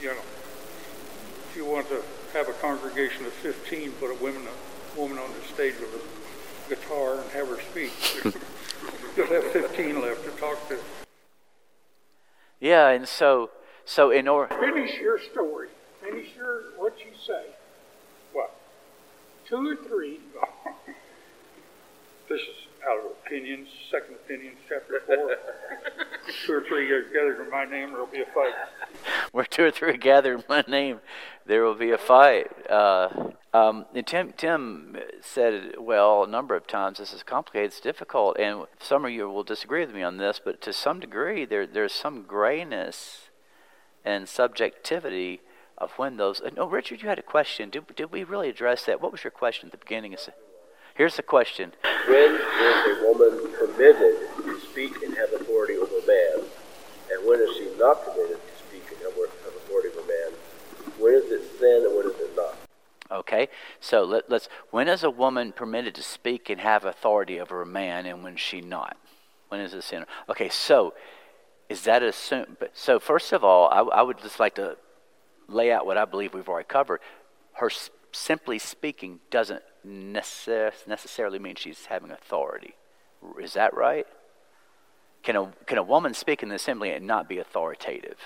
You 0.00 0.08
know, 0.08 0.20
if 1.50 1.56
you 1.56 1.64
want 1.64 1.88
to 1.90 2.02
have 2.32 2.48
a 2.48 2.52
congregation 2.54 3.24
of 3.24 3.32
15, 3.34 3.92
put 3.92 4.10
a 4.10 4.20
woman, 4.22 4.42
a 4.42 5.00
woman 5.00 5.18
on 5.18 5.30
the 5.32 5.54
stage 5.54 5.74
with 5.78 5.94
a 5.94 6.74
guitar 6.74 7.20
and 7.20 7.30
have 7.30 7.48
her 7.48 7.60
speak. 7.70 7.92
You'll 9.16 9.26
have 9.26 9.44
15 9.52 10.00
left 10.00 10.24
to 10.24 10.30
talk 10.32 10.68
to. 10.70 10.78
Yeah, 12.58 12.88
and 12.88 13.06
so 13.06 13.50
so 13.84 14.10
in 14.10 14.26
order 14.28 14.54
Finish 14.54 14.98
your 15.00 15.18
story. 15.20 15.68
Finish 16.00 16.28
your 16.36 16.62
what 16.78 16.98
you 16.98 17.12
say. 17.26 17.46
Two 19.52 19.68
or 19.68 19.76
three. 19.86 20.18
This 22.28 22.40
is 22.40 22.66
out 22.88 22.98
of 22.98 23.12
opinions, 23.26 23.68
second 23.90 24.14
opinions, 24.14 24.56
chapter 24.66 25.02
four. 25.04 25.36
Two 26.46 26.52
or 26.54 26.64
three 26.66 26.90
are 26.90 27.02
gathered 27.02 27.44
in 27.44 27.50
my 27.50 27.66
name, 27.66 27.90
there'll 27.90 28.06
be 28.06 28.22
a 28.22 28.26
fight. 28.32 28.54
where 29.32 29.44
two 29.44 29.64
or 29.64 29.70
three 29.70 29.90
are 29.90 29.96
gathered 29.98 30.38
in 30.38 30.44
my 30.48 30.64
name, 30.66 31.00
there 31.44 31.62
will 31.62 31.74
be 31.74 31.90
a 31.90 31.98
fight. 31.98 32.50
Uh, 32.70 33.32
um, 33.52 33.84
Tim, 34.06 34.32
Tim 34.34 34.96
said, 35.20 35.74
well, 35.78 36.24
a 36.24 36.26
number 36.26 36.56
of 36.56 36.66
times, 36.66 36.98
this 36.98 37.12
is 37.12 37.22
complicated, 37.22 37.72
it's 37.72 37.80
difficult, 37.80 38.38
and 38.38 38.64
some 38.80 39.04
of 39.04 39.10
you 39.10 39.28
will 39.28 39.44
disagree 39.44 39.84
with 39.84 39.94
me 39.94 40.02
on 40.02 40.16
this, 40.16 40.40
but 40.42 40.62
to 40.62 40.72
some 40.72 41.00
degree, 41.00 41.44
there, 41.44 41.66
there's 41.66 41.92
some 41.92 42.22
grayness 42.22 43.28
and 44.06 44.26
subjectivity 44.26 45.42
of 45.82 45.90
when 45.98 46.16
those. 46.16 46.40
Uh, 46.40 46.50
no, 46.56 46.66
Richard, 46.66 47.02
you 47.02 47.08
had 47.08 47.18
a 47.18 47.22
question. 47.22 47.68
Did, 47.68 47.94
did 47.96 48.12
we 48.12 48.22
really 48.22 48.48
address 48.48 48.86
that? 48.86 49.02
What 49.02 49.10
was 49.12 49.24
your 49.24 49.32
question 49.32 49.66
at 49.66 49.72
the 49.72 49.78
beginning? 49.78 50.16
Here's 50.94 51.16
the 51.16 51.22
question. 51.22 51.72
When 52.06 52.34
is 52.34 52.98
a 52.98 53.04
woman 53.04 53.52
permitted 53.58 54.28
to 54.44 54.60
speak 54.70 55.02
and 55.02 55.14
have 55.16 55.32
authority 55.32 55.74
over 55.74 55.98
a 55.98 56.06
man? 56.06 56.48
And 57.10 57.28
when 57.28 57.40
is 57.40 57.56
she 57.56 57.68
not 57.78 58.04
permitted 58.04 58.38
to 58.38 58.58
speak 58.64 58.84
and 58.92 59.00
have 59.02 59.12
authority 59.56 59.88
over 59.88 60.00
a 60.00 60.06
man? 60.06 60.38
When 60.98 61.14
is 61.14 61.30
it 61.32 61.58
sin 61.58 61.84
and 61.84 61.96
when 61.96 62.06
is 62.06 62.20
it 62.20 62.36
not? 62.36 62.56
Okay, 63.10 63.48
so 63.80 64.04
let, 64.04 64.30
let's. 64.30 64.48
When 64.70 64.88
is 64.88 65.02
a 65.02 65.10
woman 65.10 65.52
permitted 65.52 65.94
to 65.96 66.02
speak 66.02 66.48
and 66.48 66.60
have 66.60 66.84
authority 66.84 67.40
over 67.40 67.60
a 67.60 67.66
man, 67.66 68.06
and 68.06 68.22
when 68.24 68.36
she 68.36 68.62
not? 68.62 68.96
When 69.48 69.60
is 69.60 69.74
it 69.74 69.82
sin? 69.82 70.06
Okay, 70.30 70.48
so 70.48 70.94
is 71.68 71.82
that 71.82 72.02
assumed? 72.02 72.56
So 72.72 72.98
first 72.98 73.32
of 73.32 73.44
all, 73.44 73.68
I, 73.68 73.98
I 73.98 74.02
would 74.02 74.18
just 74.18 74.40
like 74.40 74.54
to 74.54 74.78
lay 75.52 75.72
out 75.72 75.86
what 75.86 75.96
I 75.98 76.04
believe 76.04 76.34
we've 76.34 76.48
already 76.48 76.66
covered. 76.68 77.00
Her 77.54 77.70
s- 77.70 77.90
simply 78.12 78.58
speaking 78.58 79.20
doesn't 79.30 79.62
necess- 79.86 80.86
necessarily 80.86 81.38
mean 81.38 81.54
she's 81.56 81.86
having 81.86 82.10
authority. 82.10 82.74
Is 83.40 83.54
that 83.54 83.74
right? 83.74 84.06
Can 85.22 85.36
a, 85.36 85.52
can 85.66 85.78
a 85.78 85.82
woman 85.82 86.14
speak 86.14 86.42
in 86.42 86.48
the 86.48 86.56
assembly 86.56 86.90
and 86.90 87.06
not 87.06 87.28
be 87.28 87.38
authoritative? 87.38 88.18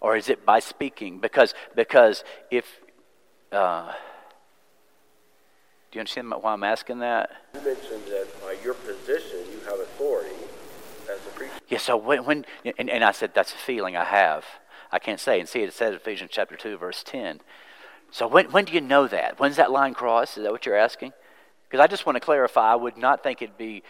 Or 0.00 0.16
is 0.16 0.28
it 0.28 0.46
by 0.46 0.60
speaking? 0.60 1.18
Because, 1.18 1.54
because 1.74 2.24
if. 2.50 2.64
Uh, 3.50 3.92
do 5.90 5.96
you 5.96 6.00
understand 6.00 6.30
why 6.30 6.52
I'm 6.52 6.64
asking 6.64 6.98
that? 7.00 7.30
You 7.54 7.60
mentioned 7.62 8.04
that 8.08 8.26
by 8.42 8.56
your 8.62 8.74
position 8.74 9.38
you 9.50 9.58
have 9.64 9.80
authority 9.80 10.36
as 11.10 11.18
a 11.26 11.30
preacher. 11.30 11.52
Yeah, 11.68 11.78
so 11.78 11.96
when, 11.96 12.24
when 12.24 12.44
and, 12.78 12.90
and 12.90 13.02
I 13.02 13.12
said, 13.12 13.32
that's 13.34 13.52
a 13.52 13.56
feeling 13.56 13.96
I 13.96 14.04
have. 14.04 14.44
I 14.90 14.98
can't 14.98 15.20
say. 15.20 15.40
And 15.40 15.48
see, 15.48 15.62
it 15.62 15.72
says 15.72 15.94
Ephesians 15.94 16.30
chapter 16.32 16.56
2, 16.56 16.78
verse 16.78 17.02
10. 17.02 17.40
So 18.10 18.26
when, 18.26 18.50
when 18.50 18.64
do 18.64 18.72
you 18.72 18.80
know 18.80 19.06
that? 19.08 19.38
When's 19.38 19.56
that 19.56 19.70
line 19.70 19.94
crossed? 19.94 20.38
Is 20.38 20.44
that 20.44 20.52
what 20.52 20.64
you're 20.64 20.76
asking? 20.76 21.12
Because 21.68 21.82
I 21.82 21.86
just 21.86 22.06
want 22.06 22.16
to 22.16 22.20
clarify, 22.20 22.72
I 22.72 22.76
would 22.76 22.96
not 22.96 23.22
think 23.22 23.42
it'd 23.42 23.58
be 23.58 23.82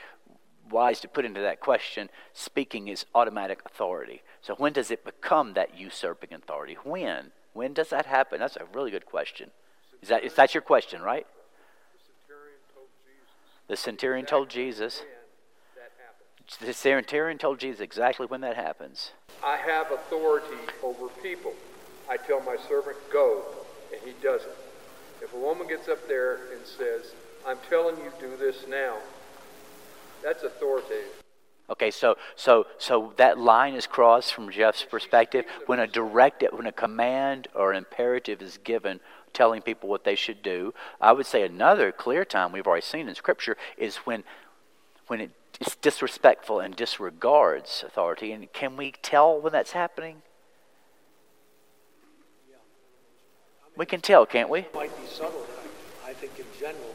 wise 0.71 1.01
to 1.01 1.09
put 1.09 1.25
into 1.25 1.41
that 1.41 1.61
question 1.61 2.11
speaking 2.33 2.89
is 2.89 3.07
automatic 3.15 3.61
authority. 3.65 4.23
So 4.43 4.55
when 4.57 4.73
does 4.73 4.91
it 4.91 5.05
become 5.05 5.55
that 5.55 5.79
usurping 5.79 6.33
authority? 6.33 6.77
When? 6.83 7.31
When 7.53 7.73
does 7.73 7.91
that 7.91 8.07
happen? 8.07 8.41
That's 8.41 8.57
a 8.57 8.67
really 8.75 8.91
good 8.91 9.07
question. 9.07 9.51
Is 10.03 10.09
that, 10.09 10.25
is 10.25 10.35
that 10.35 10.55
your 10.55 10.63
question, 10.63 11.03
right? 11.03 11.27
The 11.93 12.07
centurion 12.07 12.59
told 12.75 12.89
Jesus. 13.05 13.67
The 13.69 13.77
centurion 13.77 14.27
told 14.27 14.49
Jesus 14.51 15.03
exactly 17.81 18.27
when 18.27 18.41
that 18.41 18.57
happens. 18.57 19.13
I 19.45 19.57
have 19.57 19.93
authority 19.93 20.57
over 20.83 21.09
people. 21.23 21.53
I 22.11 22.17
tell 22.17 22.41
my 22.41 22.57
servant, 22.69 22.97
go, 23.13 23.43
and 23.93 24.01
he 24.03 24.15
does 24.23 24.43
it. 24.43 24.57
If 25.23 25.35
a 25.35 25.37
woman 25.37 25.69
gets 25.69 25.89
up 25.89 26.09
there 26.09 26.37
and 26.53 26.65
says, 26.65 27.13
I'm 27.47 27.59
telling 27.69 27.97
you, 27.99 28.11
do 28.19 28.37
this 28.37 28.67
now, 28.69 28.97
that's 30.23 30.43
authoritative. 30.43 31.23
Okay, 31.71 31.91
so 31.91 32.17
so 32.35 32.67
so 32.79 33.13
that 33.19 33.39
line 33.39 33.75
is 33.75 33.87
crossed 33.87 34.33
from 34.33 34.51
Jeff's 34.51 34.85
perspective 34.85 35.45
when 35.67 35.79
a 35.79 35.87
direct 35.87 36.43
when 36.53 36.67
a 36.67 36.73
command 36.73 37.49
or 37.55 37.75
imperative 37.75 38.41
is 38.41 38.59
given 38.65 39.01
telling 39.35 39.61
people 39.61 39.89
what 39.89 40.05
they 40.05 40.15
should 40.15 40.43
do. 40.43 40.73
I 40.99 41.13
would 41.13 41.27
say 41.27 41.43
another 41.43 41.93
clear 41.93 42.25
time 42.25 42.53
we've 42.53 42.67
already 42.67 42.87
seen 42.87 43.07
in 43.07 43.15
scripture 43.15 43.59
is 43.77 43.97
when 43.99 44.25
when 45.09 45.21
it 45.21 45.31
is 45.61 45.77
disrespectful 45.77 46.61
and 46.61 46.77
disregards 46.77 47.85
authority. 47.87 48.33
And 48.33 48.53
can 48.53 48.77
we 48.77 48.93
tell 49.03 49.41
when 49.41 49.53
that's 49.53 49.73
happening? 49.73 50.23
We 53.77 53.87
can 53.87 54.01
tell, 54.01 54.27
can't 54.27 54.49
we? 54.49 54.67
Might 54.75 54.97
be 55.01 55.07
subtle, 55.07 55.47
I, 56.05 56.11
I 56.11 56.13
think 56.13 56.33
in 56.39 56.47
general, 56.59 56.95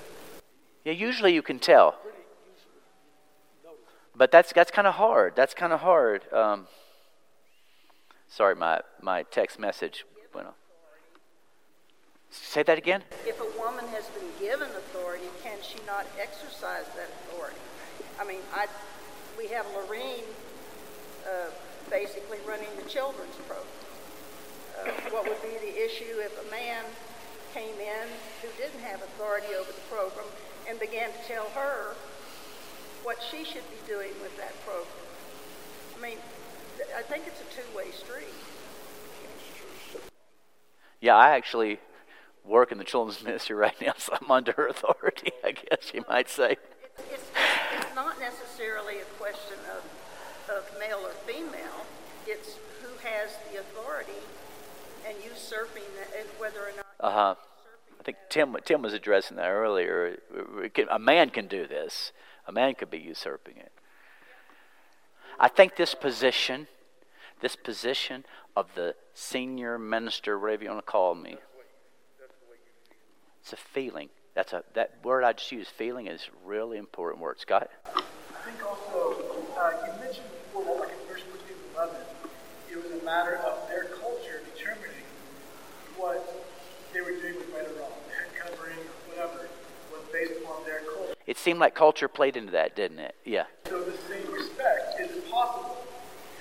Yeah, 0.84 0.92
usually 0.92 1.34
you 1.34 1.42
can 1.42 1.58
tell. 1.60 1.94
pretty 1.94 2.18
usually 2.18 3.64
notice 3.64 3.80
it. 3.80 4.18
But 4.18 4.32
that's 4.32 4.52
that's 4.52 4.70
kind 4.70 4.86
of 4.86 4.96
hard. 4.96 5.34
That's 5.34 5.54
kind 5.54 5.72
of 5.72 5.80
hard. 5.80 6.26
Um, 6.34 6.68
sorry, 8.28 8.56
my 8.56 8.82
my 9.02 9.24
text 9.24 9.60
message 9.60 10.04
went 10.34 10.48
off. 10.48 10.56
Say 12.32 12.64
that 12.64 12.78
again. 12.78 13.04
If 13.26 13.40
a 13.40 13.60
woman 13.62 13.86
has 13.96 14.08
been 14.08 14.28
given 14.38 14.68
authority, 14.68 15.30
can 15.42 15.60
she 15.62 15.78
not 15.88 16.06
exercise 16.20 16.86
that 16.98 17.10
authority? 17.30 17.56
I 18.24 18.26
mean, 18.26 18.40
I, 18.56 18.68
we 19.38 19.48
have 19.48 19.66
Lorene 19.76 20.24
uh, 21.28 21.50
basically 21.90 22.38
running 22.48 22.70
the 22.82 22.90
children's 22.90 23.36
program. 23.48 23.68
Uh, 24.80 24.92
what 25.12 25.28
would 25.28 25.42
be 25.42 25.58
the 25.60 25.86
issue 25.86 26.20
if 26.20 26.32
a 26.48 26.50
man 26.50 26.86
came 27.54 27.76
in 27.76 28.08
who 28.42 28.48
didn't 28.58 28.80
have 28.80 29.02
authority 29.02 29.48
over 29.60 29.70
the 29.72 29.82
program 29.92 30.26
and 30.70 30.80
began 30.80 31.10
to 31.12 31.18
tell 31.28 31.50
her 31.50 31.96
what 33.04 33.18
she 33.30 33.44
should 33.44 33.68
be 33.70 33.92
doing 33.92 34.12
with 34.22 34.38
that 34.38 34.54
program? 34.66 34.88
I 35.98 36.02
mean, 36.02 36.18
th- 36.78 36.90
I 36.98 37.02
think 37.02 37.26
it's 37.28 37.42
a 37.42 37.62
two-way 37.62 37.92
street. 37.92 38.34
Yeah, 41.02 41.18
I 41.18 41.32
actually 41.32 41.80
work 42.46 42.72
in 42.72 42.78
the 42.78 42.86
children's 42.86 43.22
ministry 43.22 43.56
right 43.58 43.76
now, 43.82 43.94
so 43.98 44.14
I'm 44.22 44.32
under 44.32 44.54
her 44.54 44.68
authority. 44.68 45.34
I 45.44 45.52
guess 45.52 45.92
you 45.94 46.06
might 46.08 46.30
say. 46.30 46.56
It's, 46.98 47.04
it's 47.12 47.43
not 47.96 48.20
necessarily 48.20 49.00
a 49.00 49.06
question 49.20 49.58
of, 49.76 50.56
of 50.56 50.80
male 50.80 51.00
or 51.04 51.12
female. 51.26 51.86
It's 52.28 52.58
who 52.82 52.90
has 53.08 53.38
the 53.52 53.60
authority 53.60 54.24
and 55.08 55.16
usurping 55.24 55.84
that, 55.98 56.20
and 56.20 56.28
whether 56.38 56.60
or 56.60 56.72
not. 56.76 56.86
Uh 57.00 57.12
huh. 57.12 57.36
I 58.00 58.04
think 58.04 58.18
Tim 58.30 58.56
Tim 58.66 58.82
was 58.82 58.94
addressing 58.94 59.38
that 59.38 59.50
earlier. 59.50 60.18
A 60.90 61.00
man 61.00 61.30
can 61.30 61.48
do 61.48 61.68
this. 61.68 62.12
A 62.48 62.52
man 62.52 62.76
could 62.76 62.90
be 62.90 63.00
usurping 63.00 63.58
it. 63.58 63.72
I 65.40 65.48
think 65.48 65.76
this 65.76 65.96
position, 65.96 66.68
this 67.42 67.56
position 67.56 68.26
of 68.56 68.76
the 68.76 68.96
senior 69.14 69.80
minister, 69.80 70.38
whatever 70.38 70.64
you 70.64 70.70
want 70.70 70.86
to 70.86 70.92
call 70.92 71.16
me, 71.16 71.38
it's 73.42 73.54
a 73.54 73.58
feeling. 73.58 74.10
That's 74.34 74.52
a 74.54 74.64
that 74.74 74.94
word 75.04 75.24
I 75.24 75.34
just 75.34 75.52
used. 75.52 75.70
Feeling 75.70 76.08
is 76.08 76.30
really 76.46 76.78
important 76.78 77.22
word. 77.22 77.40
Scott. 77.40 77.70
I 77.86 78.02
think 78.44 78.66
also, 78.66 79.16
uh, 79.58 79.72
you 79.86 80.04
mentioned 80.04 80.26
before 80.52 80.66
that, 80.66 80.80
like 80.80 80.90
in 80.90 80.98
First 81.08 81.26
Corinthians 81.30 81.62
11, 81.76 81.96
it 82.72 82.78
was 82.78 83.02
a 83.02 83.06
matter 83.06 83.38
of 83.38 83.68
their 83.70 83.86
culture 83.86 84.42
determining 84.56 85.06
what 85.98 86.46
they 86.94 87.02
were 87.02 87.12
doing 87.12 87.36
with 87.36 87.50
right 87.54 87.66
or 87.66 87.80
wrong. 87.80 87.92
Head 88.10 88.28
covering 88.36 88.78
or 88.78 89.14
whatever 89.14 89.48
was 89.92 90.02
based 90.12 90.42
upon 90.42 90.66
their 90.66 90.82
culture. 90.82 91.14
It 91.28 91.38
seemed 91.38 91.60
like 91.60 91.76
culture 91.76 92.08
played 92.08 92.36
into 92.36 92.52
that, 92.54 92.76
didn't 92.76 93.00
it? 93.00 93.16
Yeah. 93.26 93.46
So, 93.70 93.84
in 93.84 93.92
the 93.92 93.98
same 94.10 94.34
respect, 94.34 95.00
is 95.00 95.12
it 95.12 95.30
possible 95.30 95.78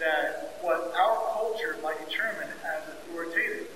that 0.01 0.57
what 0.63 0.93
our 0.97 1.17
culture 1.33 1.77
might 1.83 1.99
determine 2.09 2.49
as 2.65 2.83
authoritative, 2.89 3.69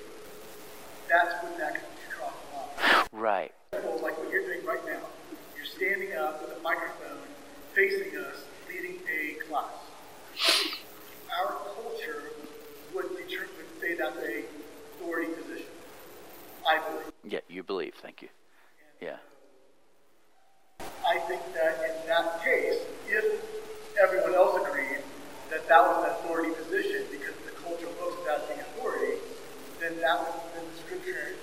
that's 1.08 1.42
what 1.44 1.58
that 1.58 1.74
could 1.74 1.82
cross 2.10 2.32
the 2.50 2.96
line? 2.96 3.06
Right. 3.12 3.52
example, 3.72 4.00
like 4.02 4.18
what 4.18 4.30
you're 4.30 4.44
doing 4.44 4.55
right 4.66 4.84
now. 4.84 5.00
You're 5.56 5.64
standing 5.64 6.12
up 6.16 6.42
with 6.42 6.58
a 6.58 6.62
microphone 6.62 7.18
facing 7.74 8.18
us, 8.18 8.44
leading 8.68 8.98
a 9.08 9.34
class. 9.48 9.70
Our 11.40 11.56
culture 11.74 12.24
would, 12.94 13.08
deter- 13.16 13.48
would 13.56 13.80
say 13.80 13.94
that's 13.94 14.16
a 14.18 14.44
authority 14.96 15.32
position. 15.32 15.70
I 16.68 16.80
believe. 16.88 17.12
Yeah. 17.24 17.40
You 17.48 17.62
believe. 17.62 17.94
Thank 18.02 18.22
you. 18.22 18.28
Yeah. 19.00 19.16
I 21.06 21.18
think 21.28 21.42
that 21.54 21.78
in 21.84 22.08
that 22.08 22.42
case, 22.42 22.80
if 23.06 23.44
everyone 24.02 24.34
else 24.34 24.58
agreed 24.60 24.98
that 25.50 25.68
that 25.68 25.80
was 25.86 26.04
an 26.04 26.10
authority 26.10 26.50
position 26.54 27.04
because 27.10 27.34
the 27.46 27.52
culture 27.62 27.86
looks 28.02 28.18
at 28.20 28.26
that 28.26 28.40
as 28.42 28.48
being 28.48 28.60
authority, 28.60 29.14
then 29.80 30.00
that 30.00 30.18
would, 30.18 30.34
then 30.54 30.64
the 30.66 30.78
scripture 30.82 31.38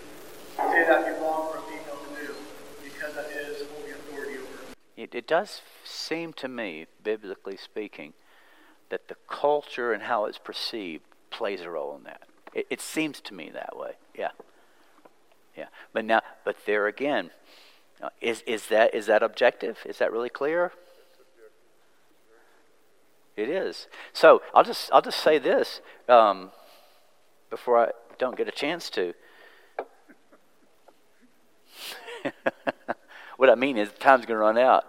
say 0.58 0.84
that'd 0.84 1.06
be 1.08 1.22
wrong 1.24 1.50
for 1.52 1.60
a 1.60 1.62
female 1.72 1.96
to 1.96 2.28
do 2.28 2.36
because 2.84 3.16
that 3.16 3.32
is 3.32 3.64
holding 3.72 3.94
authority 3.94 4.36
over. 4.38 4.76
It, 4.96 5.16
it 5.16 5.28
does 5.28 5.62
seem 5.84 6.34
to 6.34 6.48
me, 6.48 6.86
biblically 7.04 7.58
speaking, 7.58 8.14
that 8.90 9.08
the 9.08 9.16
culture 9.28 9.92
and 9.92 10.04
how 10.04 10.26
it's 10.26 10.38
perceived 10.38 11.04
plays 11.32 11.62
a 11.62 11.70
role 11.70 11.96
in 11.96 12.04
that. 12.04 12.22
It, 12.54 12.68
it 12.70 12.82
seems 12.82 13.20
to 13.22 13.34
me 13.34 13.50
that 13.54 13.76
way. 13.76 13.94
Yeah. 14.18 14.30
Yeah. 15.58 15.66
But 15.94 16.06
now, 16.06 16.22
but 16.46 16.58
there 16.66 16.88
again, 16.88 17.32
uh, 18.02 18.10
is 18.22 18.44
is 18.46 18.68
that 18.68 18.94
is 18.94 19.08
that 19.08 19.24
objective? 19.24 19.80
Is 19.86 19.98
that 19.98 20.12
really 20.12 20.30
clear? 20.30 20.72
It 23.36 23.50
is. 23.50 23.88
So 24.14 24.44
I'll 24.54 24.64
just 24.64 24.92
I'll 24.94 25.02
just 25.02 25.20
say 25.20 25.40
this 25.40 25.82
um, 26.08 26.52
before 27.50 27.80
I 27.80 27.92
don't 28.20 28.38
get 28.38 28.48
a 28.48 28.52
chance 28.52 28.90
to. 28.92 29.14
what 33.44 33.50
I 33.50 33.56
mean 33.56 33.78
is, 33.78 33.90
time's 34.00 34.26
going 34.26 34.38
to 34.38 34.42
run 34.42 34.58
out. 34.58 34.86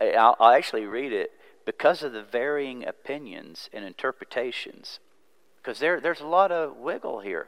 I'll, 0.00 0.34
I'll 0.40 0.56
actually 0.56 0.86
read 0.86 1.12
it 1.12 1.30
because 1.64 2.02
of 2.02 2.12
the 2.12 2.24
varying 2.24 2.84
opinions 2.84 3.70
and 3.72 3.84
interpretations. 3.84 4.98
Because 5.58 5.78
there, 5.78 6.00
there's 6.00 6.20
a 6.20 6.26
lot 6.26 6.50
of 6.50 6.76
wiggle 6.76 7.20
here. 7.20 7.46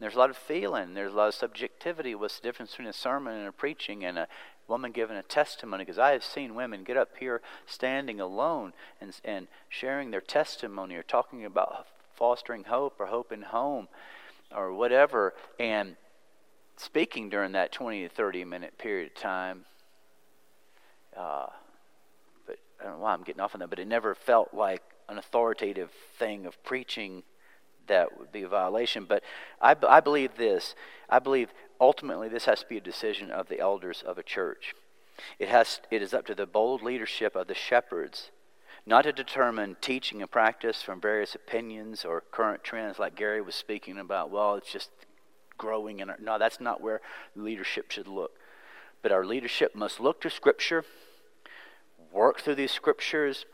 There's 0.00 0.16
a 0.16 0.18
lot 0.18 0.30
of 0.30 0.36
feeling. 0.36 0.94
There's 0.94 1.12
a 1.12 1.16
lot 1.16 1.28
of 1.28 1.34
subjectivity. 1.34 2.12
What's 2.16 2.40
the 2.40 2.48
difference 2.48 2.72
between 2.72 2.88
a 2.88 2.92
sermon 2.92 3.34
and 3.34 3.46
a 3.46 3.52
preaching 3.52 4.04
and 4.04 4.18
a 4.18 4.26
woman 4.66 4.90
giving 4.90 5.16
a 5.16 5.22
testimony? 5.22 5.84
Because 5.84 6.00
I 6.00 6.10
have 6.10 6.24
seen 6.24 6.56
women 6.56 6.82
get 6.82 6.96
up 6.96 7.10
here 7.20 7.40
standing 7.66 8.20
alone 8.20 8.72
and, 9.00 9.14
and 9.24 9.46
sharing 9.68 10.10
their 10.10 10.20
testimony 10.20 10.96
or 10.96 11.04
talking 11.04 11.44
about 11.44 11.86
fostering 12.16 12.64
hope 12.64 12.96
or 12.98 13.06
hope 13.06 13.30
in 13.30 13.42
home 13.42 13.86
or 14.52 14.72
whatever. 14.72 15.34
And 15.60 15.94
speaking 16.80 17.28
during 17.28 17.52
that 17.52 17.72
20 17.72 18.02
to 18.02 18.08
30 18.08 18.44
minute 18.44 18.78
period 18.78 19.12
of 19.14 19.14
time. 19.14 19.64
Uh, 21.16 21.46
but 22.46 22.58
I 22.80 22.84
don't 22.84 22.94
know 22.94 22.98
why 23.00 23.12
I'm 23.12 23.22
getting 23.22 23.40
off 23.40 23.54
on 23.54 23.60
that, 23.60 23.70
but 23.70 23.78
it 23.78 23.88
never 23.88 24.14
felt 24.14 24.54
like 24.54 24.82
an 25.08 25.18
authoritative 25.18 25.90
thing 26.18 26.46
of 26.46 26.62
preaching 26.64 27.22
that 27.88 28.18
would 28.18 28.30
be 28.30 28.42
a 28.42 28.48
violation. 28.48 29.04
But 29.04 29.22
I 29.60 30.00
believe 30.00 30.36
this. 30.36 30.74
I 31.08 31.18
believe 31.18 31.52
ultimately 31.80 32.28
this 32.28 32.44
has 32.44 32.60
to 32.60 32.66
be 32.66 32.76
a 32.76 32.80
decision 32.80 33.30
of 33.30 33.48
the 33.48 33.58
elders 33.58 34.02
of 34.06 34.18
a 34.18 34.22
church. 34.22 34.74
It, 35.38 35.48
has, 35.48 35.80
it 35.90 36.00
is 36.00 36.14
up 36.14 36.26
to 36.26 36.34
the 36.34 36.46
bold 36.46 36.82
leadership 36.82 37.34
of 37.34 37.48
the 37.48 37.54
shepherds 37.54 38.30
not 38.86 39.02
to 39.02 39.12
determine 39.12 39.76
teaching 39.80 40.22
and 40.22 40.30
practice 40.30 40.82
from 40.82 41.00
various 41.00 41.34
opinions 41.34 42.04
or 42.04 42.22
current 42.30 42.64
trends 42.64 42.98
like 42.98 43.14
Gary 43.14 43.42
was 43.42 43.54
speaking 43.54 43.98
about. 43.98 44.30
Well, 44.30 44.54
it's 44.54 44.72
just 44.72 44.90
growing 45.60 46.00
in 46.00 46.08
our, 46.08 46.16
no 46.20 46.38
that's 46.38 46.60
not 46.60 46.80
where 46.80 47.00
leadership 47.36 47.90
should 47.90 48.08
look. 48.08 48.32
But 49.02 49.12
our 49.12 49.24
leadership 49.24 49.74
must 49.74 50.00
look 50.00 50.20
to 50.22 50.30
scripture 50.30 50.84
work 52.12 52.40
through 52.40 52.56
these 52.56 52.72
scriptures 52.72 53.44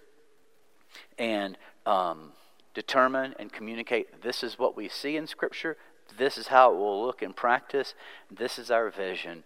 and 1.18 1.59
um, 1.84 2.32
determine 2.74 3.34
and 3.38 3.52
communicate 3.52 4.22
this 4.22 4.42
is 4.42 4.59
what 4.59 4.76
we 4.76 4.88
see 4.88 5.16
in 5.16 5.26
scripture 5.26 5.76
this 6.16 6.38
is 6.38 6.46
how 6.46 6.72
it 6.72 6.76
will 6.76 7.04
look 7.04 7.22
in 7.22 7.32
practice 7.32 7.94
this 8.30 8.59
is 8.59 8.70
our 8.70 8.90
vision. 8.90 9.44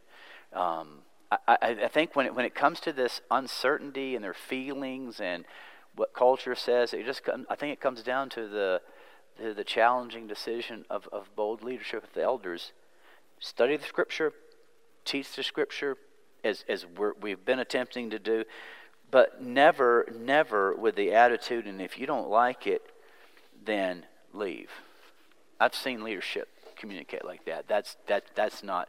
Um, 0.53 1.03
I, 1.31 1.57
I, 1.85 1.89
think 1.89 2.17
when 2.17 2.27
it, 2.27 2.35
when 2.35 2.45
it 2.45 2.57
comes 2.57 2.81
to 2.81 2.93
this 2.93 3.21
uncertainty 3.31 4.17
and 4.17 4.25
their 4.25 4.35
feelings 4.35 5.21
and 5.21 5.45
what 5.95 6.13
culture 6.13 6.57
says 6.57 6.93
it 6.93 7.07
just 7.07 7.23
i 7.49 7.55
think 7.55 7.73
it 7.73 7.81
comes 7.81 8.03
down 8.03 8.29
to 8.31 8.49
the 8.49 8.81
the, 9.41 9.65
challenging 9.65 10.27
decision 10.27 10.85
of, 10.91 11.09
of 11.13 11.35
bold 11.35 11.63
leadership 11.63 12.05
of 12.05 12.13
the 12.13 12.23
elders. 12.23 12.73
Study 13.39 13.77
the 13.77 13.85
scripture, 13.85 14.33
teach 15.05 15.35
the 15.35 15.43
scripture, 15.43 15.97
as, 16.45 16.65
as 16.69 16.87
we're, 16.87 17.15
we've 17.21 17.45
been 17.45 17.59
attempting 17.59 18.11
to 18.11 18.19
do, 18.19 18.45
but 19.11 19.43
never, 19.43 20.07
never 20.19 20.75
with 20.75 20.95
the 20.95 21.13
attitude, 21.13 21.67
and 21.67 21.81
if 21.81 21.99
you 21.99 22.07
don't 22.07 22.29
like 22.29 22.67
it, 22.67 22.83
then 23.65 24.07
leave. 24.33 24.71
I've 25.59 25.75
seen 25.75 26.03
leadership 26.03 26.49
communicate 26.77 27.25
like 27.25 27.45
that. 27.45 27.67
That's, 27.69 27.97
that, 28.07 28.25
that's 28.35 28.63
not. 28.63 28.89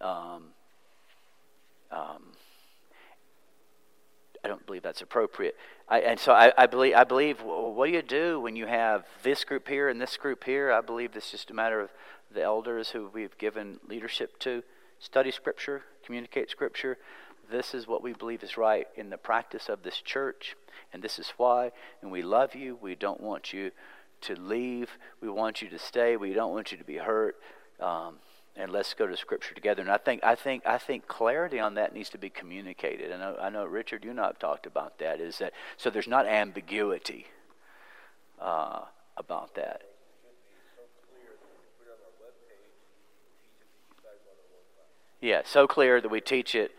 Um, 0.00 0.48
um, 1.90 2.22
I 4.48 4.50
don't 4.50 4.64
believe 4.64 4.82
that's 4.82 5.02
appropriate. 5.02 5.56
I, 5.90 6.00
and 6.00 6.18
so 6.18 6.32
I, 6.32 6.50
I 6.56 6.64
believe 6.64 6.94
I 6.94 7.04
believe 7.04 7.40
wh- 7.40 7.76
what 7.76 7.84
do 7.84 7.92
you 7.92 8.00
do 8.00 8.40
when 8.40 8.56
you 8.56 8.64
have 8.64 9.04
this 9.22 9.44
group 9.44 9.68
here 9.68 9.90
and 9.90 10.00
this 10.00 10.16
group 10.16 10.44
here? 10.44 10.72
I 10.72 10.80
believe 10.80 11.14
it's 11.14 11.30
just 11.30 11.50
a 11.50 11.54
matter 11.54 11.80
of 11.82 11.90
the 12.32 12.42
elders 12.42 12.88
who 12.88 13.10
we've 13.12 13.36
given 13.36 13.78
leadership 13.86 14.38
to 14.38 14.62
study 14.98 15.30
Scripture, 15.30 15.82
communicate 16.02 16.48
Scripture. 16.48 16.96
This 17.50 17.74
is 17.74 17.86
what 17.86 18.02
we 18.02 18.14
believe 18.14 18.42
is 18.42 18.56
right 18.56 18.86
in 18.96 19.10
the 19.10 19.18
practice 19.18 19.68
of 19.68 19.82
this 19.82 20.00
church, 20.00 20.56
and 20.94 21.02
this 21.02 21.18
is 21.18 21.34
why. 21.36 21.70
And 22.00 22.10
we 22.10 22.22
love 22.22 22.54
you. 22.54 22.78
We 22.80 22.94
don't 22.94 23.20
want 23.20 23.52
you 23.52 23.70
to 24.22 24.34
leave. 24.34 24.88
We 25.20 25.28
want 25.28 25.60
you 25.60 25.68
to 25.68 25.78
stay. 25.78 26.16
We 26.16 26.32
don't 26.32 26.54
want 26.54 26.72
you 26.72 26.78
to 26.78 26.84
be 26.84 26.96
hurt. 26.96 27.36
Um, 27.80 28.14
and 28.58 28.72
let's 28.72 28.92
go 28.92 29.06
to 29.06 29.16
Scripture 29.16 29.54
together. 29.54 29.82
And 29.82 29.90
I 29.90 29.98
think 29.98 30.22
I 30.24 30.34
think 30.34 30.66
I 30.66 30.78
think 30.78 31.06
clarity 31.06 31.60
on 31.60 31.74
that 31.74 31.94
needs 31.94 32.10
to 32.10 32.18
be 32.18 32.28
communicated. 32.28 33.10
And 33.12 33.22
I, 33.22 33.34
I 33.42 33.48
know 33.48 33.64
Richard, 33.64 34.04
you 34.04 34.10
and 34.10 34.20
I 34.20 34.26
have 34.26 34.38
talked 34.38 34.66
about 34.66 34.98
that. 34.98 35.20
Is 35.20 35.38
that 35.38 35.52
so? 35.76 35.90
There's 35.90 36.08
not 36.08 36.26
ambiguity 36.26 37.26
uh, 38.40 38.80
about 39.16 39.54
that. 39.54 39.82
Yeah, 45.20 45.42
so 45.44 45.66
clear 45.66 46.00
that 46.00 46.08
we 46.08 46.20
teach 46.20 46.54
it. 46.54 46.70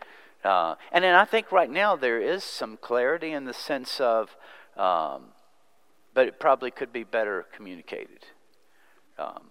Uh, 0.42 0.76
and 0.92 1.04
then 1.04 1.14
I 1.14 1.26
think 1.26 1.52
right 1.52 1.68
now 1.68 1.96
there 1.96 2.20
is 2.20 2.42
some 2.42 2.78
clarity 2.78 3.32
in 3.32 3.44
the 3.44 3.52
sense 3.52 4.00
of, 4.00 4.34
um, 4.78 5.32
but 6.14 6.26
it 6.26 6.40
probably 6.40 6.70
could 6.70 6.90
be 6.90 7.04
better 7.04 7.44
communicated. 7.54 8.24
Um, 9.18 9.50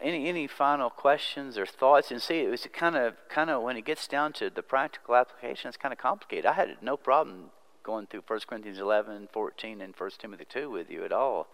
any 0.00 0.28
any 0.28 0.46
final 0.46 0.90
questions 0.90 1.58
or 1.58 1.66
thoughts? 1.66 2.10
And 2.10 2.20
see, 2.22 2.40
it 2.40 2.48
was 2.48 2.66
kind 2.72 2.96
of 2.96 3.14
kind 3.28 3.50
of 3.50 3.62
when 3.62 3.76
it 3.76 3.84
gets 3.84 4.06
down 4.06 4.32
to 4.34 4.50
the 4.50 4.62
practical 4.62 5.14
application, 5.14 5.68
it's 5.68 5.76
kind 5.76 5.92
of 5.92 5.98
complicated. 5.98 6.46
I 6.46 6.52
had 6.54 6.76
no 6.82 6.96
problem 6.96 7.50
going 7.82 8.06
through 8.06 8.22
1 8.26 8.40
Corinthians 8.46 8.78
11, 8.78 9.28
14, 9.32 9.80
and 9.80 9.94
1 9.96 10.10
Timothy 10.18 10.44
2 10.48 10.70
with 10.70 10.90
you 10.90 11.04
at 11.04 11.12
all. 11.12 11.46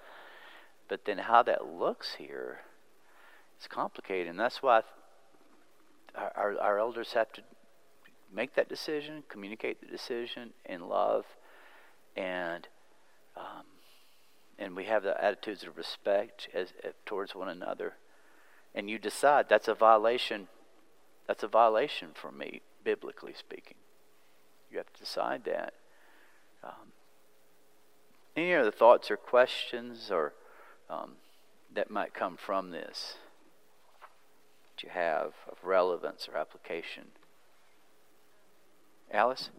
But 0.89 1.05
then 1.05 1.19
how 1.19 1.43
that 1.45 1.65
looks 1.67 2.17
here 2.17 2.61
it's 3.57 3.67
complicated, 3.67 4.29
and 4.29 4.39
that's 4.39 4.63
why 4.63 4.83
our, 6.15 6.57
our 6.61 6.79
elders 6.79 7.13
have 7.13 7.33
to 7.33 7.43
make 8.33 8.55
that 8.57 8.69
decision, 8.69 9.23
communicate 9.29 9.81
the 9.81 9.87
decision 9.87 10.51
in 10.65 10.89
love, 10.89 11.25
and 12.17 12.69
um, 13.37 13.65
and 14.59 14.77
we 14.77 14.85
have 14.85 15.03
the 15.03 15.23
attitudes 15.23 15.65
of 15.65 15.77
respect 15.77 16.49
as, 16.55 16.69
as, 16.85 16.93
towards 17.05 17.35
one 17.35 17.49
another. 17.49 17.95
And 18.75 18.91
you 18.91 18.99
decide 18.99 19.47
that's 19.49 19.69
a 19.69 19.75
violation. 19.75 20.49
That's 21.27 21.43
a 21.43 21.49
violation 21.49 22.09
for 22.15 22.33
me, 22.33 22.63
biblically 22.83 23.35
speaking. 23.35 23.77
You 24.71 24.79
have 24.79 24.93
to 24.93 25.01
decide 25.01 25.45
that. 25.45 25.75
Um, 26.63 26.93
any 28.37 28.55
other 28.55 28.71
thoughts 28.71 29.11
or 29.11 29.17
questions 29.17 30.11
or 30.11 30.35
um, 30.91 31.13
that 31.73 31.91
might 31.91 32.15
come 32.15 32.37
from 32.37 32.71
this? 32.71 33.15
that 34.75 34.83
you 34.83 34.91
have 34.91 35.33
of 35.51 35.59
relevance 35.63 36.29
or 36.29 36.37
application. 36.37 37.05
Alice? 39.13 39.51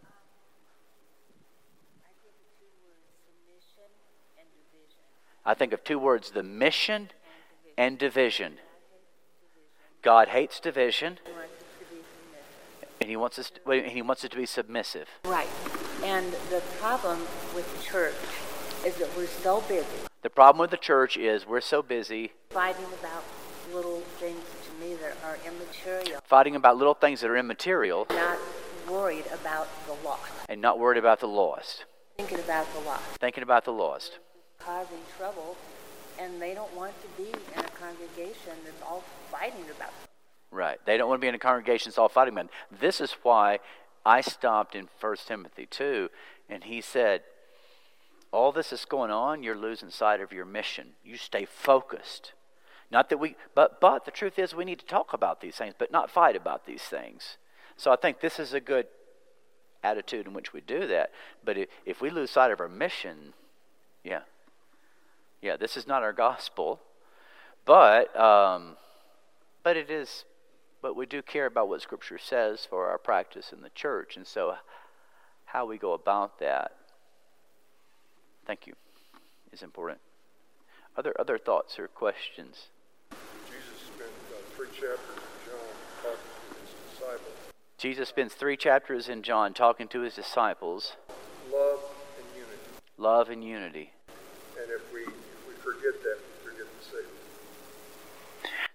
I 5.44 5.54
think 5.54 5.72
of 5.72 5.84
two 5.84 5.98
words 5.98 6.30
the 6.32 6.42
mission 6.42 7.10
and 7.78 7.98
division. 7.98 8.54
God 10.06 10.28
hates 10.28 10.60
division. 10.60 11.18
And 13.00 13.10
he 13.10 13.16
wants 13.16 13.40
us 13.40 13.50
to, 13.50 13.82
he 13.82 14.02
wants 14.02 14.22
it 14.22 14.30
to 14.30 14.36
be 14.36 14.46
submissive. 14.46 15.08
Right. 15.24 15.48
And 16.04 16.32
the 16.48 16.62
problem 16.78 17.18
with 17.56 17.66
the 17.76 17.82
church 17.82 18.14
is 18.86 18.94
that 18.98 19.08
we're 19.16 19.26
so 19.26 19.62
busy. 19.62 20.06
The 20.22 20.30
problem 20.30 20.60
with 20.60 20.70
the 20.70 20.76
church 20.76 21.16
is 21.16 21.44
we're 21.44 21.60
so 21.60 21.82
busy 21.82 22.30
fighting 22.50 22.84
about 23.00 23.24
little 23.74 23.98
things 24.20 24.44
to 24.66 24.86
me 24.86 24.94
that 24.94 25.16
are 25.24 25.38
immaterial. 25.44 26.20
Fighting 26.22 26.54
about 26.54 26.76
little 26.76 26.94
things 26.94 27.20
that 27.22 27.28
are 27.28 27.36
immaterial. 27.36 28.06
Not 28.08 28.38
worried 28.88 29.26
about 29.34 29.66
the 29.88 29.94
lost. 30.06 30.30
And 30.48 30.60
not 30.60 30.78
worried 30.78 30.98
about 30.98 31.18
the 31.18 31.26
lost. 31.26 31.84
Thinking 32.16 32.38
about 32.38 32.72
the 32.72 32.80
lost. 32.82 33.02
Thinking 33.18 33.42
about 33.42 33.64
the 33.64 33.72
lost. 33.72 34.20
Causing 34.60 35.00
trouble, 35.18 35.56
and 36.18 36.40
they 36.40 36.54
don't 36.54 36.74
want 36.74 36.92
to 37.02 37.22
be 37.22 37.30
in 37.30 37.60
a 37.60 37.68
congregation 37.68 38.52
that's 38.64 38.82
all 38.82 39.04
fighting 39.30 39.64
about. 39.76 39.92
Right. 40.50 40.78
They 40.86 40.96
don't 40.96 41.08
want 41.08 41.20
to 41.20 41.24
be 41.24 41.28
in 41.28 41.34
a 41.34 41.38
congregation 41.38 41.90
that's 41.90 41.98
all 41.98 42.08
fighting 42.08 42.34
about. 42.34 42.50
This 42.70 43.00
is 43.00 43.12
why 43.22 43.58
I 44.04 44.20
stopped 44.20 44.74
in 44.74 44.88
1 45.00 45.16
Timothy 45.26 45.66
2, 45.66 46.08
and 46.48 46.64
he 46.64 46.80
said, 46.80 47.22
all 48.32 48.52
this 48.52 48.72
is 48.72 48.84
going 48.84 49.10
on, 49.10 49.42
you're 49.42 49.56
losing 49.56 49.90
sight 49.90 50.20
of 50.20 50.32
your 50.32 50.44
mission. 50.44 50.88
You 51.04 51.16
stay 51.16 51.44
focused. 51.44 52.32
Not 52.90 53.08
that 53.10 53.18
we, 53.18 53.36
but, 53.54 53.80
but 53.80 54.04
the 54.04 54.10
truth 54.10 54.38
is 54.38 54.54
we 54.54 54.64
need 54.64 54.78
to 54.78 54.86
talk 54.86 55.12
about 55.12 55.40
these 55.40 55.56
things, 55.56 55.74
but 55.76 55.90
not 55.90 56.10
fight 56.10 56.36
about 56.36 56.66
these 56.66 56.82
things. 56.82 57.38
So 57.76 57.92
I 57.92 57.96
think 57.96 58.20
this 58.20 58.38
is 58.38 58.52
a 58.52 58.60
good 58.60 58.86
attitude 59.82 60.26
in 60.26 60.34
which 60.34 60.52
we 60.52 60.60
do 60.60 60.86
that. 60.86 61.10
But 61.44 61.58
if, 61.58 61.68
if 61.84 62.00
we 62.00 62.10
lose 62.10 62.30
sight 62.30 62.50
of 62.50 62.60
our 62.60 62.68
mission, 62.68 63.34
yeah. 64.04 64.20
Yeah, 65.46 65.56
this 65.56 65.76
is 65.76 65.86
not 65.86 66.02
our 66.02 66.12
gospel. 66.12 66.80
But, 67.64 68.18
um, 68.18 68.74
but 69.62 69.76
it 69.76 69.88
is, 69.88 70.24
but 70.82 70.96
we 70.96 71.06
do 71.06 71.22
care 71.22 71.46
about 71.46 71.68
what 71.68 71.80
Scripture 71.80 72.18
says 72.18 72.66
for 72.68 72.88
our 72.88 72.98
practice 72.98 73.52
in 73.52 73.62
the 73.62 73.70
church. 73.70 74.16
And 74.16 74.26
so 74.26 74.56
how 75.44 75.64
we 75.64 75.78
go 75.78 75.92
about 75.92 76.40
that, 76.40 76.72
thank 78.44 78.66
you, 78.66 78.74
is 79.52 79.62
important. 79.62 80.00
Other, 80.96 81.14
other 81.16 81.38
thoughts 81.38 81.78
or 81.78 81.86
questions? 81.86 82.66
Jesus 87.78 88.08
spends 88.08 88.34
three 88.34 88.56
chapters 88.56 89.08
in 89.08 89.22
John 89.22 89.54
talking 89.54 89.86
to 89.88 90.00
his 90.00 90.16
disciples. 90.16 90.96
Love 91.52 91.78
and 92.18 92.26
unity. 92.34 92.62
Love 92.98 93.30
and 93.30 93.44
unity. 93.44 93.92
And 94.60 94.70
if 94.70 94.92
we 94.92 95.04
forget 95.66 96.02
that, 96.02 96.18
we 96.44 96.50
forget 96.50 96.66
the. 96.92 97.04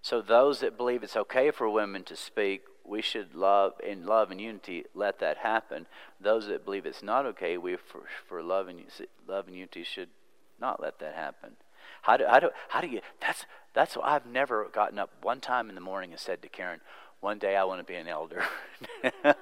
So 0.02 0.22
those 0.22 0.60
that 0.60 0.78
believe 0.78 1.04
it's 1.04 1.16
okay 1.16 1.52
for 1.52 1.70
women 1.70 2.04
to 2.04 2.16
speak, 2.16 2.64
we 2.84 3.02
should 3.02 3.34
love 3.34 3.74
in 3.82 4.06
love 4.06 4.32
and 4.32 4.42
unity 4.42 4.86
let 4.94 5.20
that 5.20 5.38
happen. 5.38 5.86
Those 6.20 6.48
that 6.48 6.66
believe 6.66 6.86
it's 6.86 7.04
not 7.04 7.26
okay, 7.28 7.58
we 7.58 7.78
for, 7.78 8.02
for 8.28 8.44
love 8.44 8.68
and 8.68 8.82
love 9.28 9.48
and 9.48 9.56
unity 9.56 9.84
should 9.84 10.10
not 10.60 10.82
let 10.82 11.00
that 11.00 11.16
happen. 11.16 11.52
How 12.02 12.18
do, 12.18 12.26
how 12.28 12.40
do, 12.40 12.50
how 12.70 12.82
do 12.82 12.88
you, 12.88 13.02
that's, 13.22 13.46
that's 13.74 13.96
I've 14.04 14.26
never 14.26 14.68
gotten 14.74 15.00
up 15.00 15.12
one 15.22 15.40
time 15.40 15.70
in 15.70 15.76
the 15.76 15.82
morning 15.82 16.12
and 16.12 16.20
said 16.20 16.42
to 16.42 16.50
Karen, 16.50 16.82
one 17.22 17.38
day 17.38 17.56
I 17.56 17.64
want 17.64 17.80
to 17.80 17.86
be 17.86 17.96
an 17.96 18.08
elder. 18.08 18.44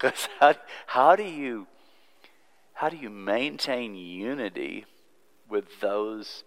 Because 0.00 0.28
how, 0.40 0.54
how 0.86 1.16
do 1.16 1.22
you, 1.22 1.66
how 2.72 2.88
do 2.88 2.96
you 2.96 3.10
maintain 3.10 3.94
unity 3.94 4.86
with 5.50 5.80
those? 5.80 6.44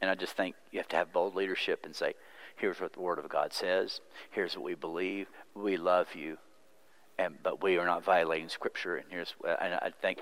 And 0.00 0.10
I 0.10 0.14
just 0.14 0.34
think 0.34 0.54
you 0.70 0.78
have 0.78 0.88
to 0.88 0.96
have 0.96 1.12
bold 1.12 1.34
leadership 1.34 1.84
and 1.84 1.94
say, 1.94 2.14
here's 2.56 2.80
what 2.80 2.92
the 2.92 3.00
Word 3.00 3.18
of 3.18 3.28
God 3.28 3.52
says. 3.52 4.00
Here's 4.30 4.54
what 4.56 4.64
we 4.64 4.74
believe. 4.74 5.26
We 5.54 5.76
love 5.76 6.14
you, 6.14 6.38
and 7.18 7.34
but 7.42 7.62
we 7.62 7.78
are 7.78 7.86
not 7.86 8.04
violating 8.04 8.48
Scripture. 8.48 8.96
And 8.96 9.06
here's, 9.10 9.34
and 9.44 9.74
I 9.74 9.90
think 10.00 10.20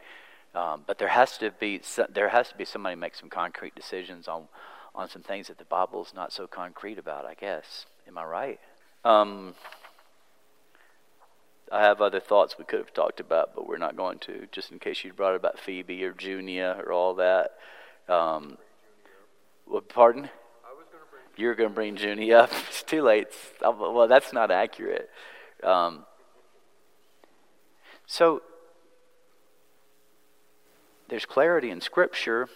um, 0.57 0.85
but 0.87 0.99
there 0.99 1.09
has 1.09 1.37
to 1.39 1.51
be 1.51 1.81
there 2.09 2.31
has 2.31 2.49
to 2.49 2.57
be 2.57 2.64
somebody 2.64 2.97
make 2.97 3.14
some 3.14 3.29
concrete 3.29 3.74
decisions 3.74 4.27
on 4.27 4.49
on 4.95 5.09
some 5.11 5.22
things 5.22 5.49
that 5.49 5.59
the 5.59 5.66
Bible's 5.66 6.12
not 6.14 6.33
so 6.33 6.47
concrete 6.47 6.99
about. 6.99 7.27
I 7.27 7.35
guess. 7.35 7.85
Am 8.09 8.16
I 8.16 8.24
right? 8.24 8.61
Um, 9.05 9.55
I 11.70 11.82
have 11.82 12.00
other 12.00 12.20
thoughts 12.20 12.56
we 12.58 12.64
could 12.64 12.78
have 12.78 12.94
talked 12.94 13.18
about, 13.18 13.54
but 13.54 13.66
we're 13.66 13.78
not 13.78 13.96
going 13.96 14.18
to. 14.20 14.46
Just 14.52 14.70
in 14.70 14.78
case 14.78 15.02
you 15.04 15.12
brought 15.12 15.34
about 15.34 15.58
Phoebe 15.58 16.04
or 16.04 16.12
Junia 16.12 16.76
or 16.78 16.92
all 16.92 17.14
that. 17.14 17.52
Um, 18.08 18.56
well, 19.66 19.80
pardon? 19.80 20.30
You're 21.36 21.54
going 21.54 21.70
to 21.70 21.74
bring 21.74 21.96
Junie 21.96 22.32
up. 22.32 22.50
It's 22.68 22.82
too 22.82 23.02
late. 23.02 23.28
Well, 23.60 24.06
that's 24.06 24.32
not 24.32 24.50
accurate. 24.50 25.10
Um, 25.62 26.06
so 28.06 28.42
there's 31.08 31.26
clarity 31.26 31.70
in 31.70 31.80
Scripture, 31.80 32.48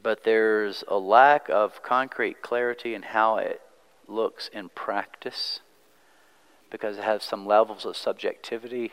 but 0.00 0.22
there's 0.22 0.84
a 0.86 0.96
lack 0.96 1.48
of 1.48 1.82
concrete 1.82 2.40
clarity 2.40 2.94
in 2.94 3.02
how 3.02 3.38
it 3.38 3.60
looks 4.06 4.48
in 4.52 4.68
practice 4.68 5.60
because 6.76 6.98
it 6.98 7.04
has 7.04 7.22
some 7.22 7.46
levels 7.46 7.86
of 7.86 7.96
subjectivity 7.96 8.92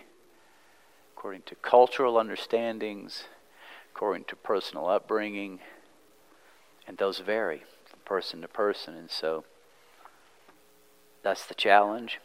according 1.13 1.41
to 1.41 1.53
cultural 1.55 2.17
understandings, 2.17 3.25
according 3.93 4.23
to 4.23 4.37
personal 4.37 4.87
upbringing, 4.87 5.59
and 6.87 6.97
those 6.97 7.19
vary 7.19 7.63
from 7.85 7.99
person 8.05 8.39
to 8.39 8.47
person. 8.47 8.95
And 8.95 9.11
so 9.11 9.43
that's 11.23 11.45
the 11.45 11.53
challenge. 11.53 12.21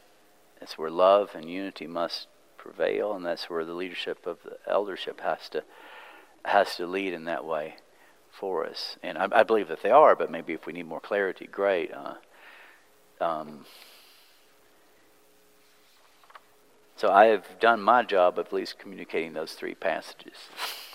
It's 0.62 0.78
where 0.78 0.90
love 0.90 1.30
and 1.34 1.50
unity 1.50 1.88
must 1.88 2.28
prevail, 2.56 3.12
and 3.12 3.26
that's 3.26 3.50
where 3.50 3.64
the 3.64 3.74
leadership 3.74 4.28
of 4.28 4.38
the 4.44 4.58
eldership 4.64 5.20
has 5.22 5.48
to 5.48 5.64
has 6.44 6.76
to 6.76 6.86
lead 6.86 7.12
in 7.12 7.24
that 7.24 7.44
way 7.44 7.74
for 8.30 8.64
us. 8.64 8.96
And 9.02 9.18
I, 9.18 9.26
I 9.32 9.42
believe 9.42 9.66
that 9.66 9.82
they 9.82 9.90
are, 9.90 10.14
but 10.14 10.30
maybe 10.30 10.52
if 10.52 10.66
we 10.66 10.72
need 10.72 10.86
more 10.86 11.00
clarity, 11.00 11.48
great. 11.48 11.90
Uh, 11.92 12.14
um, 13.20 13.64
So 16.98 17.12
I 17.12 17.26
have 17.26 17.60
done 17.60 17.80
my 17.80 18.02
job 18.02 18.40
of 18.40 18.46
at 18.46 18.52
least 18.52 18.80
communicating 18.80 19.32
those 19.32 19.52
three 19.52 19.76
passages. 19.76 20.34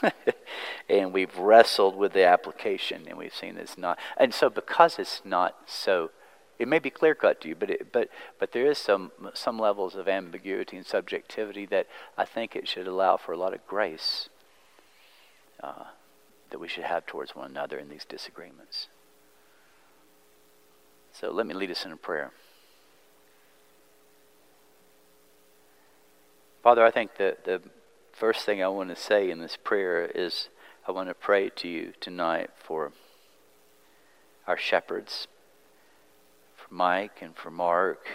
and 0.90 1.14
we've 1.14 1.38
wrestled 1.38 1.96
with 1.96 2.12
the 2.12 2.26
application 2.26 3.06
and 3.08 3.18
we've 3.18 3.34
seen 3.34 3.56
it's 3.56 3.78
not. 3.78 3.98
And 4.18 4.34
so 4.34 4.50
because 4.50 5.00
it's 5.00 5.22
not 5.24 5.56
so 5.66 6.12
it 6.60 6.68
may 6.68 6.80
be 6.80 6.90
clear 6.90 7.16
cut 7.16 7.40
to 7.42 7.48
you, 7.48 7.56
but 7.56 7.70
it, 7.70 7.94
but 7.94 8.10
but 8.38 8.52
there 8.52 8.66
is 8.66 8.78
some 8.78 9.14
some 9.34 9.58
levels 9.58 9.96
of 9.96 10.10
ambiguity 10.10 10.76
and 10.76 10.86
subjectivity 10.86 11.66
that 11.68 11.88
I 12.18 12.26
think 12.26 12.54
it 12.54 12.68
should 12.68 12.86
allow 12.86 13.16
for 13.16 13.32
a 13.32 13.38
lot 13.38 13.54
of 13.54 13.66
grace 13.66 14.28
uh, 15.64 15.86
that 16.50 16.60
we 16.60 16.68
should 16.68 16.84
have 16.84 17.06
towards 17.06 17.34
one 17.34 17.50
another 17.50 17.80
in 17.80 17.88
these 17.88 18.04
disagreements. 18.04 18.88
So 21.14 21.32
let 21.32 21.48
me 21.48 21.54
lead 21.54 21.72
us 21.72 21.86
in 21.86 21.94
a 21.94 21.98
prayer. 21.98 22.34
Father, 26.64 26.86
I 26.86 26.92
think 26.92 27.18
that 27.18 27.44
the 27.44 27.62
first 28.14 28.46
thing 28.46 28.64
I 28.64 28.70
want 28.70 28.88
to 28.88 28.96
say 28.96 29.30
in 29.30 29.40
this 29.40 29.58
prayer 29.62 30.06
is 30.06 30.48
I 30.88 30.94
want 30.94 31.10
to 31.10 31.14
pray 31.14 31.50
to 31.50 31.68
you 31.68 31.92
tonight 32.00 32.52
for 32.56 32.94
our 34.48 34.56
shepherds 34.56 35.28
for 36.56 36.74
Mike 36.74 37.22
and 37.22 37.36
for 37.36 37.52
Mark 37.52 38.08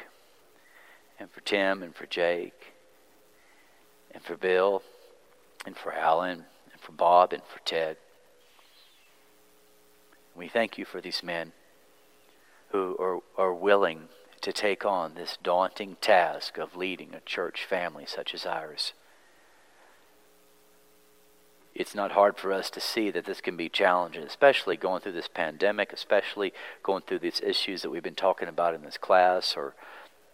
and 1.20 1.30
for 1.30 1.42
Tim 1.42 1.82
and 1.82 1.94
for 1.94 2.06
Jake 2.06 2.72
and 4.12 4.22
for 4.22 4.34
Bill 4.34 4.82
and 5.66 5.76
for 5.76 5.92
Alan 5.92 6.46
and 6.72 6.80
for 6.80 6.92
Bob 6.92 7.34
and 7.34 7.42
for 7.42 7.60
Ted. 7.66 7.98
We 10.34 10.48
thank 10.48 10.78
you 10.78 10.86
for 10.86 11.02
these 11.02 11.22
men 11.22 11.52
who 12.70 12.96
are, 12.98 13.18
are 13.36 13.52
willing 13.52 14.08
to 14.42 14.52
take 14.52 14.84
on 14.84 15.14
this 15.14 15.38
daunting 15.42 15.96
task 16.00 16.58
of 16.58 16.76
leading 16.76 17.14
a 17.14 17.20
church 17.20 17.64
family 17.64 18.04
such 18.06 18.34
as 18.34 18.46
ours 18.46 18.92
it's 21.78 21.94
not 21.94 22.10
hard 22.10 22.36
for 22.36 22.52
us 22.52 22.70
to 22.70 22.80
see 22.80 23.08
that 23.12 23.24
this 23.24 23.40
can 23.40 23.56
be 23.56 23.68
challenging, 23.68 24.24
especially 24.24 24.76
going 24.76 25.00
through 25.00 25.12
this 25.12 25.28
pandemic, 25.28 25.92
especially 25.92 26.52
going 26.82 27.02
through 27.06 27.20
these 27.20 27.40
issues 27.40 27.82
that 27.82 27.90
we've 27.90 28.02
been 28.02 28.16
talking 28.16 28.48
about 28.48 28.74
in 28.74 28.82
this 28.82 28.98
class 28.98 29.56
or 29.56 29.76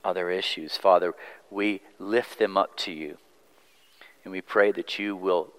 other 0.02 0.30
issues. 0.30 0.78
Father, 0.78 1.12
we 1.50 1.82
lift 1.98 2.38
them 2.38 2.56
up 2.56 2.78
to 2.78 2.92
you, 2.92 3.18
and 4.24 4.32
we 4.32 4.40
pray 4.40 4.72
that 4.72 4.98
you 4.98 5.14
will 5.14 5.52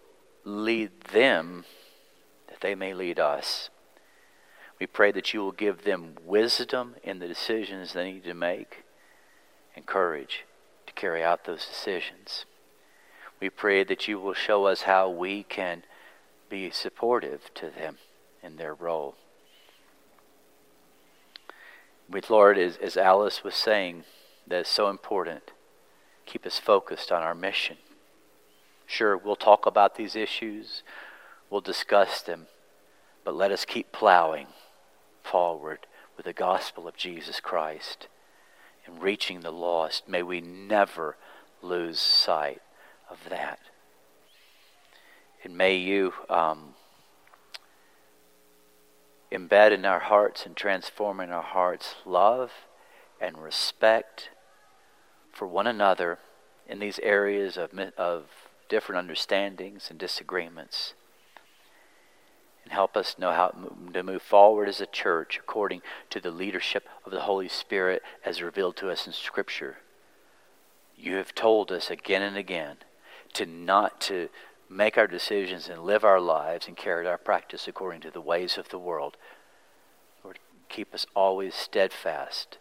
lead 0.44 0.90
them 1.12 1.66
that 2.48 2.62
they 2.62 2.74
may 2.74 2.96
lead 2.96 3.20
us. 3.20 3.70
We 4.80 4.88
pray 4.88 5.12
that 5.14 5.34
you 5.34 5.40
will 5.40 5.54
give 5.54 5.84
them 5.84 6.16
wisdom 6.26 6.96
in 7.04 7.20
the 7.20 7.28
decisions 7.28 7.94
they 7.94 8.12
need 8.12 8.26
to 8.26 8.34
make 8.34 8.84
and 9.76 9.86
courage 9.86 10.44
to 10.88 10.94
carry 10.94 11.24
out 11.24 11.46
those 11.46 11.66
decisions. 11.66 12.46
We 13.40 13.50
pray 13.50 13.84
that 13.86 14.08
you 14.08 14.20
will 14.20 14.34
show 14.34 14.66
us 14.66 14.82
how 14.82 15.10
we 15.10 15.44
can 15.44 15.84
be 16.50 16.70
supportive 16.72 17.54
to 17.56 17.70
them 17.70 17.98
in 18.44 18.58
their 18.58 18.74
role. 18.74 19.16
With 22.10 22.30
Lord, 22.30 22.58
as, 22.58 22.78
as 22.78 22.98
Alice 22.98 23.44
was 23.44 23.56
saying, 23.56 24.04
that 24.46 24.62
is 24.62 24.68
so 24.68 24.90
important. 24.90 25.52
Keep 26.26 26.46
us 26.46 26.60
focused 26.60 27.12
on 27.12 27.22
our 27.22 27.34
mission. 27.34 27.78
Sure, 28.86 29.18
we'll 29.18 29.36
talk 29.36 29.66
about 29.66 29.96
these 29.96 30.16
issues, 30.16 30.84
we'll 31.50 31.62
discuss 31.62 32.22
them, 32.22 32.46
but 33.24 33.36
let 33.36 33.52
us 33.52 33.66
keep 33.66 33.92
plowing 33.92 34.48
forward 35.26 35.88
with 36.16 36.26
the 36.26 36.34
gospel 36.34 36.88
of 36.88 36.96
Jesus 36.96 37.40
Christ 37.40 38.08
and 38.86 39.02
reaching 39.02 39.42
the 39.42 39.52
lost. 39.52 40.08
May 40.08 40.24
we 40.24 40.42
never 40.42 41.18
lose 41.62 42.00
sight 42.00 42.62
of 43.10 43.20
that. 43.30 43.60
And 45.44 45.58
may 45.58 45.76
you 45.76 46.14
um, 46.30 46.76
embed 49.32 49.72
in 49.72 49.86
our 49.86 50.00
hearts 50.00 50.46
and 50.46 50.56
transform 50.56 51.20
in 51.20 51.32
our 51.32 51.44
hearts 51.44 51.96
love 52.06 52.52
and 53.20 53.38
respect 53.38 54.30
for 55.32 55.48
one 55.48 55.68
another 55.68 56.20
in 56.68 56.80
these 56.80 57.00
areas 57.00 57.58
of, 57.58 57.72
of 57.98 58.26
different 58.70 59.00
understandings 59.00 59.90
and 59.90 60.00
disagreements. 60.00 60.94
And 62.66 62.74
help 62.74 62.98
us 62.98 63.16
know 63.18 63.32
how 63.32 63.54
to 63.94 64.04
move 64.04 64.24
forward 64.24 64.68
as 64.68 64.82
a 64.82 64.88
church 64.88 65.38
according 65.38 65.82
to 66.10 66.20
the 66.20 66.32
leadership 66.32 66.88
of 67.06 67.12
the 67.12 67.22
Holy 67.22 67.48
Spirit 67.48 68.02
as 68.26 68.42
revealed 68.42 68.76
to 68.78 68.90
us 68.90 69.06
in 69.08 69.14
Scripture. 69.14 69.78
You 70.98 71.16
have 71.16 71.36
told 71.36 71.72
us 71.72 71.92
again 71.92 72.24
and 72.24 72.36
again 72.36 72.78
to 73.34 73.46
not 73.46 74.02
to 74.02 74.30
make 74.68 74.98
our 74.98 75.06
decisions 75.08 75.70
and 75.70 75.84
live 75.84 76.04
our 76.04 76.20
lives 76.20 76.68
and 76.68 76.76
carry 76.76 77.08
our 77.08 77.20
practice 77.20 77.68
according 77.68 78.02
to 78.02 78.12
the 78.12 78.22
ways 78.22 78.58
of 78.58 78.70
the 78.70 78.80
world. 78.80 79.16
Lord, 80.24 80.40
keep 80.68 80.94
us 80.94 81.06
always 81.16 81.54
steadfast, 81.54 82.58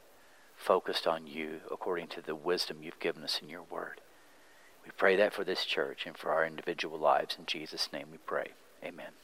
focused 0.54 1.06
on 1.06 1.26
you 1.26 1.60
according 1.70 2.08
to 2.08 2.20
the 2.20 2.34
wisdom 2.34 2.82
you've 2.82 3.00
given 3.00 3.22
us 3.22 3.40
in 3.42 3.48
your 3.48 3.62
word. 3.62 4.02
We 4.84 4.90
pray 4.94 5.16
that 5.16 5.32
for 5.32 5.44
this 5.44 5.64
church 5.64 6.04
and 6.04 6.14
for 6.14 6.30
our 6.30 6.44
individual 6.44 6.98
lives. 6.98 7.36
In 7.38 7.46
Jesus' 7.46 7.90
name 7.90 8.08
we 8.12 8.18
pray. 8.18 8.48
Amen. 8.84 9.23